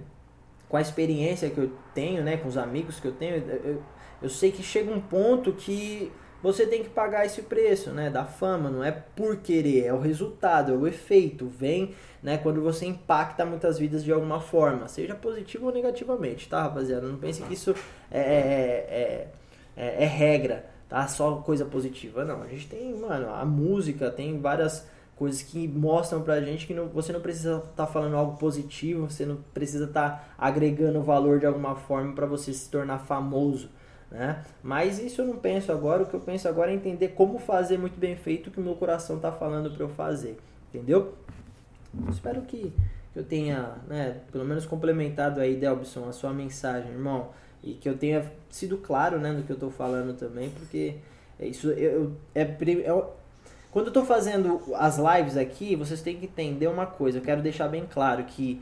com 0.69 0.77
a 0.77 0.81
experiência 0.81 1.49
que 1.49 1.57
eu 1.57 1.71
tenho, 1.93 2.23
né? 2.23 2.37
Com 2.37 2.47
os 2.47 2.57
amigos 2.57 2.99
que 2.99 3.07
eu 3.07 3.11
tenho, 3.11 3.35
eu, 3.35 3.83
eu 4.21 4.29
sei 4.29 4.51
que 4.51 4.63
chega 4.63 4.89
um 4.89 5.01
ponto 5.01 5.51
que 5.51 6.09
você 6.41 6.65
tem 6.65 6.83
que 6.83 6.89
pagar 6.89 7.25
esse 7.25 7.41
preço, 7.41 7.91
né, 7.91 8.09
da 8.09 8.25
fama, 8.25 8.69
não 8.69 8.83
é 8.83 8.91
por 8.91 9.37
querer, 9.37 9.85
é 9.85 9.93
o 9.93 9.99
resultado, 9.99 10.73
é 10.73 10.75
o 10.75 10.87
efeito, 10.87 11.47
vem, 11.47 11.93
né, 12.23 12.37
quando 12.37 12.61
você 12.61 12.85
impacta 12.85 13.45
muitas 13.45 13.77
vidas 13.77 14.03
de 14.03 14.11
alguma 14.11 14.39
forma, 14.39 14.87
seja 14.87 15.15
positivo 15.15 15.67
ou 15.67 15.73
negativamente, 15.73 16.47
tá, 16.47 16.63
rapaziada? 16.63 17.07
Não 17.07 17.17
pense 17.17 17.41
que 17.41 17.53
isso 17.53 17.75
é, 18.09 18.19
é, 18.19 19.27
é, 19.75 20.03
é 20.03 20.05
regra, 20.05 20.65
tá? 20.87 21.07
Só 21.07 21.35
coisa 21.37 21.65
positiva, 21.65 22.25
não. 22.25 22.41
A 22.41 22.47
gente 22.47 22.67
tem, 22.67 22.93
mano, 22.95 23.33
a 23.33 23.45
música 23.45 24.09
tem 24.09 24.39
várias 24.39 24.85
coisas 25.15 25.41
que 25.41 25.67
mostram 25.67 26.21
pra 26.21 26.39
gente 26.39 26.65
que 26.65 26.73
não, 26.73 26.87
você 26.87 27.11
não 27.11 27.19
precisa 27.19 27.57
estar 27.57 27.85
tá 27.85 27.87
falando 27.87 28.15
algo 28.15 28.37
positivo, 28.37 29.09
você 29.09 29.25
não 29.25 29.37
precisa 29.53 29.85
estar 29.85 30.09
tá 30.09 30.33
agregando 30.37 31.01
valor 31.01 31.39
de 31.39 31.45
alguma 31.45 31.75
forma 31.75 32.13
para 32.13 32.25
você 32.25 32.53
se 32.53 32.69
tornar 32.69 32.99
famoso 32.99 33.69
né? 34.11 34.43
Mas 34.63 34.99
isso 34.99 35.21
eu 35.21 35.25
não 35.25 35.37
penso 35.37 35.71
agora, 35.71 36.03
o 36.03 36.05
que 36.05 36.13
eu 36.13 36.19
penso 36.19 36.47
agora 36.47 36.71
é 36.71 36.73
entender 36.73 37.09
como 37.09 37.39
fazer 37.39 37.77
muito 37.77 37.99
bem 37.99 38.15
feito 38.15 38.47
o 38.47 38.51
que 38.51 38.59
o 38.59 38.63
meu 38.63 38.75
coração 38.75 39.17
está 39.17 39.31
falando 39.31 39.71
para 39.71 39.83
eu 39.83 39.89
fazer, 39.89 40.37
entendeu? 40.73 41.13
Espero 42.09 42.41
que, 42.41 42.73
eu 43.15 43.23
tenha, 43.23 43.75
né, 43.87 44.21
pelo 44.31 44.45
menos 44.45 44.65
complementado 44.65 45.39
aí, 45.39 45.55
Delbson, 45.55 46.07
a 46.07 46.13
sua 46.13 46.31
mensagem, 46.31 46.91
irmão, 46.91 47.29
e 47.63 47.73
que 47.73 47.89
eu 47.89 47.97
tenha 47.97 48.25
sido 48.49 48.77
claro, 48.77 49.19
né, 49.19 49.31
no 49.31 49.43
que 49.43 49.51
eu 49.51 49.55
estou 49.55 49.71
falando 49.71 50.17
também, 50.17 50.49
porque 50.51 50.95
isso 51.39 51.69
eu, 51.71 52.13
é, 52.33 52.41
é 52.41 52.45
quando 53.71 53.85
eu 53.85 53.89
estou 53.89 54.05
fazendo 54.05 54.61
as 54.75 54.97
lives 54.97 55.37
aqui, 55.37 55.75
vocês 55.75 56.01
têm 56.01 56.17
que 56.17 56.25
entender 56.25 56.67
uma 56.67 56.85
coisa, 56.85 57.17
eu 57.17 57.21
quero 57.21 57.41
deixar 57.41 57.67
bem 57.67 57.85
claro 57.85 58.23
que 58.23 58.61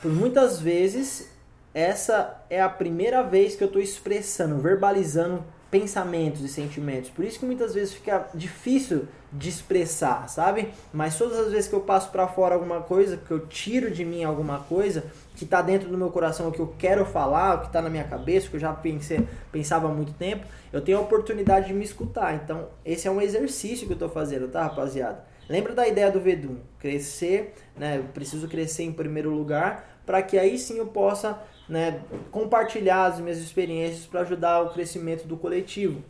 por 0.00 0.12
muitas 0.12 0.60
vezes 0.60 1.32
essa 1.74 2.42
é 2.50 2.60
a 2.60 2.68
primeira 2.68 3.22
vez 3.22 3.56
que 3.56 3.62
eu 3.62 3.66
estou 3.66 3.80
expressando, 3.80 4.58
verbalizando 4.58 5.44
pensamentos 5.70 6.42
e 6.42 6.48
sentimentos. 6.48 7.08
Por 7.08 7.24
isso 7.24 7.38
que 7.38 7.46
muitas 7.46 7.72
vezes 7.72 7.94
fica 7.94 8.28
difícil 8.34 9.08
de 9.32 9.48
expressar, 9.48 10.28
sabe? 10.28 10.68
Mas 10.92 11.16
todas 11.16 11.38
as 11.38 11.50
vezes 11.50 11.66
que 11.66 11.74
eu 11.74 11.80
passo 11.80 12.10
para 12.10 12.28
fora 12.28 12.54
alguma 12.54 12.82
coisa, 12.82 13.16
que 13.16 13.30
eu 13.30 13.46
tiro 13.46 13.90
de 13.90 14.04
mim 14.04 14.22
alguma 14.22 14.58
coisa 14.58 15.04
que 15.34 15.44
está 15.44 15.62
dentro 15.62 15.88
do 15.88 15.96
meu 15.96 16.10
coração, 16.10 16.48
o 16.48 16.52
que 16.52 16.60
eu 16.60 16.74
quero 16.78 17.06
falar, 17.06 17.54
o 17.54 17.60
que 17.60 17.66
está 17.68 17.80
na 17.80 17.88
minha 17.88 18.04
cabeça, 18.04 18.46
o 18.46 18.50
que 18.50 18.56
eu 18.56 18.60
já 18.60 18.74
pensei, 18.74 19.26
pensava 19.50 19.88
há 19.88 19.90
muito 19.90 20.12
tempo, 20.12 20.46
eu 20.70 20.82
tenho 20.82 20.98
a 20.98 21.00
oportunidade 21.00 21.68
de 21.68 21.72
me 21.72 21.84
escutar. 21.84 22.34
Então, 22.34 22.68
esse 22.84 23.08
é 23.08 23.10
um 23.10 23.18
exercício 23.18 23.86
que 23.86 23.94
eu 23.94 23.96
estou 23.96 24.10
fazendo, 24.10 24.48
tá, 24.48 24.64
rapaziada? 24.64 25.24
Lembra 25.48 25.72
da 25.72 25.88
ideia 25.88 26.10
do 26.10 26.20
Vedum? 26.20 26.58
Crescer, 26.78 27.54
né? 27.74 27.96
Eu 27.96 28.04
preciso 28.04 28.46
crescer 28.46 28.82
em 28.82 28.92
primeiro 28.92 29.30
lugar 29.30 29.92
para 30.04 30.20
que 30.22 30.38
aí 30.38 30.58
sim 30.58 30.78
eu 30.78 30.86
possa 30.86 31.40
né, 31.72 32.02
compartilhar 32.30 33.06
as 33.06 33.18
minhas 33.18 33.38
experiências 33.38 34.04
para 34.04 34.20
ajudar 34.20 34.60
o 34.60 34.70
crescimento 34.74 35.26
do 35.26 35.38
coletivo. 35.38 36.02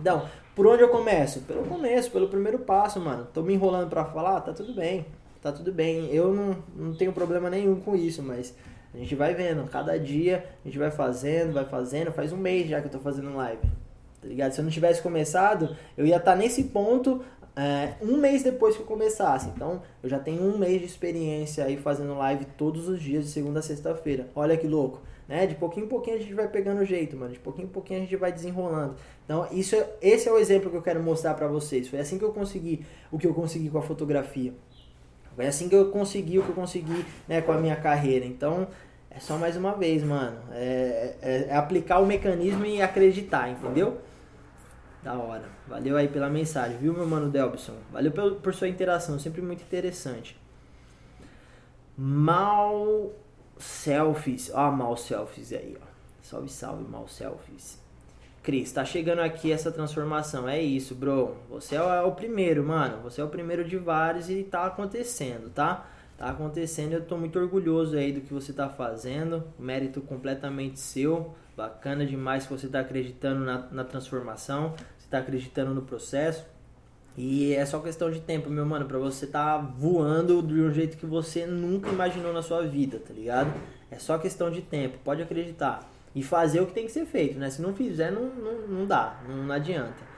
Então, 0.00 0.28
por 0.54 0.64
onde 0.64 0.80
eu 0.80 0.88
começo? 0.88 1.40
Pelo 1.40 1.64
começo, 1.64 2.08
pelo 2.12 2.28
primeiro 2.28 2.60
passo, 2.60 3.00
mano. 3.00 3.26
Tô 3.34 3.42
me 3.42 3.52
enrolando 3.52 3.90
para 3.90 4.04
falar? 4.04 4.40
Tá 4.42 4.52
tudo 4.52 4.72
bem. 4.72 5.04
Tá 5.42 5.50
tudo 5.50 5.72
bem. 5.72 6.06
Eu 6.14 6.32
não, 6.32 6.56
não 6.76 6.94
tenho 6.94 7.12
problema 7.12 7.50
nenhum 7.50 7.80
com 7.80 7.96
isso, 7.96 8.22
mas 8.22 8.54
a 8.94 8.98
gente 8.98 9.16
vai 9.16 9.34
vendo. 9.34 9.68
Cada 9.68 9.98
dia 9.98 10.44
a 10.64 10.68
gente 10.68 10.78
vai 10.78 10.92
fazendo, 10.92 11.52
vai 11.52 11.64
fazendo. 11.64 12.12
Faz 12.12 12.32
um 12.32 12.36
mês 12.36 12.68
já 12.68 12.80
que 12.80 12.86
eu 12.86 12.92
tô 12.92 13.00
fazendo 13.00 13.34
live. 13.34 13.62
Tá 14.20 14.28
ligado? 14.28 14.52
Se 14.52 14.60
eu 14.60 14.64
não 14.64 14.70
tivesse 14.70 15.02
começado, 15.02 15.76
eu 15.98 16.06
ia 16.06 16.16
estar 16.16 16.32
tá 16.32 16.36
nesse 16.36 16.62
ponto 16.64 17.24
é, 17.54 17.94
um 18.00 18.16
mês 18.16 18.42
depois 18.42 18.76
que 18.76 18.82
eu 18.82 18.86
começasse. 18.86 19.48
Então, 19.48 19.82
eu 20.02 20.08
já 20.08 20.18
tenho 20.18 20.42
um 20.42 20.56
mês 20.56 20.80
de 20.80 20.86
experiência 20.86 21.64
aí 21.64 21.76
fazendo 21.76 22.14
live 22.16 22.46
todos 22.56 22.88
os 22.88 23.00
dias, 23.00 23.24
de 23.26 23.30
segunda 23.30 23.60
a 23.60 23.62
sexta-feira. 23.62 24.28
Olha 24.34 24.56
que 24.56 24.66
louco, 24.66 25.00
né? 25.28 25.46
De 25.46 25.54
pouquinho 25.54 25.86
em 25.86 25.88
pouquinho 25.88 26.16
a 26.16 26.20
gente 26.20 26.32
vai 26.32 26.48
pegando 26.48 26.84
jeito, 26.84 27.16
mano. 27.16 27.32
De 27.32 27.38
pouquinho 27.38 27.66
em 27.66 27.70
pouquinho 27.70 28.00
a 28.00 28.02
gente 28.02 28.16
vai 28.16 28.32
desenrolando. 28.32 28.94
Então, 29.24 29.46
isso, 29.52 29.76
é, 29.76 29.86
esse 30.00 30.28
é 30.28 30.32
o 30.32 30.38
exemplo 30.38 30.70
que 30.70 30.76
eu 30.76 30.82
quero 30.82 31.02
mostrar 31.02 31.34
para 31.34 31.46
vocês. 31.46 31.88
Foi 31.88 31.98
assim 31.98 32.18
que 32.18 32.24
eu 32.24 32.32
consegui 32.32 32.84
o 33.10 33.18
que 33.18 33.26
eu 33.26 33.34
consegui 33.34 33.68
com 33.68 33.78
a 33.78 33.82
fotografia. 33.82 34.54
Foi 35.36 35.46
assim 35.46 35.68
que 35.68 35.74
eu 35.74 35.90
consegui 35.90 36.38
o 36.38 36.42
que 36.42 36.50
eu 36.50 36.54
consegui 36.54 37.04
né, 37.28 37.40
com 37.40 37.52
a 37.52 37.58
minha 37.58 37.76
carreira. 37.76 38.24
Então, 38.24 38.66
é 39.10 39.20
só 39.20 39.36
mais 39.36 39.56
uma 39.56 39.72
vez, 39.72 40.02
mano. 40.02 40.38
É, 40.52 41.14
é, 41.20 41.46
é 41.50 41.56
aplicar 41.56 41.98
o 41.98 42.06
mecanismo 42.06 42.64
e 42.64 42.80
acreditar, 42.80 43.50
entendeu? 43.50 43.98
Da 45.02 45.14
hora. 45.14 45.44
Valeu 45.66 45.96
aí 45.96 46.08
pela 46.08 46.30
mensagem, 46.30 46.78
viu, 46.78 46.92
meu 46.92 47.06
mano 47.06 47.28
Delbson? 47.28 47.76
Valeu 47.90 48.12
por, 48.12 48.36
por 48.36 48.54
sua 48.54 48.68
interação, 48.68 49.18
sempre 49.18 49.42
muito 49.42 49.62
interessante. 49.62 50.38
Mal 51.96 53.12
selfies. 53.58 54.50
Ó, 54.54 54.70
mal 54.70 54.96
selfies 54.96 55.52
aí, 55.52 55.76
ó. 55.80 55.86
Salve, 56.22 56.48
salve, 56.48 56.84
mal 56.88 57.08
selfies. 57.08 57.80
Cris, 58.42 58.72
tá 58.72 58.84
chegando 58.84 59.20
aqui 59.20 59.52
essa 59.52 59.70
transformação. 59.70 60.48
É 60.48 60.60
isso, 60.60 60.94
bro. 60.94 61.36
Você 61.50 61.76
é 61.76 62.02
o 62.02 62.12
primeiro, 62.12 62.64
mano. 62.64 63.00
Você 63.02 63.20
é 63.20 63.24
o 63.24 63.28
primeiro 63.28 63.64
de 63.64 63.76
vários 63.76 64.30
e 64.30 64.42
tá 64.42 64.66
acontecendo, 64.66 65.50
tá? 65.50 65.86
Tá 66.22 66.30
acontecendo. 66.30 66.92
Eu 66.92 67.04
tô 67.04 67.16
muito 67.16 67.36
orgulhoso 67.36 67.96
aí 67.96 68.12
do 68.12 68.20
que 68.20 68.32
você 68.32 68.52
tá 68.52 68.68
fazendo. 68.68 69.42
Mérito 69.58 70.00
completamente 70.00 70.78
seu. 70.78 71.34
Bacana 71.56 72.06
demais 72.06 72.46
que 72.46 72.52
você 72.52 72.66
está 72.66 72.78
acreditando 72.78 73.40
na, 73.40 73.66
na 73.72 73.82
transformação, 73.82 74.72
você 74.96 75.06
está 75.06 75.18
acreditando 75.18 75.74
no 75.74 75.82
processo. 75.82 76.44
E 77.18 77.52
é 77.54 77.66
só 77.66 77.80
questão 77.80 78.08
de 78.08 78.20
tempo, 78.20 78.48
meu 78.48 78.64
mano, 78.64 78.86
para 78.86 78.98
você 78.98 79.26
tá 79.26 79.58
voando 79.58 80.40
de 80.44 80.60
um 80.60 80.72
jeito 80.72 80.96
que 80.96 81.06
você 81.06 81.44
nunca 81.44 81.90
imaginou 81.90 82.32
na 82.32 82.40
sua 82.40 82.62
vida, 82.62 83.00
tá 83.00 83.12
ligado? 83.12 83.52
É 83.90 83.98
só 83.98 84.16
questão 84.16 84.48
de 84.48 84.62
tempo, 84.62 84.98
pode 85.02 85.22
acreditar. 85.22 85.90
E 86.14 86.22
fazer 86.22 86.60
o 86.60 86.66
que 86.66 86.72
tem 86.72 86.86
que 86.86 86.92
ser 86.92 87.04
feito, 87.04 87.36
né? 87.36 87.50
Se 87.50 87.60
não 87.60 87.74
fizer, 87.74 88.12
não, 88.12 88.26
não, 88.26 88.68
não 88.68 88.86
dá, 88.86 89.20
não, 89.28 89.42
não 89.42 89.54
adianta. 89.54 90.11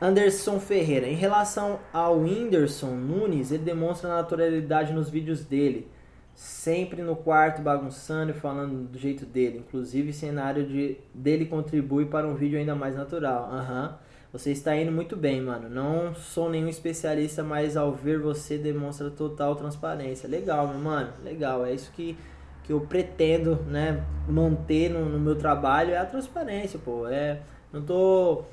Anderson 0.00 0.60
Ferreira, 0.60 1.06
em 1.06 1.14
relação 1.14 1.80
ao 1.92 2.20
Whindersson 2.20 2.94
Nunes, 2.94 3.50
ele 3.50 3.64
demonstra 3.64 4.08
naturalidade 4.08 4.92
nos 4.92 5.08
vídeos 5.08 5.44
dele 5.44 5.88
sempre 6.36 7.00
no 7.00 7.16
quarto 7.16 7.62
bagunçando 7.62 8.30
e 8.30 8.34
falando 8.34 8.86
do 8.86 8.98
jeito 8.98 9.24
dele. 9.24 9.64
Inclusive, 9.66 10.10
o 10.10 10.12
cenário 10.12 10.66
de, 10.66 10.98
dele 11.14 11.46
contribui 11.46 12.04
para 12.04 12.28
um 12.28 12.34
vídeo 12.34 12.58
ainda 12.58 12.74
mais 12.74 12.94
natural. 12.94 13.48
Aham. 13.50 13.88
Uhum. 13.88 14.06
Você 14.32 14.52
está 14.52 14.76
indo 14.76 14.92
muito 14.92 15.16
bem, 15.16 15.40
mano. 15.40 15.70
Não 15.70 16.14
sou 16.14 16.50
nenhum 16.50 16.68
especialista, 16.68 17.42
mas 17.42 17.74
ao 17.74 17.92
ver 17.92 18.18
você 18.18 18.58
demonstra 18.58 19.08
total 19.08 19.56
transparência. 19.56 20.28
Legal, 20.28 20.68
meu 20.68 20.78
mano. 20.78 21.10
Legal. 21.24 21.64
É 21.64 21.72
isso 21.72 21.90
que, 21.92 22.18
que 22.62 22.70
eu 22.70 22.80
pretendo, 22.82 23.56
né, 23.62 24.04
manter 24.28 24.90
no, 24.90 25.06
no 25.06 25.18
meu 25.18 25.36
trabalho 25.36 25.92
é 25.92 25.96
a 25.96 26.04
transparência, 26.04 26.78
pô. 26.78 27.08
É, 27.08 27.40
não 27.72 27.80
tô 27.80 28.44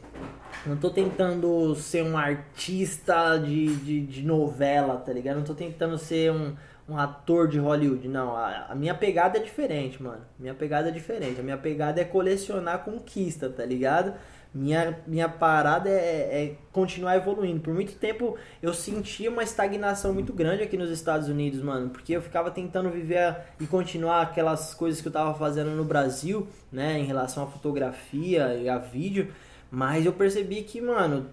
não 0.65 0.77
tô 0.77 0.89
tentando 0.89 1.75
ser 1.75 2.03
um 2.03 2.17
artista 2.17 3.37
de, 3.37 3.75
de, 3.77 4.01
de 4.01 4.23
novela, 4.23 4.97
tá 4.97 5.11
ligado? 5.11 5.37
Não 5.37 5.43
tô 5.43 5.53
tentando 5.53 5.97
ser 5.97 6.31
um 6.31 6.55
um 6.87 6.97
ator 6.97 7.47
de 7.47 7.59
Hollywood. 7.59 8.07
Não, 8.07 8.35
a, 8.35 8.67
a, 8.69 8.75
minha 8.75 8.93
pegada 8.93 9.37
é 9.37 9.41
diferente, 9.41 10.01
mano. 10.01 10.21
Minha 10.37 10.53
pegada 10.53 10.89
é 10.89 10.91
diferente. 10.91 11.39
A 11.39 11.43
minha 11.43 11.57
pegada 11.57 12.01
é 12.01 12.03
colecionar 12.03 12.83
conquista, 12.83 13.49
tá 13.49 13.65
ligado? 13.65 14.13
Minha, 14.53 14.99
minha 15.07 15.27
parada 15.27 15.89
é, 15.89 15.93
é, 15.93 16.55
continuar 16.71 17.15
evoluindo. 17.15 17.61
Por 17.61 17.73
muito 17.73 17.93
tempo 17.95 18.37
eu 18.61 18.71
sentia 18.73 19.31
uma 19.31 19.41
estagnação 19.41 20.13
muito 20.13 20.31
grande 20.31 20.61
aqui 20.61 20.77
nos 20.77 20.91
Estados 20.91 21.27
Unidos, 21.27 21.61
mano. 21.61 21.89
Porque 21.89 22.13
eu 22.13 22.21
ficava 22.21 22.51
tentando 22.51 22.89
viver 22.89 23.35
e 23.59 23.65
continuar 23.65 24.21
aquelas 24.21 24.73
coisas 24.73 25.01
que 25.01 25.07
eu 25.07 25.11
tava 25.11 25.33
fazendo 25.33 25.71
no 25.71 25.83
Brasil, 25.83 26.47
né? 26.71 26.99
Em 26.99 27.05
relação 27.05 27.43
à 27.43 27.47
fotografia 27.47 28.53
e 28.55 28.69
a 28.69 28.77
vídeo. 28.77 29.33
Mas 29.75 30.05
eu 30.05 30.13
percebi 30.13 30.61
que, 30.61 30.79
mano, 30.79 31.25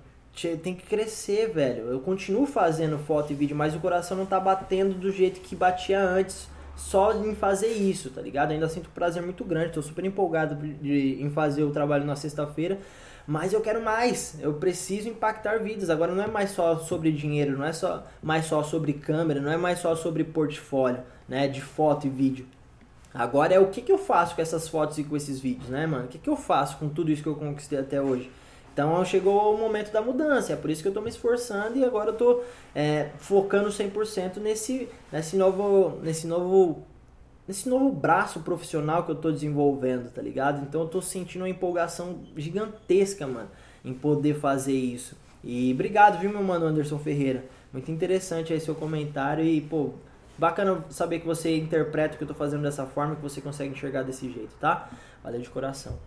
tem 0.62 0.74
que 0.74 0.86
crescer, 0.86 1.50
velho. 1.50 1.88
Eu 1.90 2.00
continuo 2.00 2.46
fazendo 2.46 2.98
foto 2.98 3.34
e 3.34 3.36
vídeo, 3.36 3.54
mas 3.54 3.74
o 3.74 3.80
coração 3.80 4.16
não 4.16 4.24
tá 4.24 4.40
batendo 4.40 4.94
do 4.94 5.12
jeito 5.12 5.40
que 5.40 5.54
batia 5.54 6.00
antes. 6.02 6.48
Só 6.74 7.12
em 7.12 7.34
fazer 7.34 7.66
isso, 7.66 8.08
tá 8.08 8.22
ligado? 8.22 8.52
Ainda 8.52 8.66
sinto 8.66 8.88
um 8.88 8.94
prazer 8.94 9.22
muito 9.22 9.44
grande. 9.44 9.74
Tô 9.74 9.82
super 9.82 10.06
empolgado 10.06 10.54
de, 10.54 11.22
em 11.22 11.28
fazer 11.28 11.64
o 11.64 11.70
trabalho 11.70 12.06
na 12.06 12.16
sexta-feira. 12.16 12.78
Mas 13.26 13.52
eu 13.52 13.60
quero 13.60 13.84
mais. 13.84 14.38
Eu 14.40 14.54
preciso 14.54 15.10
impactar 15.10 15.58
vidas. 15.58 15.90
Agora 15.90 16.14
não 16.14 16.24
é 16.24 16.26
mais 16.26 16.52
só 16.52 16.78
sobre 16.78 17.12
dinheiro, 17.12 17.58
não 17.58 17.66
é 17.66 17.74
só 17.74 18.06
mais 18.22 18.46
só 18.46 18.62
sobre 18.62 18.94
câmera, 18.94 19.38
não 19.38 19.52
é 19.52 19.58
mais 19.58 19.80
só 19.80 19.94
sobre 19.94 20.24
portfólio, 20.24 21.02
né? 21.28 21.46
De 21.46 21.60
foto 21.60 22.06
e 22.06 22.10
vídeo. 22.10 22.46
Agora 23.12 23.52
é 23.52 23.58
o 23.58 23.66
que, 23.66 23.82
que 23.82 23.90
eu 23.90 23.98
faço 23.98 24.36
com 24.36 24.42
essas 24.42 24.68
fotos 24.68 24.98
e 24.98 25.04
com 25.04 25.16
esses 25.16 25.40
vídeos, 25.40 25.68
né, 25.68 25.86
mano? 25.86 26.04
O 26.04 26.08
que, 26.08 26.18
que 26.18 26.30
eu 26.30 26.36
faço 26.36 26.78
com 26.78 26.88
tudo 26.88 27.10
isso 27.10 27.22
que 27.22 27.28
eu 27.28 27.34
conquistei 27.34 27.78
até 27.78 28.00
hoje? 28.00 28.30
Então 28.72 29.04
chegou 29.04 29.54
o 29.54 29.58
momento 29.58 29.92
da 29.92 30.00
mudança, 30.00 30.52
é 30.52 30.56
por 30.56 30.70
isso 30.70 30.80
que 30.80 30.88
eu 30.88 30.90
estou 30.90 31.02
me 31.02 31.10
esforçando 31.10 31.76
e 31.76 31.84
agora 31.84 32.10
eu 32.10 32.12
estou 32.12 32.44
é, 32.74 33.10
focando 33.18 33.68
100% 33.68 34.36
nesse, 34.36 34.88
nesse, 35.12 35.36
novo, 35.36 35.98
nesse, 36.02 36.26
novo, 36.26 36.84
nesse 37.48 37.68
novo 37.68 37.90
braço 37.90 38.40
profissional 38.40 39.02
que 39.02 39.10
eu 39.10 39.16
estou 39.16 39.32
desenvolvendo, 39.32 40.10
tá 40.12 40.22
ligado? 40.22 40.62
Então 40.62 40.82
eu 40.82 40.86
estou 40.86 41.02
sentindo 41.02 41.42
uma 41.42 41.48
empolgação 41.48 42.20
gigantesca, 42.36 43.26
mano, 43.26 43.50
em 43.84 43.92
poder 43.92 44.36
fazer 44.36 44.72
isso. 44.74 45.16
E 45.42 45.72
obrigado, 45.72 46.20
viu, 46.20 46.30
meu 46.30 46.42
mano 46.42 46.66
Anderson 46.66 46.98
Ferreira. 46.98 47.44
Muito 47.72 47.90
interessante 47.90 48.52
aí 48.52 48.60
seu 48.60 48.74
comentário 48.74 49.44
e, 49.44 49.60
pô, 49.60 49.90
bacana 50.40 50.82
saber 50.88 51.20
que 51.20 51.26
você 51.26 51.54
interpreta 51.54 52.14
o 52.14 52.18
que 52.18 52.24
eu 52.24 52.28
tô 52.28 52.34
fazendo 52.34 52.62
dessa 52.62 52.86
forma, 52.86 53.14
que 53.14 53.20
você 53.20 53.42
consegue 53.42 53.72
enxergar 53.72 54.02
desse 54.02 54.32
jeito, 54.32 54.54
tá? 54.58 54.88
Valeu 55.22 55.40
de 55.40 55.50
coração. 55.50 55.98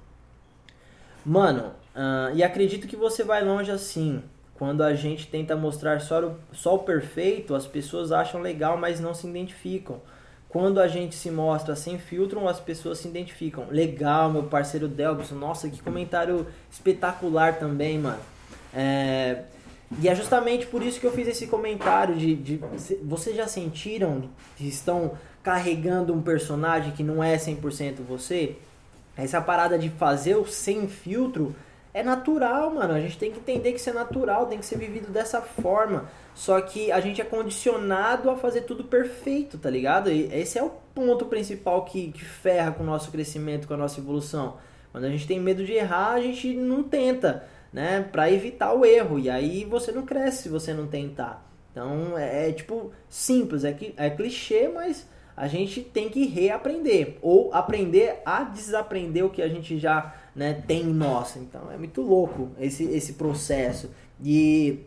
Mano, 1.23 1.71
uh, 1.95 2.35
e 2.35 2.43
acredito 2.43 2.87
que 2.87 2.95
você 2.95 3.23
vai 3.23 3.43
longe 3.45 3.69
assim. 3.69 4.23
Quando 4.55 4.81
a 4.81 4.95
gente 4.95 5.27
tenta 5.27 5.55
mostrar 5.55 6.01
só 6.01 6.19
o, 6.19 6.35
só 6.51 6.75
o 6.75 6.79
perfeito, 6.79 7.53
as 7.53 7.67
pessoas 7.67 8.11
acham 8.11 8.41
legal, 8.41 8.75
mas 8.75 8.99
não 8.99 9.13
se 9.13 9.27
identificam. 9.27 10.01
Quando 10.49 10.79
a 10.79 10.87
gente 10.87 11.15
se 11.15 11.29
mostra 11.29 11.75
sem 11.75 11.99
filtro, 11.99 12.47
as 12.47 12.59
pessoas 12.59 12.99
se 12.99 13.07
identificam. 13.07 13.67
Legal, 13.69 14.31
meu 14.31 14.43
parceiro 14.43 14.87
Delbson. 14.87 15.35
Nossa, 15.35 15.69
que 15.69 15.81
comentário 15.81 16.47
espetacular 16.71 17.59
também, 17.59 17.99
mano. 17.99 18.19
É, 18.73 19.43
e 20.01 20.07
é 20.07 20.15
justamente 20.15 20.65
por 20.65 20.81
isso 20.81 20.99
que 20.99 21.05
eu 21.05 21.11
fiz 21.11 21.27
esse 21.27 21.47
comentário 21.47 22.15
de, 22.15 22.35
de 22.35 22.59
vocês 23.03 23.35
já 23.35 23.47
sentiram 23.47 24.29
que 24.55 24.67
estão 24.67 25.13
carregando 25.41 26.13
um 26.13 26.21
personagem 26.21 26.91
que 26.93 27.03
não 27.03 27.23
é 27.23 27.35
100% 27.37 27.97
você? 28.07 28.55
Essa 29.15 29.41
parada 29.41 29.77
de 29.77 29.89
fazer 29.89 30.35
o 30.35 30.45
sem 30.45 30.87
filtro 30.87 31.55
é 31.93 32.01
natural, 32.01 32.73
mano. 32.73 32.93
A 32.93 32.99
gente 32.99 33.17
tem 33.17 33.31
que 33.31 33.39
entender 33.39 33.71
que 33.71 33.79
isso 33.79 33.89
é 33.89 33.93
natural, 33.93 34.47
tem 34.47 34.57
que 34.57 34.65
ser 34.65 34.77
vivido 34.77 35.11
dessa 35.11 35.41
forma. 35.41 36.09
Só 36.33 36.59
que 36.61 36.91
a 36.91 36.99
gente 36.99 37.21
é 37.21 37.25
condicionado 37.25 38.29
a 38.29 38.35
fazer 38.35 38.61
tudo 38.61 38.83
perfeito, 38.83 39.57
tá 39.57 39.69
ligado? 39.69 40.09
E 40.09 40.33
esse 40.33 40.57
é 40.57 40.63
o 40.63 40.71
ponto 40.95 41.25
principal 41.25 41.85
que, 41.85 42.11
que 42.11 42.25
ferra 42.25 42.71
com 42.71 42.83
o 42.83 42.85
nosso 42.85 43.11
crescimento, 43.11 43.67
com 43.67 43.75
a 43.75 43.77
nossa 43.77 43.99
evolução. 43.99 44.57
Quando 44.91 45.05
a 45.05 45.09
gente 45.09 45.27
tem 45.27 45.39
medo 45.39 45.63
de 45.63 45.73
errar, 45.73 46.13
a 46.13 46.21
gente 46.21 46.55
não 46.55 46.81
tenta, 46.81 47.43
né? 47.73 48.07
Pra 48.11 48.31
evitar 48.31 48.73
o 48.73 48.85
erro. 48.85 49.19
E 49.19 49.29
aí 49.29 49.65
você 49.65 49.91
não 49.91 50.05
cresce 50.05 50.43
se 50.43 50.49
você 50.49 50.73
não 50.73 50.87
tentar. 50.87 51.49
Então 51.71 52.17
é, 52.17 52.49
é 52.49 52.51
tipo 52.53 52.91
simples, 53.09 53.63
é, 53.63 53.75
é 53.97 54.09
clichê, 54.11 54.69
mas 54.69 55.07
a 55.35 55.47
gente 55.47 55.81
tem 55.81 56.09
que 56.09 56.27
reaprender 56.27 57.17
ou 57.19 57.51
aprender 57.51 58.21
a 58.23 58.43
desaprender 58.43 59.25
o 59.25 59.29
que 59.31 59.41
a 59.41 59.47
gente 59.47 59.79
já 59.79 60.15
né, 60.35 60.63
tem 60.67 60.83
em 60.83 60.93
nós. 60.93 61.35
Então 61.35 61.71
é 61.71 61.77
muito 61.77 62.01
louco 62.01 62.51
esse, 62.59 62.83
esse 62.83 63.13
processo. 63.13 63.89
E 64.23 64.81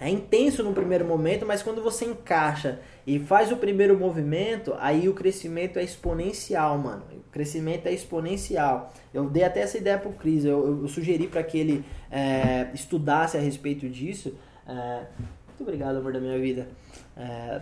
é 0.00 0.10
intenso 0.10 0.64
no 0.64 0.72
primeiro 0.72 1.04
momento, 1.04 1.46
mas 1.46 1.62
quando 1.62 1.80
você 1.80 2.04
encaixa 2.04 2.80
e 3.06 3.18
faz 3.18 3.52
o 3.52 3.56
primeiro 3.56 3.98
movimento, 3.98 4.74
aí 4.78 5.08
o 5.08 5.14
crescimento 5.14 5.78
é 5.78 5.82
exponencial, 5.82 6.78
mano. 6.78 7.02
O 7.12 7.30
crescimento 7.30 7.86
é 7.86 7.92
exponencial. 7.92 8.92
Eu 9.12 9.28
dei 9.28 9.44
até 9.44 9.60
essa 9.60 9.76
ideia 9.76 9.98
pro 9.98 10.12
Cris, 10.12 10.44
eu, 10.44 10.82
eu, 10.82 10.88
sugeri 10.88 11.26
para 11.26 11.42
que 11.42 11.58
ele 11.58 11.84
é, 12.10 12.70
estudasse 12.72 13.36
a 13.36 13.40
respeito 13.40 13.88
disso. 13.88 14.34
É, 14.66 15.06
muito 15.48 15.60
obrigado, 15.60 15.96
amor 15.98 16.14
da 16.14 16.20
minha 16.20 16.38
vida. 16.38 16.66
É, 17.14 17.60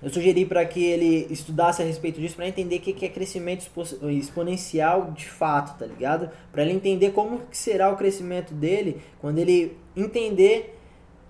eu 0.00 0.10
sugeri 0.10 0.44
para 0.44 0.64
que 0.64 0.84
ele 0.84 1.28
estudasse 1.30 1.80
a 1.80 1.84
respeito 1.84 2.20
disso 2.20 2.34
para 2.34 2.48
entender 2.48 2.76
o 2.76 2.80
que 2.80 3.04
é 3.04 3.08
crescimento 3.08 3.68
exponencial 4.10 5.12
de 5.12 5.28
fato, 5.28 5.78
tá 5.78 5.86
ligado? 5.86 6.28
Para 6.50 6.62
ele 6.62 6.72
entender 6.72 7.10
como 7.10 7.40
que 7.40 7.56
será 7.56 7.88
o 7.88 7.96
crescimento 7.96 8.52
dele 8.52 9.00
quando 9.20 9.38
ele 9.38 9.76
entender 9.96 10.78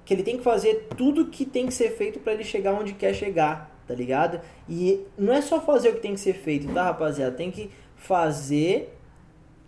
que 0.05 0.13
ele 0.13 0.23
tem 0.23 0.37
que 0.37 0.43
fazer 0.43 0.89
tudo 0.97 1.27
que 1.27 1.45
tem 1.45 1.67
que 1.67 1.75
ser 1.75 1.91
feito 1.91 2.19
para 2.19 2.33
ele 2.33 2.45
chegar 2.45 2.73
onde 2.73 2.93
quer 2.93 3.15
chegar, 3.15 3.83
tá 3.87 3.95
ligado? 3.95 4.41
E 4.69 5.05
não 5.17 5.33
é 5.33 5.41
só 5.41 5.61
fazer 5.61 5.91
o 5.91 5.95
que 5.95 6.01
tem 6.01 6.15
que 6.15 6.21
ser 6.21 6.35
feito, 6.35 6.73
tá, 6.73 6.85
rapaziada? 6.85 7.37
Tem 7.37 7.51
que 7.51 7.71
fazer 7.97 8.97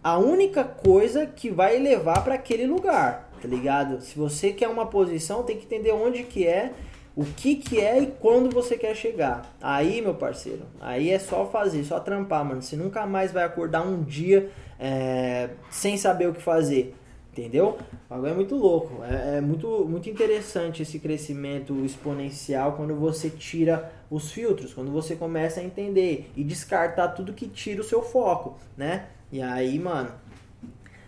a 0.02 0.18
única 0.18 0.64
coisa 0.64 1.26
que 1.26 1.50
vai 1.50 1.78
levar 1.78 2.22
para 2.24 2.34
aquele 2.34 2.66
lugar, 2.66 3.30
tá 3.40 3.48
ligado? 3.48 4.00
Se 4.00 4.18
você 4.18 4.52
quer 4.52 4.68
uma 4.68 4.86
posição, 4.86 5.42
tem 5.42 5.56
que 5.56 5.64
entender 5.64 5.92
onde 5.92 6.24
que 6.24 6.46
é 6.46 6.72
o 7.16 7.24
que 7.24 7.54
que 7.56 7.80
é 7.80 8.00
e 8.00 8.06
quando 8.06 8.52
você 8.52 8.76
quer 8.76 8.94
chegar. 8.94 9.54
Aí, 9.62 10.02
meu 10.02 10.14
parceiro, 10.14 10.62
aí 10.80 11.10
é 11.10 11.18
só 11.18 11.46
fazer, 11.46 11.84
só 11.84 12.00
trampar, 12.00 12.44
mano. 12.44 12.60
Você 12.60 12.76
nunca 12.76 13.06
mais 13.06 13.30
vai 13.30 13.44
acordar 13.44 13.86
um 13.86 14.02
dia 14.02 14.50
é, 14.80 15.50
sem 15.70 15.96
saber 15.96 16.28
o 16.28 16.34
que 16.34 16.42
fazer. 16.42 16.94
Entendeu? 17.34 17.76
Agora 18.08 18.30
é 18.30 18.34
muito 18.34 18.54
louco. 18.54 19.02
É, 19.02 19.38
é, 19.38 19.40
muito, 19.40 19.84
muito 19.88 20.08
interessante 20.08 20.82
esse 20.82 21.00
crescimento 21.00 21.84
exponencial 21.84 22.74
quando 22.74 22.94
você 22.94 23.28
tira 23.28 23.92
os 24.08 24.30
filtros, 24.30 24.72
quando 24.72 24.92
você 24.92 25.16
começa 25.16 25.58
a 25.58 25.64
entender 25.64 26.30
e 26.36 26.44
descartar 26.44 27.08
tudo 27.08 27.32
que 27.32 27.48
tira 27.48 27.80
o 27.80 27.84
seu 27.84 28.02
foco, 28.02 28.56
né? 28.76 29.06
E 29.32 29.42
aí, 29.42 29.76
mano, 29.80 30.12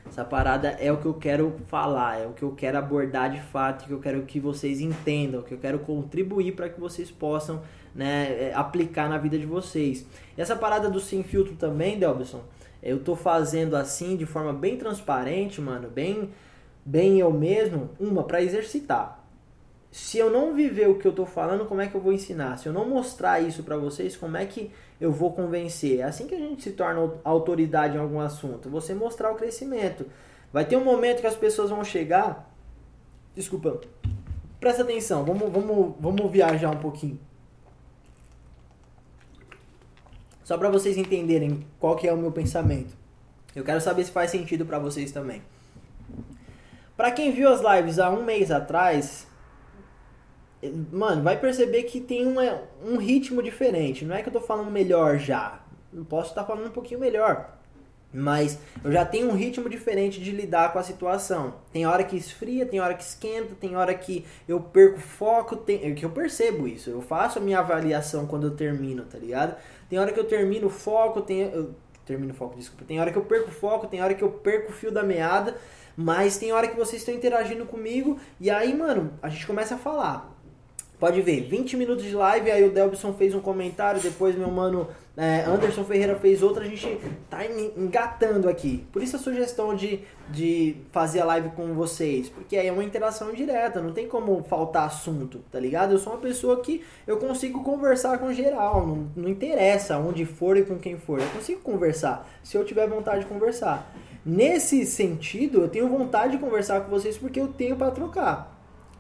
essa 0.09 0.25
parada 0.25 0.71
é 0.81 0.91
o 0.91 0.97
que 0.97 1.07
eu 1.07 1.15
quero 1.15 1.55
falar, 1.69 2.21
é 2.21 2.27
o 2.27 2.33
que 2.33 2.43
eu 2.43 2.51
quero 2.51 2.77
abordar 2.77 3.31
de 3.31 3.41
fato, 3.41 3.87
que 3.87 3.93
eu 3.93 4.01
quero 4.01 4.23
que 4.23 4.41
vocês 4.41 4.81
entendam, 4.81 5.43
que 5.43 5.55
eu 5.55 5.59
quero 5.59 5.79
contribuir 5.79 6.57
para 6.57 6.69
que 6.69 6.81
vocês 6.81 7.09
possam 7.09 7.63
né, 7.95 8.49
é, 8.49 8.53
aplicar 8.53 9.09
na 9.09 9.17
vida 9.17 9.39
de 9.39 9.47
vocês. 9.47 10.05
E 10.37 10.41
essa 10.41 10.57
parada 10.57 10.91
do 10.91 10.99
sem 10.99 11.23
filtro 11.23 11.55
também, 11.55 12.01
Delbson, 12.01 12.43
eu 12.87 13.03
tô 13.03 13.17
fazendo 13.17 13.77
assim 13.77 14.17
de 14.17 14.25
forma 14.25 14.53
bem 14.53 14.77
transparente, 14.77 15.61
mano, 15.61 15.89
bem, 15.89 16.31
bem 16.85 17.19
eu 17.19 17.33
mesmo, 17.33 17.91
uma 17.99 18.23
para 18.23 18.43
exercitar. 18.43 19.25
Se 19.91 20.19
eu 20.19 20.31
não 20.31 20.55
viver 20.55 20.89
o 20.89 20.99
que 20.99 21.07
eu 21.07 21.13
tô 21.13 21.25
falando, 21.25 21.65
como 21.65 21.81
é 21.81 21.87
que 21.89 21.95
eu 21.95 22.01
vou 22.01 22.13
ensinar? 22.13 22.59
Se 22.59 22.69
eu 22.69 22.73
não 22.73 22.89
mostrar 22.89 23.41
isso 23.41 23.63
para 23.63 23.77
vocês, 23.77 24.17
como 24.17 24.37
é 24.37 24.45
que 24.45 24.71
eu 25.01 25.13
vou 25.13 25.33
convencer. 25.33 26.01
É 26.01 26.03
assim 26.05 26.27
que 26.27 26.35
a 26.35 26.39
gente 26.39 26.63
se 26.63 26.73
torna 26.73 27.13
autoridade 27.25 27.97
em 27.97 28.01
algum 28.01 28.21
assunto. 28.21 28.71
Você 28.71 28.95
mostrar 28.95 29.33
o 29.33 29.37
crescimento. 29.37 30.07
Vai 30.53 30.65
ter 30.65 30.77
um 30.77 30.85
momento 30.85 31.21
que 31.21 31.27
as 31.27 31.37
pessoas 31.37 31.71
vão 31.71 31.85
chegar. 31.85 32.51
Desculpa. 33.35 33.81
Presta 34.59 34.83
atenção. 34.83 35.25
Vamos, 35.25 35.51
vamos, 35.53 35.95
vamos 36.01 36.31
viajar 36.31 36.71
um 36.71 36.79
pouquinho. 36.79 37.19
Só 40.47 40.57
para 40.57 40.71
vocês 40.71 40.97
entenderem 40.97 41.67
qual 41.81 41.97
que 41.97 42.07
é 42.07 42.13
o 42.13 42.17
meu 42.17 42.31
pensamento. 42.31 42.97
Eu 43.53 43.65
quero 43.65 43.81
saber 43.81 44.05
se 44.05 44.13
faz 44.13 44.31
sentido 44.31 44.65
para 44.65 44.79
vocês 44.79 45.11
também. 45.11 45.43
Para 46.97 47.11
quem 47.11 47.33
viu 47.33 47.49
as 47.49 47.61
lives 47.61 47.99
há 47.99 48.09
um 48.11 48.23
mês 48.23 48.53
atrás, 48.53 49.27
mano, 50.93 51.25
vai 51.25 51.37
perceber 51.37 51.83
que 51.83 52.01
tem 52.01 52.25
um 52.81 52.97
ritmo 52.97 53.43
diferente. 53.43 54.05
Não 54.05 54.15
é 54.15 54.23
que 54.23 54.29
eu 54.29 54.33
tô 54.33 54.41
falando 54.41 54.71
melhor 54.71 55.19
já. 55.19 55.59
Não 55.93 56.05
posso 56.05 56.29
estar 56.29 56.45
falando 56.45 56.69
um 56.69 56.73
pouquinho 56.73 57.01
melhor. 57.01 57.57
Mas 58.15 58.57
eu 58.85 58.93
já 58.93 59.05
tenho 59.05 59.29
um 59.29 59.35
ritmo 59.35 59.69
diferente 59.69 60.21
de 60.21 60.31
lidar 60.31 60.73
com 60.73 60.79
a 60.79 60.83
situação. 60.85 61.55
Tem 61.73 61.85
hora 61.87 62.05
que 62.05 62.17
esfria, 62.17 62.65
tem 62.65 62.79
hora 62.79 62.95
que 62.95 63.03
esquenta, 63.03 63.57
tem 63.57 63.75
hora 63.77 63.93
que 63.93 64.25
eu 64.47 64.61
perco 64.61 65.01
foco, 65.01 65.57
tem 65.57 65.93
que 65.93 66.07
eu 66.07 66.11
percebo 66.11 66.69
isso. 66.69 66.89
Eu 66.89 67.03
faço 67.03 67.41
a 67.41 67.43
minha 67.43 67.59
avaliação 67.59 68.27
quando 68.27 68.47
eu 68.47 68.53
termino, 68.53 69.05
tá 69.05 69.19
ligado? 69.19 69.57
Tem 69.89 69.99
hora 69.99 70.13
que 70.13 70.19
eu 70.19 70.25
termino 70.25 70.67
o 70.67 70.71
foco, 70.71 71.21
tem 71.21 71.41
eu 71.43 71.75
termino 72.05 72.33
o 72.33 72.37
foco, 72.37 72.57
desculpa. 72.57 72.85
Tem 72.85 73.01
hora 73.01 73.11
que 73.11 73.19
eu 73.19 73.25
perco 73.25 73.51
foco, 73.51 73.87
tem 73.87 74.03
hora 74.03 74.15
que 74.15 74.23
eu 74.23 74.31
perco 74.31 74.71
o 74.71 74.75
fio 74.75 74.93
da 74.93 75.03
meada, 75.03 75.57
mas 75.97 76.39
tem 76.39 76.53
hora 76.53 76.69
que 76.69 76.77
vocês 76.77 77.03
estão 77.03 77.15
interagindo 77.15 77.67
comigo 77.67 78.19
e 78.41 78.51
aí, 78.51 78.75
mano, 78.75 79.13
a 79.23 79.29
gente 79.29 79.47
começa 79.47 79.75
a 79.75 79.79
falar. 79.79 80.36
Pode 80.99 81.21
ver, 81.21 81.43
20 81.43 81.77
minutos 81.77 82.05
de 82.05 82.15
live, 82.15 82.51
aí 82.51 82.65
o 82.65 82.71
Delbson 82.71 83.13
fez 83.13 83.35
um 83.35 83.41
comentário, 83.41 84.01
depois 84.01 84.35
meu 84.35 84.51
mano 84.51 84.89
é, 85.15 85.45
Anderson 85.47 85.85
Ferreira 85.85 86.17
fez 86.17 86.43
outra, 86.43 86.65
a 86.65 86.69
gente 86.69 86.99
tá 87.29 87.41
engatando 87.77 88.49
aqui. 88.49 88.87
Por 88.91 89.03
isso 89.03 89.17
a 89.17 89.19
sugestão 89.19 89.75
de, 89.75 90.01
de 90.31 90.77
fazer 90.93 91.21
a 91.21 91.27
live 91.27 91.51
com 91.51 91.75
vocês, 91.75 92.31
porque 92.31 92.57
aí 92.57 92.67
é 92.67 92.73
uma 92.73 92.83
interação 92.83 93.31
direta, 93.35 93.83
não 93.83 93.93
tem 93.93 94.09
como 94.09 94.43
faltar 94.45 94.87
assunto, 94.87 95.41
tá 95.53 95.61
ligado? 95.61 95.93
Eu 95.93 95.99
sou 95.99 96.15
uma 96.15 96.19
pessoa 96.19 96.63
que 96.63 96.83
eu 97.07 97.19
consigo 97.19 97.63
conversar 97.63 98.19
com 98.19 98.33
geral, 98.33 98.87
não, 98.87 99.09
não 99.15 99.29
interessa 99.29 99.99
onde 99.99 100.25
for 100.25 100.57
e 100.57 100.65
com 100.65 100.79
quem 100.79 100.97
for, 100.97 101.21
eu 101.21 101.29
consigo 101.29 101.61
conversar, 101.61 102.27
se 102.43 102.57
eu 102.57 102.65
tiver 102.65 102.89
vontade 102.89 103.21
de 103.21 103.27
conversar. 103.27 103.95
Nesse 104.25 104.87
sentido, 104.87 105.61
eu 105.61 105.69
tenho 105.69 105.89
vontade 105.89 106.33
de 106.33 106.39
conversar 106.39 106.81
com 106.81 106.91
vocês 106.91 107.19
porque 107.19 107.39
eu 107.39 107.49
tenho 107.49 107.77
para 107.77 107.91
trocar. 107.91 108.56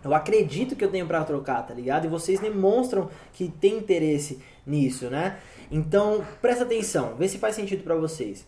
Eu 0.07 0.15
acredito 0.15 0.75
que 0.75 0.85
eu 0.85 0.91
tenho 0.91 1.07
para 1.07 1.25
trocar, 1.25 1.67
tá 1.67 1.75
ligado? 1.75 2.07
E 2.07 2.09
vocês 2.09 2.41
demonstram 2.41 3.11
que 3.33 3.49
tem 3.49 3.77
interesse 3.77 4.41
nisso, 4.67 5.11
né? 5.11 5.39
Então, 5.71 6.25
presta 6.41 6.65
atenção, 6.65 7.15
vê 7.17 7.29
se 7.29 7.39
faz 7.39 7.55
sentido 7.55 7.83
para 7.83 7.97
vocês. 7.97 8.47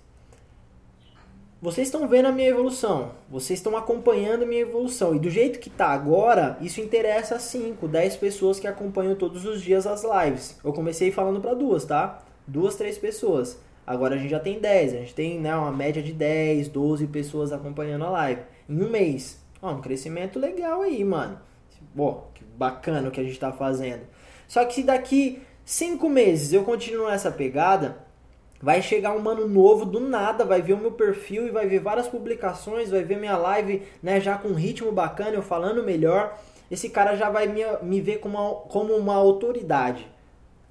Vocês 1.61 1.89
estão 1.89 2.07
vendo 2.07 2.27
a 2.27 2.33
minha 2.33 2.49
evolução, 2.49 3.11
vocês 3.29 3.59
estão 3.59 3.77
acompanhando 3.77 4.45
a 4.45 4.47
minha 4.47 4.61
evolução. 4.61 5.17
E 5.17 5.19
do 5.19 5.29
jeito 5.29 5.59
que 5.59 5.69
tá 5.69 5.89
agora, 5.89 6.57
isso 6.61 6.81
interessa 6.81 7.35
a 7.35 7.41
5, 7.41 7.89
10 7.89 8.17
pessoas 8.17 8.61
que 8.61 8.69
acompanham 8.69 9.17
todos 9.17 9.45
os 9.45 9.61
dias 9.61 9.85
as 9.85 10.05
lives. 10.05 10.57
Eu 10.63 10.73
comecei 10.73 11.11
falando 11.11 11.41
para 11.41 11.55
duas, 11.55 11.85
tá? 11.85 12.23
Duas, 12.47 12.77
três 12.77 12.97
pessoas. 12.97 13.59
Agora 13.85 14.15
a 14.15 14.19
gente 14.19 14.31
já 14.31 14.39
tem 14.39 14.61
10, 14.61 14.93
a 14.93 14.97
gente 14.99 15.15
tem 15.15 15.41
né, 15.41 15.57
uma 15.57 15.73
média 15.73 16.01
de 16.01 16.13
10, 16.13 16.69
12 16.69 17.09
pessoas 17.09 17.53
acompanhando 17.53 18.05
a 18.05 18.11
live 18.11 18.43
em 18.69 18.81
um 18.81 18.89
mês. 18.89 19.43
Ó, 19.61 19.73
um 19.73 19.81
crescimento 19.81 20.39
legal 20.39 20.83
aí, 20.83 21.03
mano. 21.03 21.41
Pô, 21.97 22.23
que 22.35 22.45
bacana 22.45 23.09
o 23.09 23.11
que 23.11 23.21
a 23.21 23.25
gente 23.25 23.39
tá 23.39 23.53
fazendo. 23.53 24.03
Só 24.47 24.65
que 24.65 24.75
se 24.75 24.83
daqui 24.83 25.43
cinco 25.65 26.09
meses 26.09 26.53
eu 26.53 26.65
continuo 26.65 27.09
nessa 27.09 27.31
pegada, 27.31 28.09
Vai 28.61 28.83
chegar 28.83 29.13
um 29.13 29.21
mano 29.21 29.47
novo 29.47 29.85
do 29.85 30.01
nada, 30.01 30.45
vai 30.45 30.61
ver 30.61 30.73
o 30.73 30.79
meu 30.79 30.91
perfil 30.91 31.47
e 31.47 31.51
vai 31.51 31.67
ver 31.67 31.79
várias 31.79 32.09
publicações, 32.09 32.91
vai 32.91 33.05
ver 33.05 33.17
minha 33.17 33.37
live, 33.37 33.85
né, 34.03 34.21
já 34.21 34.37
com 34.37 34.53
ritmo 34.53 34.91
bacana, 34.91 35.31
eu 35.31 35.43
falando 35.43 35.85
melhor. 35.85 36.37
Esse 36.69 36.91
cara 36.91 37.15
já 37.15 37.31
vai 37.31 37.47
me, 37.47 37.63
me 37.83 38.01
ver 38.01 38.19
como 38.19 38.37
uma, 38.37 38.55
como 38.63 38.95
uma 38.95 39.15
autoridade. 39.15 40.09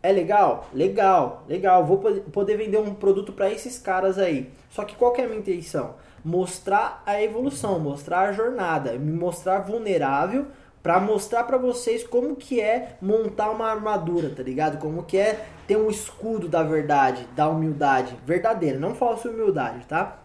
É 0.04 0.12
legal? 0.12 0.68
Legal, 0.74 1.44
legal. 1.48 1.86
Vou 1.86 1.98
poder 1.98 2.58
vender 2.58 2.78
um 2.78 2.94
produto 2.94 3.32
para 3.32 3.50
esses 3.50 3.80
caras 3.80 4.18
aí. 4.18 4.52
Só 4.70 4.84
que 4.84 4.96
qual 4.96 5.14
que 5.14 5.22
é 5.22 5.24
a 5.24 5.28
minha 5.28 5.40
intenção? 5.40 5.96
Mostrar 6.24 7.02
a 7.06 7.22
evolução, 7.22 7.80
mostrar 7.80 8.30
a 8.30 8.32
jornada, 8.34 8.94
me 8.94 9.14
mostrar 9.14 9.60
vulnerável 9.60 10.48
para 10.88 11.02
mostrar 11.02 11.44
para 11.44 11.58
vocês 11.58 12.02
como 12.02 12.38
que 12.38 12.62
é 12.62 12.96
montar 13.02 13.50
uma 13.50 13.70
armadura, 13.70 14.30
tá 14.30 14.42
ligado? 14.42 14.78
Como 14.78 15.04
que 15.04 15.18
é 15.18 15.46
ter 15.68 15.76
um 15.76 15.90
escudo 15.90 16.48
da 16.48 16.64
verdade, 16.64 17.28
da 17.36 17.50
humildade 17.50 18.16
verdadeira, 18.26 18.80
não 18.80 18.96
falsa 18.96 19.28
humildade, 19.28 19.86
tá? 19.86 20.24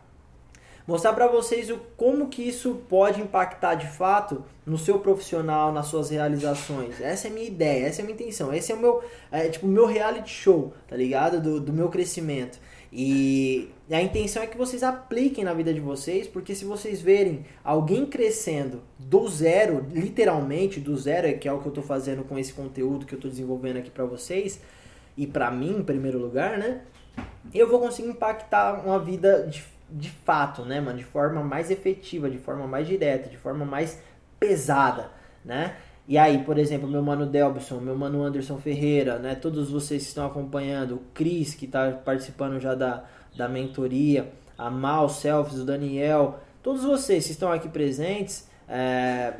Mostrar 0.87 1.15
para 1.15 1.27
vocês 1.27 1.69
o 1.69 1.79
como 1.97 2.29
que 2.29 2.47
isso 2.49 2.81
pode 2.89 3.21
impactar 3.21 3.75
de 3.75 3.89
fato 3.89 4.45
no 4.65 4.79
seu 4.79 5.01
profissional, 5.01 5.73
nas 5.73 5.87
suas 5.87 6.11
realizações. 6.11 7.01
Essa 7.01 7.27
é 7.27 7.31
a 7.33 7.35
minha 7.35 7.49
ideia, 7.49 7.89
essa 7.89 8.01
é 8.01 8.03
a 8.03 8.07
minha 8.07 8.15
intenção. 8.15 8.55
Esse 8.55 8.71
é 8.71 8.77
o 8.77 8.79
meu, 8.79 9.03
é, 9.33 9.49
tipo, 9.49 9.67
meu 9.67 9.87
reality 9.87 10.31
show, 10.31 10.73
tá 10.87 10.95
ligado? 10.95 11.41
Do, 11.41 11.61
do 11.61 11.73
meu 11.73 11.89
crescimento. 11.89 12.61
E 12.93 13.71
a 13.91 14.03
intenção 14.03 14.43
é 14.43 14.47
que 14.47 14.59
vocês 14.59 14.83
apliquem 14.83 15.45
na 15.45 15.55
vida 15.55 15.73
de 15.73 15.81
vocês, 15.81 16.29
porque 16.29 16.55
se 16.55 16.67
vocês 16.67 17.01
verem 17.01 17.47
alguém 17.65 18.05
crescendo 18.05 18.83
do 18.99 19.27
zero, 19.29 19.87
literalmente 19.91 20.79
do 20.79 20.95
zero, 20.97 21.39
que 21.39 21.49
é 21.49 21.53
o 21.53 21.59
que 21.59 21.67
eu 21.67 21.71
estou 21.71 21.83
fazendo 21.83 22.23
com 22.23 22.39
esse 22.39 22.53
conteúdo 22.53 23.07
que 23.07 23.15
eu 23.15 23.17
estou 23.17 23.31
desenvolvendo 23.31 23.79
aqui 23.79 23.91
para 23.91 24.05
vocês, 24.05 24.61
e 25.17 25.27
para 25.27 25.51
mim 25.51 25.79
em 25.79 25.83
primeiro 25.83 26.19
lugar, 26.19 26.59
né? 26.59 26.83
Eu 27.53 27.69
vou 27.69 27.81
conseguir 27.81 28.09
impactar 28.09 28.85
uma 28.85 28.99
vida 28.99 29.47
de, 29.47 29.65
de 29.91 30.11
fato, 30.11 30.63
né, 30.65 30.81
mano? 30.81 30.99
De 30.99 31.05
forma 31.05 31.43
mais 31.43 31.71
efetiva, 31.71 32.29
de 32.29 32.39
forma 32.39 32.67
mais 32.67 32.87
direta, 32.87 33.29
de 33.29 33.39
forma 33.39 33.65
mais 33.65 34.03
pesada, 34.39 35.11
né? 35.43 35.77
E 36.13 36.19
aí, 36.19 36.45
por 36.45 36.59
exemplo, 36.59 36.87
meu 36.87 37.01
mano 37.01 37.25
Delbson, 37.25 37.81
meu 37.81 37.97
mano 37.97 38.23
Anderson 38.23 38.59
Ferreira, 38.59 39.19
né? 39.19 39.35
Todos 39.35 39.71
vocês 39.71 40.03
que 40.03 40.09
estão 40.09 40.27
acompanhando, 40.27 40.97
o 40.97 41.03
Cris, 41.15 41.55
que 41.55 41.65
está 41.65 41.91
participando 41.91 42.61
já 42.61 42.75
da, 42.75 43.05
da 43.35 43.49
mentoria, 43.49 44.31
a 44.59 44.69
Mal, 44.69 45.09
Selfies, 45.09 45.61
o 45.61 45.65
Daniel, 45.65 46.39
todos 46.63 46.85
vocês 46.85 47.25
que 47.25 47.33
estão 47.33 47.51
aqui 47.51 47.67
presentes, 47.67 48.47
é, 48.69 49.33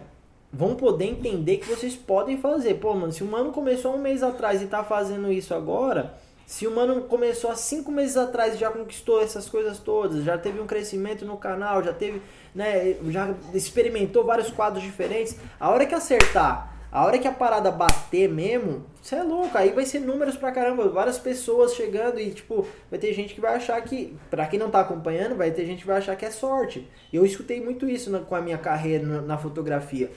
vão 0.51 0.75
poder 0.75 1.05
entender 1.05 1.59
que 1.59 1.69
vocês 1.69 1.95
podem 1.95 2.39
fazer. 2.39 2.77
Pô, 2.77 2.95
mano, 2.95 3.13
se 3.13 3.23
o 3.23 3.27
mano 3.27 3.53
começou 3.53 3.95
um 3.95 3.99
mês 3.99 4.23
atrás 4.23 4.63
e 4.63 4.67
tá 4.67 4.83
fazendo 4.83 5.31
isso 5.31 5.53
agora, 5.53 6.15
se 6.53 6.67
o 6.67 6.71
mano 6.71 7.01
começou 7.05 7.51
há 7.51 7.57
cinco 7.57 7.91
meses 7.91 8.15
atrás 8.15 8.55
e 8.55 8.59
já 8.59 8.71
conquistou 8.71 9.23
essas 9.23 9.49
coisas 9.49 9.79
todas, 9.79 10.23
já 10.23 10.37
teve 10.37 10.61
um 10.61 10.67
crescimento 10.67 11.25
no 11.25 11.39
canal, 11.39 11.83
já 11.83 11.95
teve 11.95 12.21
né, 12.55 12.95
já 13.09 13.35
experimentou 13.55 14.23
vários 14.23 14.51
quadros 14.51 14.83
diferentes. 14.83 15.35
A 15.59 15.71
hora 15.71 15.87
que 15.87 15.95
acertar, 15.95 16.77
a 16.93 17.07
hora 17.07 17.19
que 17.19 17.27
a 17.27 17.33
parada 17.33 17.71
bater 17.71 18.29
mesmo, 18.29 18.85
você 19.01 19.15
é 19.15 19.23
louco, 19.23 19.57
aí 19.57 19.71
vai 19.71 19.87
ser 19.87 20.01
números 20.01 20.37
pra 20.37 20.53
caramba, 20.53 20.91
várias 20.91 21.19
pessoas 21.19 21.73
chegando 21.73 22.21
e 22.21 22.33
tipo, 22.33 22.67
vai 22.91 22.99
ter 22.99 23.15
gente 23.15 23.33
que 23.33 23.41
vai 23.41 23.55
achar 23.55 23.81
que, 23.81 24.15
pra 24.29 24.45
quem 24.45 24.59
não 24.59 24.71
tá 24.71 24.81
acompanhando, 24.81 25.35
vai 25.35 25.51
ter 25.51 25.65
gente 25.65 25.81
que 25.81 25.87
vai 25.87 25.97
achar 25.97 26.17
que 26.17 26.27
é 26.27 26.31
sorte. 26.31 26.87
Eu 27.11 27.25
escutei 27.25 27.65
muito 27.65 27.89
isso 27.89 28.11
na, 28.11 28.19
com 28.19 28.35
a 28.35 28.43
minha 28.43 28.59
carreira 28.59 29.07
na, 29.07 29.23
na 29.23 29.39
fotografia. 29.39 30.13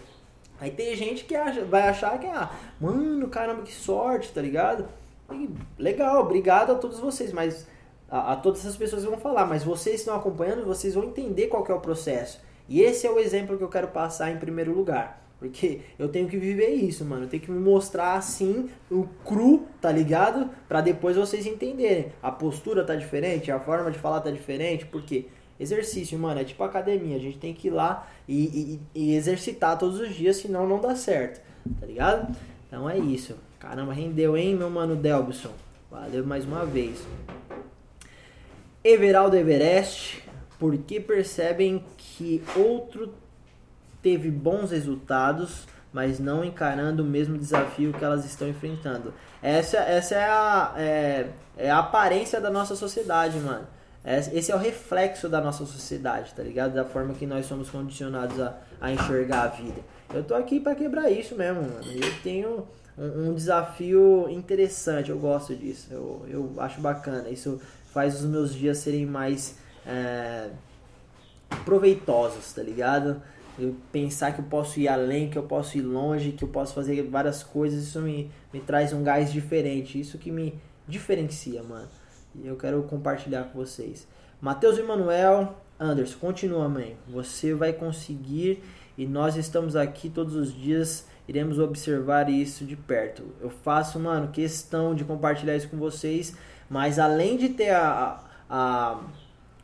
Aí 0.59 0.69
tem 0.69 0.93
gente 0.97 1.23
que 1.23 1.33
acha, 1.33 1.63
vai 1.63 1.83
achar 1.83 2.19
que, 2.19 2.27
ah, 2.27 2.51
mano, 2.77 3.29
caramba, 3.29 3.61
que 3.61 3.73
sorte, 3.73 4.33
tá 4.33 4.41
ligado? 4.41 4.85
E, 5.31 5.49
legal, 5.77 6.21
obrigado 6.21 6.71
a 6.71 6.75
todos 6.75 6.99
vocês, 6.99 7.31
mas 7.33 7.67
a, 8.09 8.33
a, 8.33 8.35
todas 8.35 8.59
essas 8.59 8.77
pessoas 8.77 9.03
vão 9.03 9.17
falar, 9.17 9.45
mas 9.45 9.63
vocês 9.63 10.01
estão 10.01 10.15
acompanhando, 10.15 10.65
vocês 10.65 10.93
vão 10.93 11.05
entender 11.05 11.47
qual 11.47 11.65
é 11.67 11.73
o 11.73 11.79
processo. 11.79 12.39
E 12.67 12.81
esse 12.81 13.05
é 13.05 13.11
o 13.11 13.19
exemplo 13.19 13.57
que 13.57 13.63
eu 13.63 13.69
quero 13.69 13.87
passar 13.89 14.31
em 14.31 14.37
primeiro 14.37 14.73
lugar. 14.73 15.25
Porque 15.37 15.81
eu 15.99 16.07
tenho 16.07 16.27
que 16.27 16.37
viver 16.37 16.69
isso, 16.69 17.03
mano. 17.03 17.25
Eu 17.25 17.29
tenho 17.29 17.43
que 17.43 17.51
me 17.51 17.59
mostrar 17.59 18.13
assim, 18.13 18.69
o 18.89 19.05
cru, 19.25 19.67
tá 19.81 19.91
ligado? 19.91 20.49
Pra 20.67 20.81
depois 20.81 21.15
vocês 21.17 21.45
entenderem. 21.45 22.11
A 22.23 22.31
postura 22.31 22.83
tá 22.83 22.95
diferente, 22.95 23.51
a 23.51 23.59
forma 23.59 23.91
de 23.91 23.99
falar 23.99 24.21
tá 24.21 24.31
diferente. 24.31 24.85
Porque 24.85 25.25
exercício, 25.59 26.17
mano, 26.17 26.39
é 26.39 26.43
tipo 26.43 26.63
academia. 26.63 27.17
A 27.17 27.19
gente 27.19 27.37
tem 27.37 27.53
que 27.53 27.67
ir 27.67 27.71
lá 27.71 28.07
e, 28.27 28.79
e, 28.95 29.09
e 29.11 29.15
exercitar 29.15 29.77
todos 29.77 29.99
os 29.99 30.15
dias, 30.15 30.37
senão 30.37 30.67
não 30.67 30.79
dá 30.79 30.95
certo. 30.95 31.41
Tá 31.79 31.85
ligado? 31.85 32.35
Então 32.67 32.89
é 32.89 32.97
isso. 32.97 33.35
Caramba, 33.59 33.93
rendeu, 33.93 34.37
hein, 34.37 34.55
meu 34.55 34.69
mano 34.69 34.95
Delbson? 34.95 35.51
Valeu 35.89 36.25
mais 36.25 36.45
uma 36.45 36.65
vez. 36.65 37.05
Everaldo 38.83 39.35
Everest, 39.35 40.23
porque 40.59 40.99
percebem 40.99 41.83
que 41.97 42.43
outro 42.55 43.13
teve 44.01 44.29
bons 44.29 44.71
resultados, 44.71 45.67
mas 45.91 46.19
não 46.19 46.43
encarando 46.43 47.01
o 47.01 47.05
mesmo 47.05 47.37
desafio 47.37 47.93
que 47.93 48.03
elas 48.03 48.25
estão 48.25 48.47
enfrentando. 48.47 49.13
Essa, 49.41 49.77
essa 49.77 50.15
é, 50.15 50.29
a, 50.29 50.73
é, 50.77 51.27
é 51.57 51.71
a 51.71 51.79
aparência 51.79 52.39
da 52.39 52.51
nossa 52.51 52.75
sociedade, 52.75 53.39
mano. 53.39 53.65
Esse 54.05 54.51
é 54.51 54.55
o 54.55 54.59
reflexo 54.59 55.27
da 55.27 55.41
nossa 55.41 55.65
sociedade, 55.65 56.31
tá 56.35 56.43
ligado? 56.43 56.75
Da 56.75 56.85
forma 56.85 57.15
que 57.15 57.25
nós 57.25 57.47
somos 57.47 57.71
condicionados 57.71 58.39
a, 58.39 58.55
a 58.79 58.91
enxergar 58.91 59.43
a 59.43 59.47
vida. 59.47 59.81
Eu 60.13 60.23
tô 60.23 60.35
aqui 60.35 60.59
para 60.59 60.75
quebrar 60.75 61.09
isso 61.09 61.35
mesmo, 61.35 61.63
mano. 61.63 61.91
Eu 61.91 62.13
tenho 62.21 62.67
um, 62.97 63.29
um, 63.29 63.33
desafio 63.33 64.27
interessante, 64.29 65.09
eu 65.09 65.17
gosto 65.17 65.55
disso. 65.55 65.87
Eu, 65.91 66.25
eu 66.27 66.53
acho 66.57 66.79
bacana. 66.81 67.29
Isso 67.29 67.59
faz 67.91 68.15
os 68.21 68.25
meus 68.25 68.53
dias 68.53 68.77
serem 68.79 69.05
mais 69.05 69.57
é, 69.85 70.49
proveitosos, 71.63 72.53
tá 72.53 72.61
ligado? 72.61 73.21
Eu 73.57 73.75
pensar 73.91 74.33
que 74.33 74.39
eu 74.39 74.45
posso 74.45 74.79
ir 74.79 74.87
além, 74.87 75.29
que 75.29 75.37
eu 75.37 75.43
posso 75.43 75.77
ir 75.77 75.81
longe, 75.81 76.33
que 76.33 76.43
eu 76.43 76.49
posso 76.49 76.73
fazer 76.73 77.01
várias 77.03 77.41
coisas, 77.41 77.83
isso 77.83 78.01
me, 78.01 78.29
me 78.51 78.59
traz 78.59 78.91
um 78.91 79.01
gás 79.01 79.31
diferente. 79.31 79.99
Isso 79.99 80.17
que 80.17 80.31
me 80.31 80.59
diferencia, 80.87 81.63
mano. 81.63 81.87
E 82.35 82.47
eu 82.47 82.57
quero 82.57 82.83
compartilhar 82.83 83.45
com 83.45 83.59
vocês. 83.59 84.07
Matheus 84.41 84.77
Emanuel, 84.77 85.55
Anderson, 85.79 86.17
continua, 86.19 86.67
mãe. 86.67 86.97
Você 87.07 87.53
vai 87.53 87.71
conseguir 87.71 88.61
e 88.97 89.05
nós 89.05 89.35
estamos 89.35 89.75
aqui 89.75 90.09
todos 90.09 90.35
os 90.35 90.53
dias. 90.53 91.05
Iremos 91.27 91.59
observar 91.59 92.29
isso 92.29 92.65
de 92.65 92.75
perto. 92.75 93.23
Eu 93.41 93.49
faço, 93.49 93.99
mano, 93.99 94.29
questão 94.29 94.93
de 94.93 95.03
compartilhar 95.03 95.55
isso 95.55 95.69
com 95.69 95.77
vocês 95.77 96.35
mas 96.69 96.97
além 96.99 97.37
de 97.37 97.49
ter 97.49 97.69
a, 97.69 98.19
a, 98.49 98.99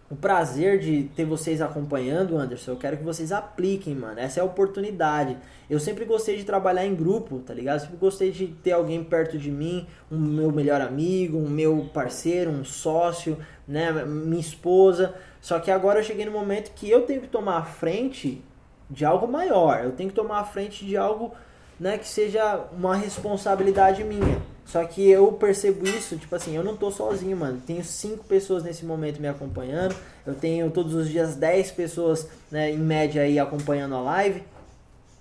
o 0.09 0.16
prazer 0.16 0.80
de 0.80 1.03
ter 1.16 1.26
vocês 1.26 1.62
acompanhando, 1.62 2.38
Anderson, 2.38 2.72
eu 2.72 2.78
quero 2.78 2.97
que 2.97 3.03
vocês 3.03 3.32
apliquem, 3.32 3.95
mano. 3.95 4.20
Essa 4.20 4.39
é 4.39 4.41
a 4.41 4.45
oportunidade. 4.45 5.38
Eu 5.70 5.80
sempre 5.80 6.05
gostei 6.05 6.38
de 6.38 6.43
trabalhar 6.43 6.86
em 6.86 6.93
grupo, 6.93 7.39
tá 7.39 7.53
ligado? 7.53 7.76
Eu 7.78 7.82
sempre 7.82 7.97
gostei 7.97 8.32
de 8.32 8.47
ter 8.47 8.74
alguém 8.74 9.03
perto 9.03 9.38
de 9.38 9.49
mim, 9.49 9.88
um 10.12 10.20
meu 10.20 10.51
melhor 10.51 10.82
amigo, 10.82 11.38
um 11.38 11.49
meu 11.49 11.89
parceiro, 11.93 12.51
um 12.51 12.64
sócio, 12.64 13.38
né, 13.68 13.91
minha 14.05 14.41
esposa. 14.41 15.16
Só 15.39 15.59
que 15.59 15.72
agora 15.72 15.99
eu 15.99 16.03
cheguei 16.03 16.26
no 16.26 16.32
momento 16.32 16.74
que 16.76 16.89
eu 16.89 17.01
tenho 17.01 17.22
que 17.22 17.28
tomar 17.28 17.57
a 17.57 17.64
frente 17.64 18.43
de 18.89 19.05
algo 19.05 19.28
maior. 19.28 19.84
Eu 19.84 19.93
tenho 19.93 20.09
que 20.09 20.16
tomar 20.16 20.39
a 20.39 20.43
frente 20.43 20.86
de 20.86 20.95
algo, 20.95 21.34
né, 21.82 21.97
que 21.97 22.07
seja 22.07 22.63
uma 22.77 22.95
responsabilidade 22.95 24.03
minha. 24.03 24.39
Só 24.67 24.86
que 24.86 25.09
eu 25.09 25.32
percebo 25.32 25.84
isso, 25.88 26.15
tipo 26.15 26.34
assim, 26.36 26.55
eu 26.55 26.63
não 26.63 26.77
tô 26.77 26.91
sozinho, 26.91 27.36
mano. 27.36 27.59
Tenho 27.65 27.84
cinco 27.84 28.23
pessoas 28.23 28.63
nesse 28.63 28.86
momento 28.86 29.19
me 29.19 29.27
acompanhando. 29.27 29.95
Eu 30.23 30.36
tenho 30.36 30.69
todos 30.69 30.93
os 30.93 31.09
dias 31.09 31.36
10 31.36 31.71
pessoas, 31.71 32.27
né, 32.51 32.69
em 32.69 32.77
média 32.77 33.23
aí 33.23 33.39
acompanhando 33.39 33.95
a 33.95 34.01
live. 34.01 34.43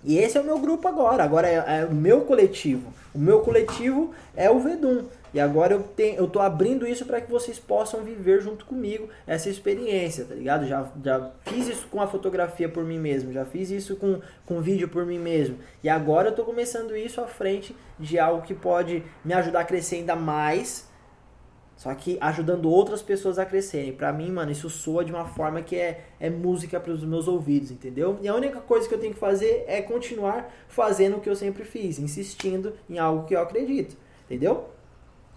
E 0.03 0.19
esse 0.19 0.37
é 0.37 0.41
o 0.41 0.43
meu 0.43 0.59
grupo 0.59 0.87
agora. 0.87 1.23
Agora 1.23 1.47
é, 1.49 1.81
é 1.81 1.85
o 1.85 1.95
meu 1.95 2.21
coletivo. 2.21 2.93
O 3.11 3.17
meu 3.17 3.39
coletivo 3.39 4.13
é 4.35 4.49
o 4.49 4.59
Vedum. 4.59 5.05
E 5.33 5.39
agora 5.39 5.73
eu 5.73 5.83
tenho, 5.83 6.17
eu 6.17 6.27
tô 6.27 6.39
abrindo 6.39 6.85
isso 6.85 7.05
para 7.05 7.21
que 7.21 7.31
vocês 7.31 7.57
possam 7.57 8.03
viver 8.03 8.41
junto 8.41 8.65
comigo 8.65 9.07
essa 9.25 9.49
experiência, 9.49 10.25
tá 10.25 10.35
ligado? 10.35 10.67
Já, 10.67 10.91
já 11.03 11.31
fiz 11.43 11.67
isso 11.67 11.87
com 11.87 12.01
a 12.01 12.07
fotografia 12.07 12.67
por 12.67 12.83
mim 12.83 12.99
mesmo, 12.99 13.31
já 13.31 13.45
fiz 13.45 13.69
isso 13.69 13.95
com, 13.95 14.19
com 14.45 14.61
vídeo 14.61 14.89
por 14.89 15.05
mim 15.05 15.19
mesmo. 15.19 15.57
E 15.83 15.89
agora 15.89 16.29
eu 16.29 16.35
tô 16.35 16.43
começando 16.43 16.95
isso 16.95 17.21
à 17.21 17.27
frente 17.27 17.75
de 17.97 18.19
algo 18.19 18.41
que 18.41 18.53
pode 18.53 19.03
me 19.23 19.33
ajudar 19.33 19.61
a 19.61 19.65
crescer 19.65 19.97
ainda 19.97 20.15
mais, 20.15 20.89
só 21.77 21.95
que 21.95 22.17
ajudando 22.19 22.69
outras 22.69 23.01
pessoas 23.01 23.39
a 23.39 23.45
crescerem. 23.45 23.93
Para 23.93 24.11
mim, 24.11 24.29
mano, 24.29 24.51
isso 24.51 24.69
soa 24.69 25.03
de 25.03 25.11
uma 25.11 25.25
forma 25.25 25.61
que 25.61 25.77
é, 25.77 26.03
é 26.19 26.29
música 26.29 26.79
para 26.79 26.91
os 26.91 27.03
meus 27.03 27.27
ouvidos, 27.27 27.71
entendeu? 27.71 28.19
E 28.21 28.27
a 28.27 28.35
única 28.35 28.59
coisa 28.59 28.87
que 28.87 28.93
eu 28.93 28.99
tenho 28.99 29.13
que 29.13 29.19
fazer 29.19 29.63
é 29.65 29.81
continuar 29.81 30.53
fazendo 30.67 31.17
o 31.17 31.21
que 31.21 31.29
eu 31.29 31.35
sempre 31.35 31.63
fiz, 31.63 31.97
insistindo 31.97 32.73
em 32.89 32.99
algo 32.99 33.25
que 33.25 33.33
eu 33.33 33.41
acredito, 33.41 33.95
entendeu? 34.25 34.67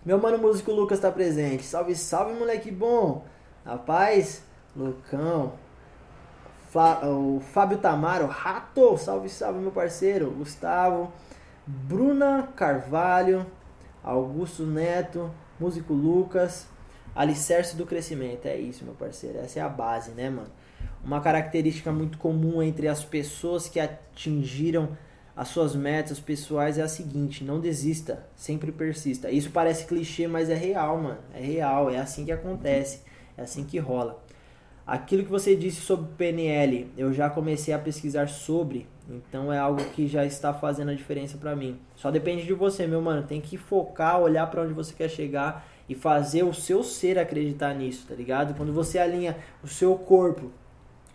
Meu 0.05 0.19
mano 0.19 0.37
músico 0.37 0.71
Lucas 0.71 1.01
tá 1.01 1.11
presente. 1.11 1.63
Salve, 1.63 1.97
salve, 1.97 2.35
moleque 2.35 2.71
bom. 2.71 3.25
Rapaz, 3.65 4.43
Lucão. 4.77 5.55
o 7.03 7.41
Fábio 7.41 7.79
Tamaro, 7.79 8.27
Rato. 8.27 8.99
Salve, 8.99 9.31
salve, 9.31 9.61
meu 9.61 9.71
parceiro. 9.71 10.31
Gustavo. 10.31 11.11
Bruna 11.67 12.47
Carvalho. 12.55 13.47
Augusto 14.03 14.67
Neto. 14.67 15.31
Músico 15.59 15.95
Lucas. 15.95 16.67
alicerce 17.17 17.75
do 17.75 17.87
crescimento. 17.87 18.45
É 18.45 18.59
isso, 18.59 18.85
meu 18.85 18.95
parceiro. 18.95 19.39
Essa 19.39 19.61
é 19.61 19.63
a 19.63 19.71
base, 19.71 20.11
né, 20.11 20.29
mano? 20.29 20.51
Uma 21.03 21.23
característica 21.23 21.91
muito 21.91 22.19
comum 22.19 22.63
entre 22.63 22.89
as 22.89 23.03
pessoas 23.03 23.69
que 23.69 23.81
atingiram 23.81 24.91
as 25.37 25.49
suas 25.49 25.75
metas 25.75 26.21
pessoais 26.21 26.79
é 26.79 26.83
a 26.83 26.89
seguinte: 26.89 27.45
não 27.45 27.61
desista, 27.61 28.25
sempre 28.37 28.71
persista. 28.71 29.31
Isso 29.31 29.51
parece 29.51 29.87
clichê, 29.87 30.29
mas 30.29 30.49
é 30.49 30.55
real, 30.55 30.99
mano. 30.99 31.19
É 31.35 31.41
real, 31.41 31.91
é 31.91 31.99
assim 31.99 32.25
que 32.25 32.33
acontece, 32.33 33.01
é 33.37 33.43
assim 33.43 33.65
que 33.65 33.79
rola. 33.79 34.23
Aquilo 34.87 35.25
que 35.25 35.31
você 35.31 35.57
disse 35.57 35.81
sobre 35.81 36.11
PNL, 36.17 36.91
eu 36.97 37.13
já 37.13 37.31
comecei 37.31 37.73
a 37.73 37.79
pesquisar 37.79 38.29
sobre, 38.29 38.87
então 39.09 39.51
é 39.51 39.59
algo 39.59 39.83
que 39.83 40.07
já 40.07 40.27
está 40.27 40.53
fazendo 40.53 40.91
a 40.91 40.95
diferença 40.95 41.39
para 41.39 41.57
mim. 41.57 41.79
Só 41.97 42.11
depende 42.11 42.45
de 42.45 42.53
você, 42.53 42.87
meu 42.87 43.01
mano. 43.01 43.27
Tem 43.27 43.41
que 43.41 43.57
focar, 43.57 44.21
olhar 44.21 44.47
para 44.51 44.63
onde 44.63 44.75
você 44.75 44.93
quer 44.93 45.09
chegar 45.09 45.67
e 45.89 45.95
fazer 45.95 46.43
o 46.43 46.53
seu 46.53 46.83
ser 46.83 47.19
acreditar 47.19 47.75
nisso, 47.75 48.07
tá 48.07 48.15
ligado? 48.15 48.55
Quando 48.55 48.73
você 48.75 48.99
alinha 48.99 49.37
o 49.63 49.69
seu 49.69 49.97
corpo, 49.97 50.51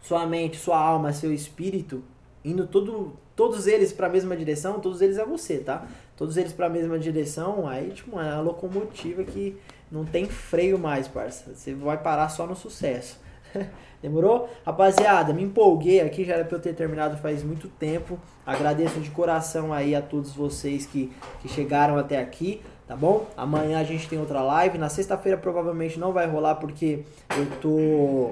sua 0.02 0.26
mente, 0.26 0.58
sua 0.58 0.80
alma, 0.80 1.14
seu 1.14 1.32
espírito, 1.32 2.04
indo 2.44 2.66
todo 2.66 3.14
todos 3.40 3.68
eles 3.68 3.94
para 3.94 4.08
a 4.08 4.10
mesma 4.10 4.36
direção, 4.36 4.82
todos 4.82 5.02
eles 5.02 5.18
é 5.18 5.24
você, 5.24 5.60
tá? 5.60 5.88
Todos 6.18 6.36
eles 6.36 6.52
para 6.52 6.66
a 6.66 6.70
mesma 6.70 7.00
direção, 7.00 7.66
aí 7.66 7.90
tipo, 7.92 8.20
é 8.20 8.34
uma 8.34 8.42
locomotiva 8.42 9.24
que 9.24 9.56
não 9.90 10.04
tem 10.04 10.26
freio 10.26 10.78
mais, 10.78 11.08
parça. 11.08 11.56
Você 11.56 11.74
vai 11.74 11.98
parar 11.98 12.28
só 12.28 12.46
no 12.46 12.54
sucesso. 12.54 13.18
Demorou? 14.04 14.50
Rapaziada, 14.66 15.32
me 15.32 15.42
empolguei 15.42 16.02
aqui, 16.02 16.26
já 16.26 16.34
era 16.34 16.44
pra 16.44 16.58
eu 16.58 16.62
ter 16.62 16.74
terminado 16.74 17.16
faz 17.16 17.42
muito 17.42 17.70
tempo. 17.70 18.20
Agradeço 18.46 19.00
de 19.00 19.10
coração 19.10 19.72
aí 19.72 19.96
a 19.96 20.02
todos 20.02 20.34
vocês 20.34 20.86
que, 20.86 21.10
que 21.42 21.48
chegaram 21.48 21.98
até 21.98 22.20
aqui, 22.20 22.62
tá 22.86 22.94
bom? 22.94 23.26
Amanhã 23.38 23.80
a 23.80 23.86
gente 23.86 24.10
tem 24.10 24.20
outra 24.20 24.42
live. 24.42 24.78
Na 24.78 24.90
sexta-feira 24.90 25.38
provavelmente 25.38 25.98
não 25.98 26.12
vai 26.12 26.28
rolar 26.28 26.56
porque 26.56 27.06
eu 27.38 27.46
tô. 27.62 28.32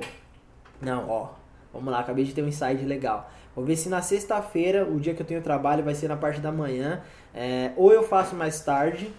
Não, 0.82 1.10
ó. 1.10 1.47
Vamos 1.78 1.94
lá, 1.94 2.00
acabei 2.00 2.26
de 2.26 2.34
ter 2.34 2.42
um 2.42 2.48
insight 2.48 2.84
legal. 2.84 3.30
Vou 3.56 3.64
ver 3.64 3.76
se 3.76 3.88
na 3.88 4.02
sexta-feira, 4.02 4.84
o 4.84 5.00
dia 5.00 5.14
que 5.14 5.22
eu 5.22 5.26
tenho 5.26 5.42
trabalho, 5.42 5.84
vai 5.84 5.94
ser 5.94 6.08
na 6.08 6.18
parte 6.18 6.42
da 6.42 6.52
manhã. 6.52 7.02
É, 7.34 7.72
ou 7.78 7.94
eu 7.94 8.02
faço 8.02 8.36
mais 8.36 8.60
tarde, 8.62 9.12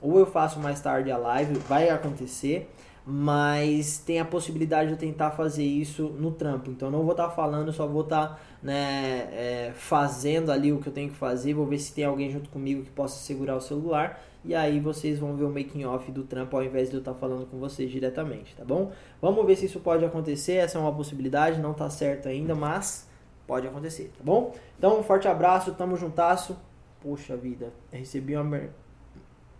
ou 0.00 0.18
eu 0.18 0.26
faço 0.26 0.60
mais 0.60 0.80
tarde 0.80 1.10
a 1.10 1.16
live, 1.16 1.54
vai 1.68 1.88
acontecer. 1.90 2.70
Mas 3.04 3.98
tem 3.98 4.18
a 4.20 4.24
possibilidade 4.24 4.88
de 4.88 4.94
eu 4.94 4.98
tentar 4.98 5.32
fazer 5.32 5.64
isso 5.64 6.04
no 6.18 6.30
trampo. 6.30 6.70
Então 6.70 6.90
não 6.90 7.02
vou 7.02 7.12
estar 7.12 7.28
tá 7.28 7.30
falando, 7.30 7.72
só 7.72 7.86
vou 7.86 8.02
estar 8.02 8.28
tá, 8.28 8.38
né, 8.62 9.28
é, 9.32 9.72
fazendo 9.74 10.50
ali 10.50 10.72
o 10.72 10.78
que 10.78 10.88
eu 10.88 10.92
tenho 10.92 11.10
que 11.10 11.16
fazer. 11.16 11.54
Vou 11.54 11.66
ver 11.66 11.78
se 11.78 11.92
tem 11.92 12.04
alguém 12.04 12.30
junto 12.30 12.48
comigo 12.50 12.82
que 12.82 12.90
possa 12.90 13.18
segurar 13.18 13.56
o 13.56 13.60
celular. 13.60 14.20
E 14.46 14.54
aí 14.54 14.80
vocês 14.80 15.18
vão 15.18 15.36
ver 15.36 15.44
o 15.44 15.50
making 15.50 15.84
off 15.84 16.10
do 16.10 16.22
trampo 16.22 16.56
ao 16.56 16.64
invés 16.64 16.88
de 16.88 16.94
eu 16.94 17.00
estar 17.00 17.12
tá 17.12 17.18
falando 17.18 17.46
com 17.46 17.58
vocês 17.58 17.90
diretamente, 17.90 18.54
tá 18.54 18.64
bom? 18.64 18.92
Vamos 19.20 19.44
ver 19.44 19.56
se 19.56 19.66
isso 19.66 19.80
pode 19.80 20.04
acontecer. 20.04 20.54
Essa 20.54 20.78
é 20.78 20.80
uma 20.80 20.94
possibilidade, 20.94 21.60
não 21.60 21.72
está 21.72 21.90
certo 21.90 22.28
ainda, 22.28 22.54
mas 22.54 23.06
Pode 23.46 23.66
acontecer, 23.68 24.12
tá 24.16 24.24
bom? 24.24 24.54
Então, 24.76 24.98
um 24.98 25.02
forte 25.04 25.28
abraço, 25.28 25.72
tamo 25.74 25.96
juntasso. 25.96 26.58
Poxa 27.00 27.36
vida, 27.36 27.72
recebi 27.92 28.36
uma. 28.36 28.60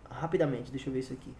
Rapidamente, 0.09 0.71
deixa 0.71 0.89
eu 0.89 0.93
ver 0.93 0.99
isso 0.99 1.13
aqui. 1.13 1.33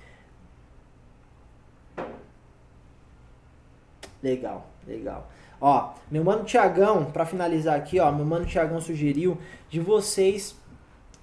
Legal, 4.23 4.65
legal. 4.87 5.29
Ó, 5.59 5.93
meu 6.09 6.23
mano 6.23 6.45
Tiagão, 6.45 7.05
para 7.11 7.25
finalizar 7.25 7.75
aqui, 7.75 7.99
ó, 7.99 8.11
meu 8.11 8.25
mano 8.25 8.45
Tiagão 8.45 8.79
sugeriu 8.79 9.37
de 9.69 9.79
vocês 9.79 10.55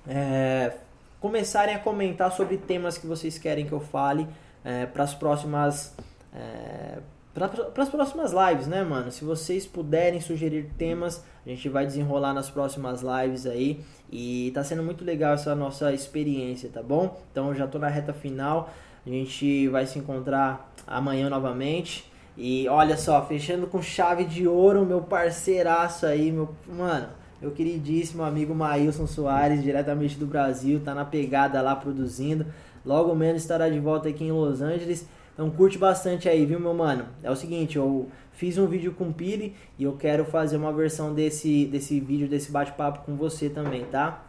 é, 0.06 0.76
começarem 1.24 1.74
a 1.74 1.78
comentar 1.78 2.30
sobre 2.30 2.58
temas 2.58 2.98
que 2.98 3.06
vocês 3.06 3.38
querem 3.38 3.64
que 3.64 3.72
eu 3.72 3.80
fale 3.80 4.28
é, 4.62 4.84
para 4.84 5.04
as 5.04 5.14
próximas 5.14 5.96
é, 6.34 6.98
para 7.32 7.82
as 7.82 7.88
próximas 7.88 8.30
lives, 8.30 8.66
né, 8.66 8.84
mano? 8.84 9.10
Se 9.10 9.24
vocês 9.24 9.66
puderem 9.66 10.20
sugerir 10.20 10.70
temas, 10.76 11.24
a 11.46 11.48
gente 11.48 11.66
vai 11.70 11.86
desenrolar 11.86 12.34
nas 12.34 12.50
próximas 12.50 13.00
lives 13.00 13.46
aí. 13.46 13.82
E 14.12 14.52
tá 14.54 14.62
sendo 14.62 14.82
muito 14.82 15.02
legal 15.02 15.32
essa 15.32 15.54
nossa 15.54 15.94
experiência, 15.94 16.68
tá 16.68 16.82
bom? 16.82 17.18
Então 17.32 17.54
já 17.54 17.66
tô 17.66 17.78
na 17.78 17.88
reta 17.88 18.12
final. 18.12 18.68
A 19.06 19.08
gente 19.08 19.66
vai 19.68 19.86
se 19.86 19.98
encontrar 19.98 20.70
amanhã 20.86 21.30
novamente. 21.30 22.04
E 22.36 22.68
olha 22.68 22.98
só, 22.98 23.24
fechando 23.24 23.66
com 23.66 23.80
chave 23.80 24.24
de 24.26 24.46
ouro, 24.46 24.84
meu 24.84 25.00
parceiraço 25.00 26.04
aí, 26.04 26.30
meu. 26.30 26.54
Mano, 26.68 27.08
meu 27.44 27.52
queridíssimo 27.52 28.22
amigo 28.22 28.54
Maílson 28.54 29.06
Soares, 29.06 29.62
diretamente 29.62 30.16
do 30.16 30.26
Brasil, 30.26 30.80
tá 30.82 30.94
na 30.94 31.04
pegada 31.04 31.60
lá 31.60 31.76
produzindo. 31.76 32.46
Logo 32.86 33.14
menos 33.14 33.42
estará 33.42 33.68
de 33.68 33.78
volta 33.78 34.08
aqui 34.08 34.24
em 34.24 34.32
Los 34.32 34.62
Angeles. 34.62 35.06
Então 35.34 35.50
curte 35.50 35.76
bastante 35.76 36.26
aí, 36.26 36.46
viu, 36.46 36.58
meu 36.58 36.72
mano? 36.72 37.04
É 37.22 37.30
o 37.30 37.36
seguinte, 37.36 37.76
eu 37.76 38.08
fiz 38.32 38.56
um 38.56 38.66
vídeo 38.66 38.94
com 38.94 39.08
o 39.08 39.12
Pili 39.12 39.54
e 39.78 39.84
eu 39.84 39.92
quero 39.92 40.24
fazer 40.24 40.56
uma 40.56 40.72
versão 40.72 41.12
desse, 41.12 41.66
desse 41.66 42.00
vídeo, 42.00 42.26
desse 42.26 42.50
bate-papo 42.50 43.00
com 43.04 43.14
você 43.14 43.50
também, 43.50 43.84
tá? 43.84 44.22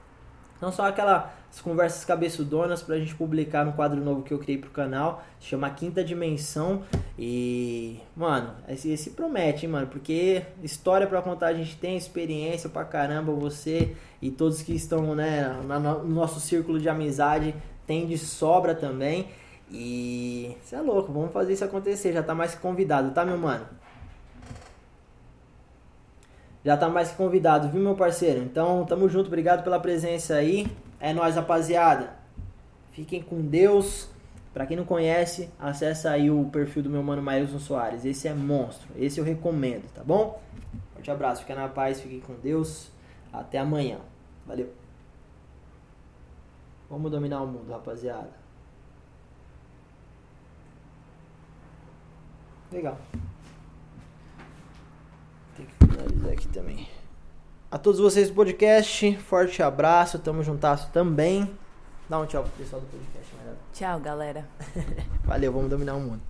Não 0.62 0.70
só 0.74 0.84
aquelas 1.56 1.62
conversas 1.62 2.06
cabeçudonas 2.06 2.82
pra 2.82 2.98
gente 2.98 3.16
publicar 3.16 3.66
no 3.66 3.74
quadro 3.74 4.02
novo 4.04 4.24
que 4.24 4.34
eu 4.34 4.40
criei 4.40 4.58
pro 4.58 4.70
canal, 4.70 5.24
chama 5.40 5.70
Quinta 5.70 6.04
Dimensão. 6.04 6.84
E, 7.18 8.00
mano, 8.16 8.54
esse, 8.68 8.92
esse 8.92 9.12
promete, 9.12 9.66
hein, 9.66 9.72
mano, 9.72 9.88
porque 9.88 10.44
história 10.62 11.08
para 11.08 11.22
contar 11.22 11.48
a 11.48 11.54
gente 11.54 11.78
tem, 11.78 11.96
experiência 11.96 12.70
pra 12.70 12.84
caramba, 12.84 13.32
você 13.32 13.96
e 14.22 14.30
todos 14.30 14.62
que 14.62 14.74
estão, 14.74 15.16
né, 15.16 15.48
no 15.64 16.08
nosso 16.08 16.40
círculo 16.40 16.80
de 16.80 16.90
amizade 16.90 17.56
tem 17.88 18.06
de 18.06 18.18
sobra 18.18 18.76
também. 18.76 19.28
E 19.72 20.56
você 20.64 20.76
é 20.76 20.82
louco, 20.82 21.12
vamos 21.12 21.32
fazer 21.32 21.54
isso 21.54 21.64
acontecer. 21.64 22.14
Já 22.14 22.22
tá 22.22 22.36
mais 22.36 22.54
convidado, 22.56 23.12
tá, 23.12 23.26
meu 23.26 23.38
mano? 23.38 23.66
Já 26.64 26.76
tá 26.76 26.90
mais 26.90 27.12
que 27.12 27.18
convidado, 27.18 27.70
viu, 27.70 27.80
meu 27.80 27.94
parceiro? 27.94 28.42
Então, 28.42 28.84
tamo 28.86 29.08
junto, 29.08 29.28
obrigado 29.28 29.64
pela 29.64 29.80
presença 29.80 30.36
aí. 30.36 30.68
É 31.00 31.14
nóis, 31.14 31.36
rapaziada. 31.36 32.14
Fiquem 32.92 33.22
com 33.22 33.42
Deus. 33.42 34.10
Pra 34.54 34.66
quem 34.66 34.78
não 34.78 34.86
conhece, 34.86 35.50
acessa 35.60 36.12
aí 36.12 36.32
o 36.32 36.46
perfil 36.46 36.84
do 36.84 36.90
meu 36.90 37.04
mano 37.04 37.22
Mailson 37.22 37.60
Soares. 37.60 38.06
Esse 38.06 38.28
é 38.28 38.34
monstro. 38.34 38.88
Esse 38.96 39.20
eu 39.20 39.26
recomendo, 39.26 39.84
tá 39.94 40.02
bom? 40.02 40.42
Forte 40.94 41.12
abraço, 41.12 41.42
fica 41.42 41.54
na 41.54 41.68
paz, 41.68 42.00
fiquem 42.00 42.22
com 42.22 42.36
Deus. 42.36 42.90
Até 43.34 43.60
amanhã. 43.60 44.00
Valeu. 44.48 44.72
Vamos 46.90 47.12
dominar 47.12 47.42
o 47.42 47.48
mundo, 47.48 47.70
rapaziada. 47.70 48.32
Legal. 52.72 52.98
Tem 55.58 55.66
que 55.66 55.74
finalizar 55.86 56.32
aqui 56.32 56.48
também. 56.48 56.88
A 57.76 57.78
todos 57.78 58.00
vocês 58.00 58.30
do 58.30 58.36
podcast, 58.36 59.18
forte 59.18 59.62
abraço, 59.62 60.18
tamo 60.18 60.42
juntasso 60.42 60.90
também. 60.94 61.54
Dá 62.08 62.18
um 62.18 62.26
tchau 62.26 62.42
pro 62.42 62.52
pessoal 62.54 62.82
do 62.82 62.88
podcast, 62.88 63.36
Tchau, 63.74 64.00
galera. 64.00 64.48
Valeu, 65.26 65.52
vamos 65.52 65.70
dominar 65.70 65.96
o 65.96 66.00
mundo. 66.00 66.22